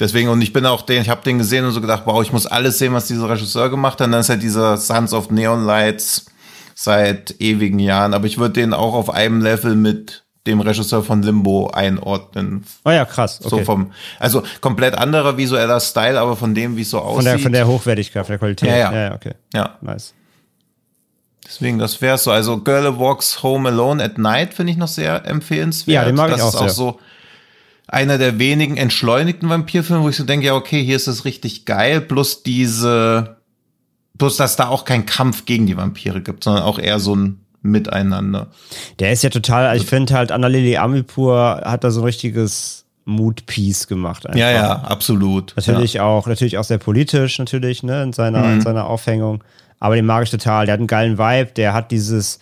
[0.00, 2.32] Deswegen, und ich bin auch den, ich habe den gesehen und so gedacht, wow, ich
[2.32, 4.06] muss alles sehen, was dieser Regisseur gemacht hat.
[4.06, 6.26] Und dann ist halt dieser Sons of Neon Lights
[6.74, 8.14] seit ewigen Jahren.
[8.14, 12.64] Aber ich würde den auch auf einem Level mit dem Regisseur von Limbo einordnen.
[12.84, 13.40] Oh ja, krass.
[13.40, 13.50] Okay.
[13.50, 17.16] So vom, also komplett anderer visueller Style, aber von dem, wie es so aussieht.
[17.16, 18.68] Von der, von der Hochwertigkeit, von der Qualität.
[18.68, 18.92] Ja, ja.
[18.92, 19.32] ja, okay.
[19.52, 19.76] Ja.
[19.80, 20.14] Nice.
[21.48, 22.30] Deswegen, das wäre so.
[22.30, 25.94] Also Girl Walks Home Alone at Night finde ich noch sehr empfehlenswert.
[25.94, 27.00] Ja, den mag das ich auch ist auch so
[27.86, 31.64] einer der wenigen entschleunigten Vampirfilme, wo ich so denke, ja, okay, hier ist es richtig
[31.64, 32.02] geil.
[32.02, 33.38] Plus diese,
[34.18, 37.40] plus dass da auch kein Kampf gegen die Vampire gibt, sondern auch eher so ein
[37.62, 38.48] Miteinander.
[38.98, 43.88] Der ist ja total, ich finde halt, Annalili Amipur hat da so ein richtiges Mood-Piece
[43.88, 44.26] gemacht.
[44.26, 44.38] Einfach.
[44.38, 45.54] Ja, ja, absolut.
[45.56, 46.04] Natürlich ja.
[46.04, 48.54] auch, natürlich auch sehr politisch, natürlich, ne, in seiner, mhm.
[48.54, 49.42] in seiner Aufhängung.
[49.80, 50.66] Aber den mag ich total.
[50.66, 52.38] Der hat einen geilen Vibe, der hat dieses,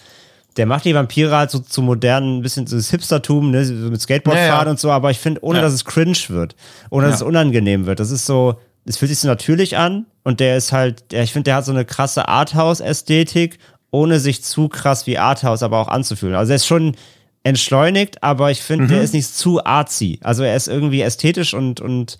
[0.57, 3.75] der macht die Vampire halt so zu modernen, ein bisschen so das Hipstertum, ne, so
[3.75, 4.71] mit Skateboardfahren Ja, ja.
[4.71, 5.63] und so, aber ich finde, ohne Ja.
[5.65, 6.57] dass es cringe wird,
[6.91, 8.01] ohne dass es unangenehm wird.
[8.01, 8.55] Das ist so,
[8.87, 11.65] es fühlt sich so natürlich an und der ist halt, der, ich finde, der hat
[11.67, 13.59] so eine krasse Arthouse-Ästhetik,
[13.91, 16.35] ohne sich zu krass wie Arthouse aber auch anzufühlen.
[16.35, 16.97] Also er ist schon
[17.43, 18.89] entschleunigt, aber ich finde, Mhm.
[18.89, 20.19] der ist nicht zu artsy.
[20.23, 22.19] Also er ist irgendwie ästhetisch und, und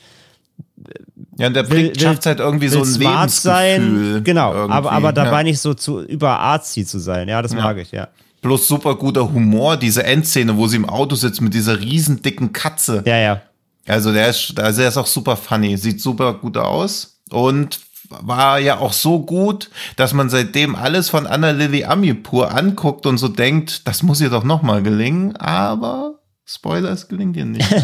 [1.39, 4.15] Ja, und der bringt, schafft halt irgendwie so ein smart Lebensgefühl.
[4.15, 4.25] sein.
[4.25, 4.73] Genau, irgendwie.
[4.73, 5.43] aber, aber dabei ja.
[5.45, 7.29] nicht so zu über artsy zu sein.
[7.29, 8.09] Ja, das mag ich, ja.
[8.41, 12.53] Plus super guter Humor, diese Endszene, wo sie im Auto sitzt mit dieser riesen dicken
[12.53, 13.03] Katze.
[13.07, 13.43] Ja, ja.
[13.87, 18.59] Also der ist, also der ist auch super funny, sieht super gut aus und war
[18.59, 23.29] ja auch so gut, dass man seitdem alles von Anna Lily Amipur anguckt und so
[23.29, 26.17] denkt, das muss ihr doch noch mal gelingen, aber
[26.49, 27.67] Spoiler, es gelingt ihr nicht.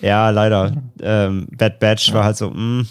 [0.00, 0.72] Ja, leider.
[1.02, 2.84] Ähm, Bad Batch war halt so, mh.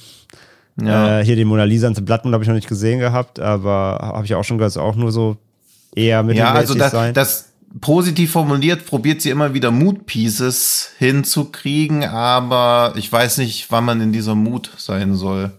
[0.82, 1.19] ja.
[1.19, 3.99] Äh, hier die Mona Lisa und Blood Moon habe ich noch nicht gesehen gehabt, aber
[4.02, 5.38] habe ich auch schon gehört, ist auch nur so
[5.95, 7.14] eher ja, mittelmäßig also das, sein.
[7.14, 13.86] das positiv formuliert probiert sie immer wieder Mood Pieces hinzukriegen, aber ich weiß nicht, wann
[13.86, 15.52] man in dieser Mut sein soll.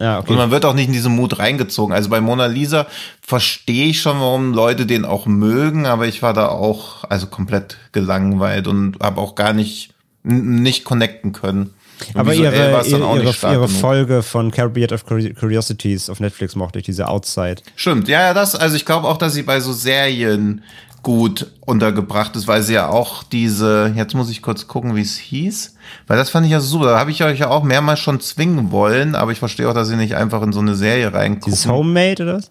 [0.00, 0.30] ja, okay.
[0.30, 1.94] Und man wird auch nicht in diesen Mut reingezogen.
[1.94, 2.86] Also bei Mona Lisa
[3.22, 7.78] verstehe ich schon, warum Leute den auch mögen, aber ich war da auch also komplett
[7.92, 11.74] gelangweilt und habe auch gar nicht nicht connecten können.
[12.14, 13.68] Und aber visuell ihre, ihre, ihre.
[13.68, 17.56] Folge von Caribbean of Curi- Curiosities auf Netflix mochte ich, diese Outside.
[17.74, 20.62] Stimmt, ja, ja, das, also ich glaube auch, dass sie bei so Serien
[21.02, 25.16] gut untergebracht ist, weil sie ja auch diese, jetzt muss ich kurz gucken, wie es
[25.16, 25.74] hieß,
[26.06, 28.70] weil das fand ich ja super, da habe ich euch ja auch mehrmals schon zwingen
[28.72, 31.52] wollen, aber ich verstehe auch, dass sie nicht einfach in so eine Serie reingucken.
[31.52, 32.50] Dieses Homemade oder was?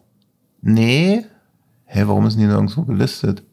[0.62, 1.26] Nee.
[1.86, 3.44] Hä, warum ist denn die nirgendwo gelistet?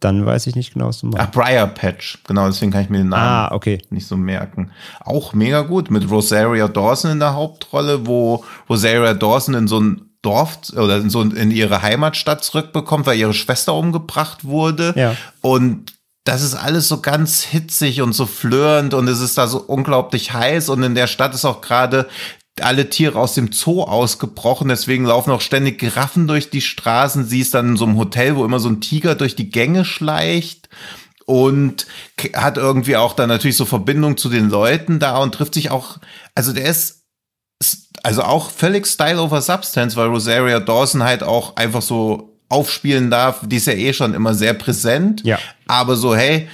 [0.00, 1.32] Dann weiß ich nicht genau, was du Ach, meinst.
[1.32, 2.18] Briar Patch.
[2.26, 3.82] Genau, deswegen kann ich mir den Namen Ah, okay.
[3.90, 4.70] nicht so merken.
[5.00, 10.02] Auch mega gut mit Rosaria Dawson in der Hauptrolle, wo Rosaria Dawson in so ein
[10.22, 14.92] Dorf oder in so in ihre Heimatstadt zurückbekommt, weil ihre Schwester umgebracht wurde.
[14.96, 15.14] Ja.
[15.40, 15.92] Und
[16.24, 20.32] das ist alles so ganz hitzig und so flirrend und es ist da so unglaublich
[20.32, 22.06] heiß und in der Stadt ist auch gerade
[22.62, 27.26] alle Tiere aus dem Zoo ausgebrochen, deswegen laufen auch ständig Giraffen durch die Straßen.
[27.26, 29.84] Sie ist dann in so einem Hotel, wo immer so ein Tiger durch die Gänge
[29.84, 30.68] schleicht
[31.26, 31.86] und
[32.34, 35.98] hat irgendwie auch dann natürlich so Verbindung zu den Leuten da und trifft sich auch,
[36.34, 37.04] also der ist
[38.02, 43.40] also auch völlig Style over Substance, weil Rosaria Dawson halt auch einfach so aufspielen darf,
[43.46, 45.38] die ist ja eh schon immer sehr präsent, Ja.
[45.66, 46.48] aber so, hey,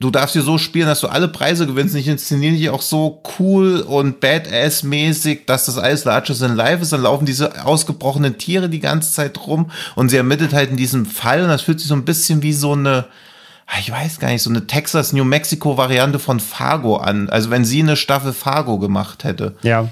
[0.00, 1.94] du darfst hier so spielen, dass du alle Preise gewinnst.
[1.94, 6.92] Ich inszeniere dich auch so cool und badass-mäßig, dass das alles larger than life ist.
[6.92, 11.06] Dann laufen diese ausgebrochenen Tiere die ganze Zeit rum und sie ermittelt halt in diesem
[11.06, 13.06] Fall und das fühlt sich so ein bisschen wie so eine,
[13.66, 17.28] ah, ich weiß gar nicht, so eine Texas-New Mexico-Variante von Fargo an.
[17.30, 19.56] Also wenn sie eine Staffel Fargo gemacht hätte.
[19.62, 19.88] Ja,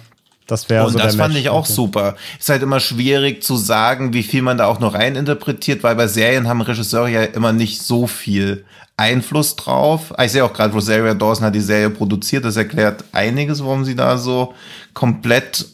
[0.52, 1.44] das wäre Und so das der fand Match.
[1.44, 2.14] ich auch super.
[2.38, 6.06] Ist halt immer schwierig zu sagen, wie viel man da auch noch reininterpretiert, weil bei
[6.06, 8.64] Serien haben Regisseure ja immer nicht so viel
[8.96, 10.12] Einfluss drauf.
[10.16, 12.44] Ah, Ich sehe auch gerade, Rosaria Dawson hat die Serie produziert.
[12.44, 14.54] Das erklärt einiges, warum sie da so
[14.94, 15.66] komplett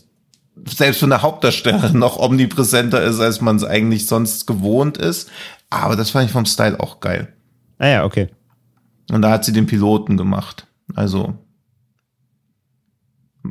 [0.67, 5.31] selbst für eine Hauptdarstellerin noch omnipräsenter ist, als man es eigentlich sonst gewohnt ist.
[5.71, 7.33] Aber das fand ich vom Style auch geil.
[7.79, 8.29] Ah ja, okay.
[9.11, 10.67] Und da hat sie den Piloten gemacht.
[10.95, 11.35] Also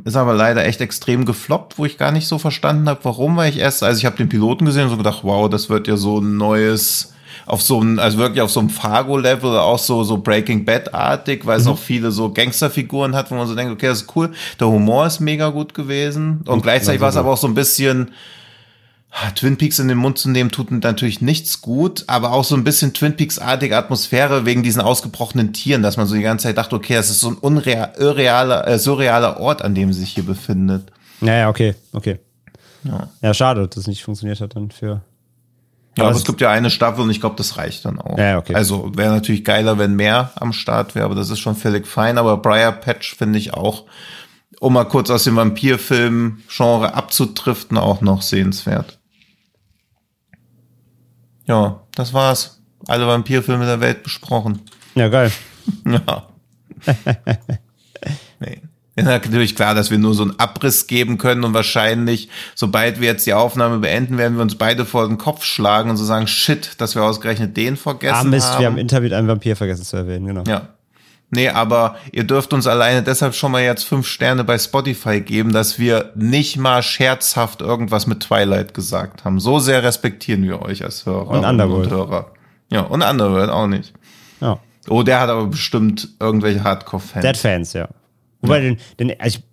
[0.04, 3.50] ist aber leider echt extrem gefloppt, wo ich gar nicht so verstanden habe, warum, weil
[3.50, 5.96] ich erst, also ich habe den Piloten gesehen und so gedacht, wow, das wird ja
[5.96, 7.12] so ein neues,
[7.46, 11.58] auf so einem, also wirklich auf so einem Fargo-Level, auch so, so Breaking Bad-artig, weil
[11.58, 14.30] es auch viele so Gangsterfiguren hat, wo man so denkt, okay, das ist cool.
[14.60, 16.42] Der Humor ist mega gut gewesen.
[16.46, 18.10] Und gleichzeitig war es aber auch so ein bisschen,
[19.34, 22.62] Twin Peaks in den Mund zu nehmen, tut natürlich nichts gut, aber auch so ein
[22.62, 26.76] bisschen Twin Peaks-artige Atmosphäre wegen diesen ausgebrochenen Tieren, dass man so die ganze Zeit dachte,
[26.76, 30.24] okay, das ist so ein unreal, irrealer, äh, surrealer Ort, an dem sie sich hier
[30.24, 30.92] befindet.
[31.20, 32.20] Ja, ja, okay, okay.
[32.84, 33.08] Ja.
[33.22, 34.86] Ja, schade, dass es nicht funktioniert hat dann für.
[35.96, 37.98] Ja, Aber aber es- es gibt ja eine Staffel und ich glaube, das reicht dann
[38.00, 38.18] auch.
[38.18, 38.54] Ja, okay.
[38.54, 42.18] Also wäre natürlich geiler, wenn mehr am Start wäre, aber das ist schon völlig fein.
[42.18, 43.84] Aber Briar Patch finde ich auch,
[44.60, 48.97] um mal kurz aus dem Vampirfilm-Genre abzutriften, auch noch sehenswert.
[51.48, 52.60] Ja, das war's.
[52.86, 54.60] Alle Vampirfilme der Welt besprochen.
[54.94, 55.32] Ja, geil.
[55.84, 56.26] Ja.
[58.40, 58.60] nee.
[58.96, 63.06] Ja, natürlich klar, dass wir nur so einen Abriss geben können und wahrscheinlich, sobald wir
[63.08, 66.26] jetzt die Aufnahme beenden, werden wir uns beide vor den Kopf schlagen und so sagen,
[66.26, 68.60] shit, dass wir ausgerechnet den vergessen Ah, Mist, haben.
[68.60, 70.42] wir haben im Interview einen Vampir vergessen zu erwähnen, genau.
[70.48, 70.68] ja.
[71.30, 75.52] Nee, aber ihr dürft uns alleine deshalb schon mal jetzt fünf Sterne bei Spotify geben,
[75.52, 79.38] dass wir nicht mal scherzhaft irgendwas mit Twilight gesagt haben.
[79.38, 81.90] So sehr respektieren wir euch als Hörer Und Underworld.
[81.90, 82.30] Hörer.
[82.70, 83.92] Ja, und Underworld auch nicht.
[84.40, 84.58] Ja.
[84.88, 87.24] Oh, der hat aber bestimmt irgendwelche Hardcore-Fans.
[87.24, 87.88] Dead Fans, ja.
[88.40, 89.44] Wobei den, den, also ich,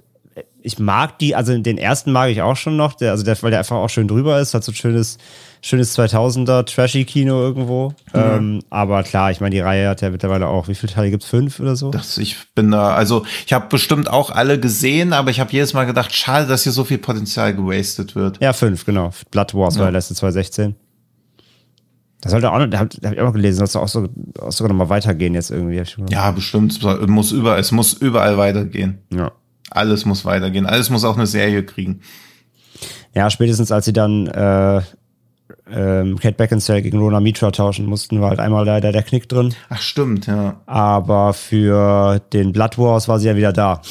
[0.66, 3.52] ich mag die, also den ersten mag ich auch schon noch, der, also der, weil
[3.52, 5.20] der einfach auch schön drüber ist, hat so ein schönes,
[5.62, 7.90] schönes 2000er Trashy-Kino irgendwo.
[8.14, 8.20] Mhm.
[8.20, 11.28] Ähm, aber klar, ich meine, die Reihe hat ja mittlerweile auch, wie viele Teile gibt's
[11.28, 11.92] Fünf oder so?
[11.92, 15.74] Das, ich bin da, also ich habe bestimmt auch alle gesehen, aber ich habe jedes
[15.74, 18.42] Mal gedacht, schade, dass hier so viel Potenzial gewastet wird.
[18.42, 19.12] Ja, fünf, genau.
[19.30, 19.82] Blood Wars ja.
[19.82, 20.76] war der letzte 2016.
[22.22, 24.10] Das sollte auch noch, da habe hab ich auch noch gelesen, dass auch, so,
[24.40, 25.84] auch sogar noch mal weitergehen jetzt irgendwie.
[26.10, 26.72] Ja, bestimmt.
[26.72, 28.98] Es muss, überall, es muss überall weitergehen.
[29.14, 29.32] Ja.
[29.72, 30.66] Alles muss weitergehen.
[30.66, 32.02] Alles muss auch eine Serie kriegen.
[33.14, 34.82] Ja, spätestens als sie dann äh,
[35.72, 39.54] ähm, Kate Beckinsale gegen Rona Mitra tauschen mussten, war halt einmal leider der Knick drin.
[39.70, 40.62] Ach, stimmt, ja.
[40.66, 43.82] Aber für den Blood Wars war sie ja wieder da.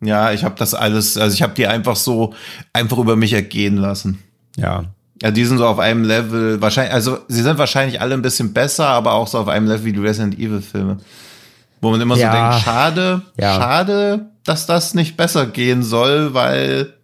[0.00, 2.34] Ja, ich habe das alles, also ich habe die einfach so
[2.72, 4.18] einfach über mich ergehen lassen.
[4.56, 4.84] Ja.
[5.20, 8.52] Ja, die sind so auf einem Level, wahrscheinlich, also sie sind wahrscheinlich alle ein bisschen
[8.52, 10.98] besser, aber auch so auf einem Level wie die Resident Evil Filme.
[11.80, 12.32] Wo man immer ja.
[12.32, 13.54] so denkt, schade, ja.
[13.56, 16.94] schade, dass das nicht besser gehen soll, weil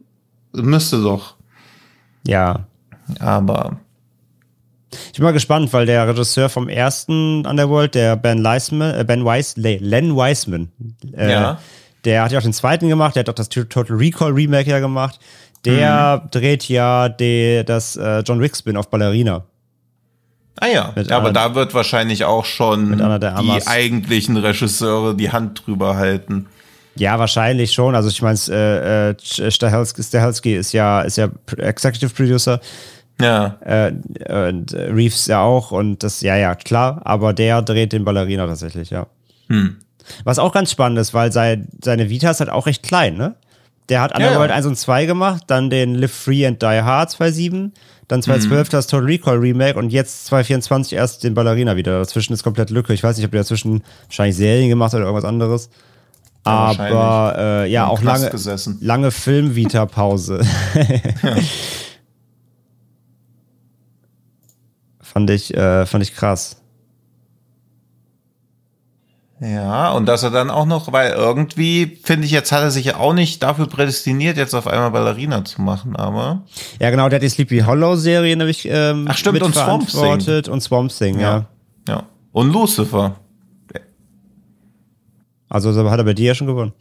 [0.53, 1.37] müsste doch.
[2.27, 2.67] Ja.
[3.21, 3.79] Aber.
[5.13, 9.25] Ich bin mal gespannt, weil der Regisseur vom ersten Underworld, der Ben Weisman, äh, Ben
[9.25, 10.71] Weiss, Len Weisman,
[11.13, 11.59] äh, ja.
[12.05, 14.79] der hat ja auch den zweiten gemacht, der hat auch das Total Recall Remake ja
[14.79, 15.19] gemacht.
[15.65, 16.31] Der mhm.
[16.31, 19.45] dreht ja die, das äh, John Wick Spin auf Ballerina.
[20.61, 25.97] Ah ja, mit aber da wird wahrscheinlich auch schon die eigentlichen Regisseure die Hand drüber
[25.97, 26.47] halten.
[26.97, 27.95] Ja, wahrscheinlich schon.
[27.95, 32.61] Also ich meine, äh, äh, Stahelski ist ja, ist ja Executive Producer.
[33.21, 33.57] Ja.
[33.65, 33.93] Äh,
[34.49, 35.73] und Reeves ja auch.
[35.73, 37.01] Und das, ja, ja, klar.
[37.05, 39.07] Aber der dreht den Ballerina tatsächlich, ja.
[39.49, 39.77] Hm.
[40.25, 43.35] Was auch ganz spannend ist, weil sein, seine Vita ist halt auch recht klein, ne?
[43.89, 44.57] Der hat Underworld ja, ja.
[44.57, 47.71] 1 und 2 gemacht, dann den Live Free and Die Hard 2.7
[48.09, 48.71] dann 2012 mhm.
[48.71, 51.99] das Total Recall Remake und jetzt 2024 erst den Ballerina wieder.
[51.99, 52.93] Dazwischen ist komplett Lücke.
[52.93, 55.71] Ich weiß nicht, ob der dazwischen wahrscheinlich Serien gemacht oder irgendwas anderes.
[56.45, 58.31] Aber äh, ja, auch lange,
[58.81, 60.43] lange Film-Vita-Pause.
[61.23, 61.37] ja.
[65.01, 66.57] fand, ich, äh, fand ich krass.
[69.41, 72.87] Ja, und dass er dann auch noch, weil irgendwie, finde ich, jetzt hat er sich
[72.87, 76.43] ja auch nicht dafür prädestiniert, jetzt auf einmal Ballerina zu machen, aber.
[76.81, 80.53] Ja, genau, der hat die Sleepy Hollow-Serie nämlich ähm, Ach, stimmt, und Swamp Thing.
[80.53, 81.37] Und Swamp Thing, ja.
[81.39, 81.47] ja.
[81.89, 82.03] Ja.
[82.33, 83.17] Und Lucifer.
[85.49, 86.73] Also hat er bei dir ja schon gewonnen.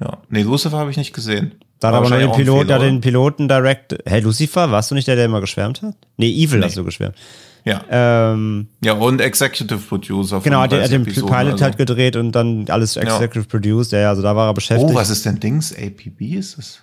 [0.00, 0.18] Ja.
[0.28, 1.52] Nee, Lucifer habe ich nicht gesehen.
[1.80, 3.96] Da hat aber nur den, Pilot, da den Piloten direkt.
[4.04, 5.94] Hey, Lucifer, warst du nicht der, der immer geschwärmt hat?
[6.16, 6.66] Nee, Evil nee.
[6.66, 7.16] hast du geschwärmt.
[7.64, 7.84] Ja.
[7.90, 10.40] Ähm, ja, und Executive Producer.
[10.40, 11.64] Genau, er hat den Pilot also.
[11.64, 13.50] halt gedreht und dann alles Executive ja.
[13.50, 13.92] Produced.
[13.92, 14.90] Ja, also da war er beschäftigt.
[14.90, 15.74] Oh, was ist denn Dings?
[15.74, 16.82] APB ist es?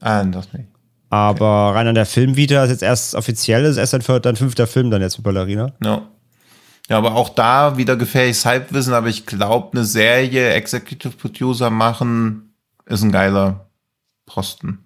[0.00, 0.66] Ah, das nicht.
[1.10, 1.78] Aber okay.
[1.78, 5.02] rein an der Filmvita ist jetzt erst offiziell, ist erst ein, dein fünfter Film dann
[5.02, 5.72] jetzt mit Ballerina.
[5.84, 6.02] Ja.
[6.88, 12.52] Ja, aber auch da wieder gefährliches Halbwissen, aber ich glaube, eine Serie Executive Producer machen
[12.86, 13.66] ist ein geiler
[14.26, 14.78] Posten.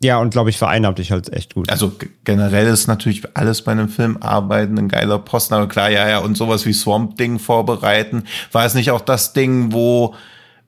[0.00, 1.68] Ja, und glaube ich, vereinnahmt dich halt echt gut.
[1.70, 1.92] Also
[2.24, 6.18] generell ist natürlich alles bei einem Film arbeiten ein geiler Posten, aber klar, ja, ja,
[6.18, 8.24] und sowas wie Swamp Ding vorbereiten.
[8.52, 10.14] War es nicht auch das Ding, wo,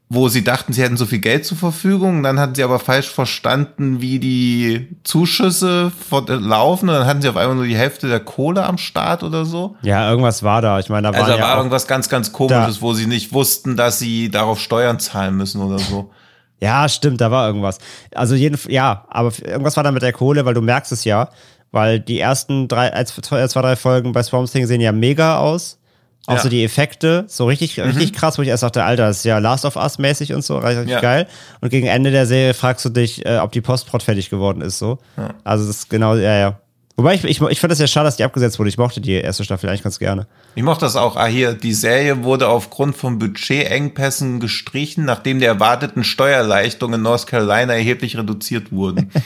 [0.08, 3.08] wo sie dachten, sie hätten so viel Geld zur Verfügung, dann hatten sie aber falsch
[3.08, 8.18] verstanden, wie die Zuschüsse laufen und dann hatten sie auf einmal nur die Hälfte der
[8.18, 9.76] Kohle am Start oder so.
[9.82, 10.80] Ja, irgendwas war da.
[10.80, 13.76] Ich meine, da war also da war irgendwas ganz, ganz komisches, wo sie nicht wussten,
[13.76, 16.10] dass sie darauf Steuern zahlen müssen oder so.
[16.60, 17.78] Ja, stimmt, da war irgendwas.
[18.14, 21.30] Also jeden, ja, aber irgendwas war da mit der Kohle, weil du merkst es ja,
[21.72, 25.78] weil die ersten drei, zwei, drei Folgen bei Swamp Thing sehen ja mega aus.
[26.26, 26.42] Auch ja.
[26.42, 27.84] so die Effekte, so richtig, mhm.
[27.84, 30.44] richtig krass, wo ich erst dachte, Alter, das ist ja Last of Us mäßig und
[30.44, 31.00] so, richtig ja.
[31.00, 31.26] geil.
[31.62, 34.78] Und gegen Ende der Serie fragst du dich, äh, ob die Postprod fertig geworden ist,
[34.78, 34.98] so.
[35.16, 35.30] Ja.
[35.44, 36.60] Also das ist genau, ja, ja.
[37.00, 38.68] Wobei ich, ich, ich fand das ja schade, dass die abgesetzt wurde.
[38.68, 40.26] Ich mochte die erste Staffel eigentlich ganz gerne.
[40.54, 41.16] Ich mochte das auch.
[41.16, 47.26] Ah, hier, die Serie wurde aufgrund von Budgetengpässen gestrichen, nachdem die erwarteten Steuerleistungen in North
[47.26, 49.10] Carolina erheblich reduziert wurden.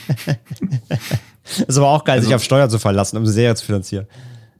[1.67, 4.07] Es war auch geil, also, sich auf Steuer zu verlassen, um eine Serie zu finanzieren.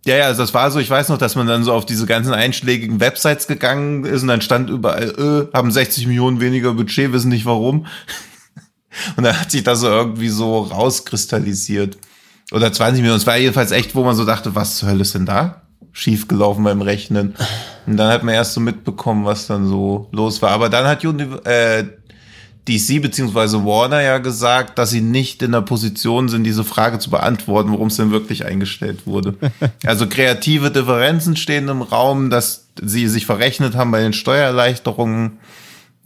[0.06, 2.06] Ja, ja, also das war so, ich weiß noch, dass man dann so auf diese
[2.06, 7.12] ganzen einschlägigen Websites gegangen ist und dann stand überall, äh, haben 60 Millionen weniger Budget,
[7.12, 7.88] wissen nicht warum.
[9.18, 11.98] Und dann hat sich das so irgendwie so rauskristallisiert.
[12.52, 13.20] Oder 20 Millionen.
[13.20, 15.62] Es war jedenfalls echt, wo man so dachte, was zur Hölle ist denn da?
[15.92, 17.36] Schief gelaufen beim Rechnen.
[17.88, 20.52] Und dann hat man erst so mitbekommen, was dann so los war.
[20.52, 21.86] Aber dann hat äh,
[22.68, 27.12] DC beziehungsweise Warner ja gesagt, dass sie nicht in der Position sind, diese Frage zu
[27.12, 29.36] beantworten, worum es denn wirklich eingestellt wurde.
[29.86, 35.40] Also kreative Differenzen stehen im Raum, dass sie sich verrechnet haben bei den Steuererleichterungen.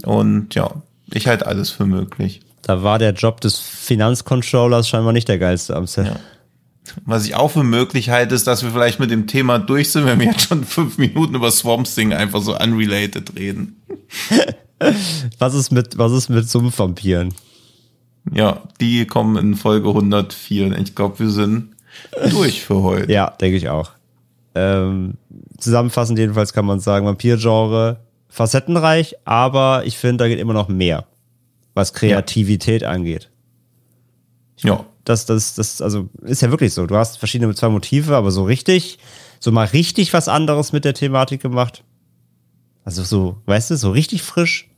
[0.03, 0.71] Und ja,
[1.11, 2.41] ich halte alles für möglich.
[2.69, 6.05] Da war der Job des Finanzcontrollers scheinbar nicht der geilste am Set.
[6.05, 6.19] Ja.
[7.03, 10.05] Was ich auch für möglich halte, ist, dass wir vielleicht mit dem Thema durch sind,
[10.05, 13.81] wenn wir jetzt schon fünf Minuten über Swamp Thing einfach so unrelated reden.
[15.39, 17.33] Was ist mit, was ist mit Sumpfvampiren?
[18.31, 20.77] Ja, die kommen in Folge 104.
[20.77, 21.71] Ich glaube, wir sind
[22.29, 23.11] durch für heute.
[23.11, 23.93] Ja, denke ich auch.
[24.53, 25.15] Ähm,
[25.57, 27.97] zusammenfassend jedenfalls kann man sagen, Vampir-Genre
[28.29, 31.05] facettenreich, aber ich finde, da geht immer noch mehr,
[31.79, 32.89] was Kreativität ja.
[32.89, 33.29] angeht.
[34.59, 34.85] Ja.
[35.05, 36.85] Das, das, das, also ist ja wirklich so.
[36.85, 38.99] Du hast verschiedene zwei Motive, aber so richtig,
[39.39, 41.83] so mal richtig was anderes mit der Thematik gemacht.
[42.83, 44.69] Also so, weißt du, so richtig frisch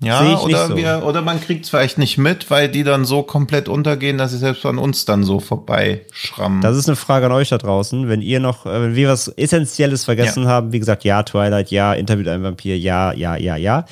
[0.00, 0.76] ja, oder, so.
[0.76, 4.30] wir, oder man kriegt es vielleicht nicht mit, weil die dann so komplett untergehen, dass
[4.30, 6.60] sie selbst an uns dann so vorbeischrammen.
[6.60, 8.08] Das ist eine Frage an euch da draußen.
[8.08, 10.50] Wenn ihr noch, äh, wenn wir was Essentielles vergessen ja.
[10.50, 13.86] haben, wie gesagt, ja, Twilight, ja, Interview mit einem Vampir, ja, ja, ja, ja.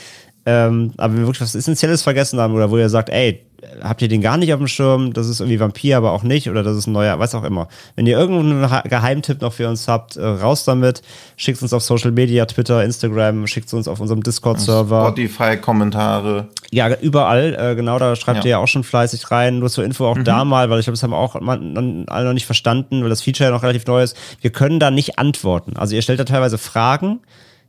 [0.47, 3.43] Ähm, aber wenn wir wirklich was Essentielles vergessen haben oder wo ihr sagt, ey,
[3.83, 6.49] habt ihr den gar nicht auf dem Schirm, das ist irgendwie Vampir, aber auch nicht,
[6.49, 7.69] oder das ist ein neuer, was auch immer.
[7.97, 11.03] Wenn ihr irgendeinen Geheimtipp noch für uns habt, äh, raus damit,
[11.37, 15.07] schickt uns auf Social Media, Twitter, Instagram, schickt uns auf unserem Discord-Server.
[15.07, 16.47] Spotify-Kommentare.
[16.71, 18.45] Ja, überall, äh, genau, da schreibt ja.
[18.45, 19.59] ihr ja auch schon fleißig rein.
[19.59, 20.25] Nur zur Info auch mhm.
[20.25, 23.51] da mal, weil ich glaube, das haben auch alle noch nicht verstanden, weil das Feature
[23.51, 24.17] ja noch relativ neu ist.
[24.41, 25.77] Wir können da nicht antworten.
[25.77, 27.21] Also ihr stellt da teilweise Fragen,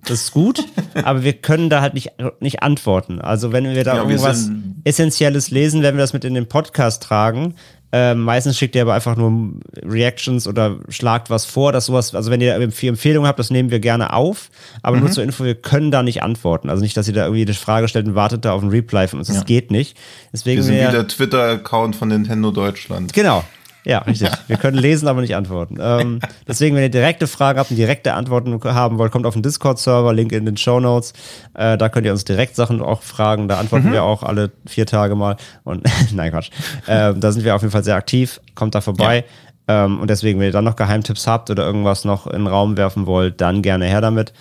[0.03, 0.64] das ist gut,
[1.03, 3.19] aber wir können da halt nicht, nicht antworten.
[3.19, 6.48] Also wenn wir da ja, irgendwas wir Essentielles lesen, werden wir das mit in den
[6.48, 7.56] Podcast tragen.
[7.94, 12.32] Ähm, meistens schickt ihr aber einfach nur Reactions oder schlagt was vor, dass sowas, also
[12.32, 14.49] wenn ihr Empfehlungen habt, das nehmen wir gerne auf,
[14.82, 15.03] aber mhm.
[15.03, 16.69] nur zur Info, wir können da nicht antworten.
[16.69, 19.07] Also nicht, dass ihr da irgendwie eine Frage stellt und wartet da auf ein Reply
[19.07, 19.30] von uns.
[19.30, 19.44] Das ja.
[19.44, 19.98] geht nicht.
[20.34, 23.14] Deswegen wir sind wie der Twitter-Account von Nintendo Deutschland.
[23.14, 23.45] Genau.
[23.88, 24.30] Ja, richtig.
[24.47, 25.77] Wir können lesen, aber nicht antworten.
[25.80, 29.43] Ähm, deswegen, wenn ihr direkte Fragen habt und direkte Antworten haben wollt, kommt auf den
[29.43, 31.14] Discord-Server, Link in den Show Notes.
[31.53, 33.47] Äh, da könnt ihr uns direkt Sachen auch fragen.
[33.47, 33.93] Da antworten mhm.
[33.93, 35.38] wir auch alle vier Tage mal.
[35.64, 36.49] Und nein, Quatsch.
[36.85, 38.41] Äh, da sind wir auf jeden Fall sehr aktiv.
[38.55, 39.23] Kommt da vorbei.
[39.69, 39.85] Ja.
[39.85, 42.76] Ähm, und deswegen, wenn ihr dann noch Geheimtipps habt oder irgendwas noch in den Raum
[42.76, 44.34] werfen wollt, dann gerne her damit.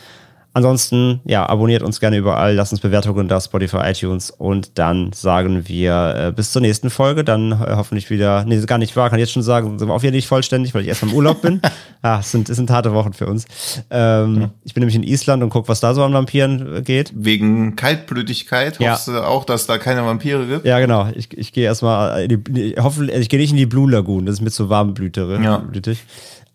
[0.57, 5.69] Ansonsten, ja, abonniert uns gerne überall, lasst uns Bewertungen da, Spotify, iTunes und dann sagen
[5.69, 7.25] wir äh, bis zur nächsten Folge.
[7.25, 9.93] Dann äh, hoffentlich wieder, nee, gar nicht wahr, kann ich jetzt schon sagen, sind wir
[9.93, 11.61] auch wieder nicht vollständig, weil ich erst im Urlaub bin.
[12.01, 13.45] ah, es sind, es sind harte Wochen für uns.
[13.91, 14.51] Ähm, ja.
[14.65, 17.13] Ich bin nämlich in Island und gucke, was da so an Vampiren äh, geht.
[17.15, 18.93] Wegen Kaltblütigkeit ja.
[18.93, 20.65] hoffst du auch, dass da keine Vampire gibt?
[20.65, 21.11] Ja, genau.
[21.15, 24.25] Ich, ich gehe erstmal, in die, ich hoffe, ich gehe nicht in die Blue Lagoon,
[24.25, 25.39] das ist mir zu warmblütig.
[25.39, 25.59] Ja.
[25.59, 26.03] Blütig.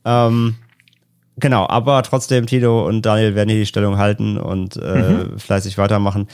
[0.05, 0.55] Ähm,
[1.41, 5.39] Genau, aber trotzdem, Tito und Daniel werden hier die Stellung halten und äh, mhm.
[5.39, 6.27] fleißig weitermachen.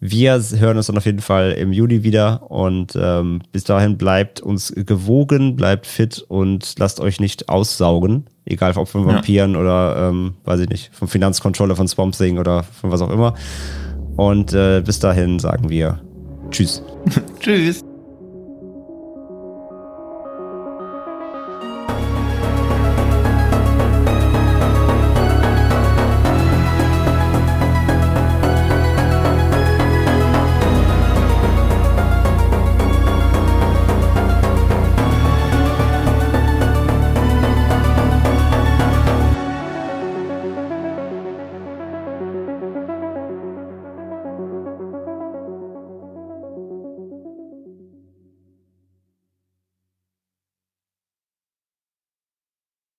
[0.00, 4.40] Wir hören uns dann auf jeden Fall im Juli wieder und ähm, bis dahin bleibt
[4.40, 9.60] uns gewogen, bleibt fit und lasst euch nicht aussaugen, egal ob von Vampiren ja.
[9.60, 13.34] oder, ähm, weiß ich nicht, vom Finanzcontroller von Swamp Thing oder von was auch immer.
[14.16, 16.00] Und äh, bis dahin sagen wir
[16.50, 16.82] Tschüss.
[17.40, 17.84] Tschüss.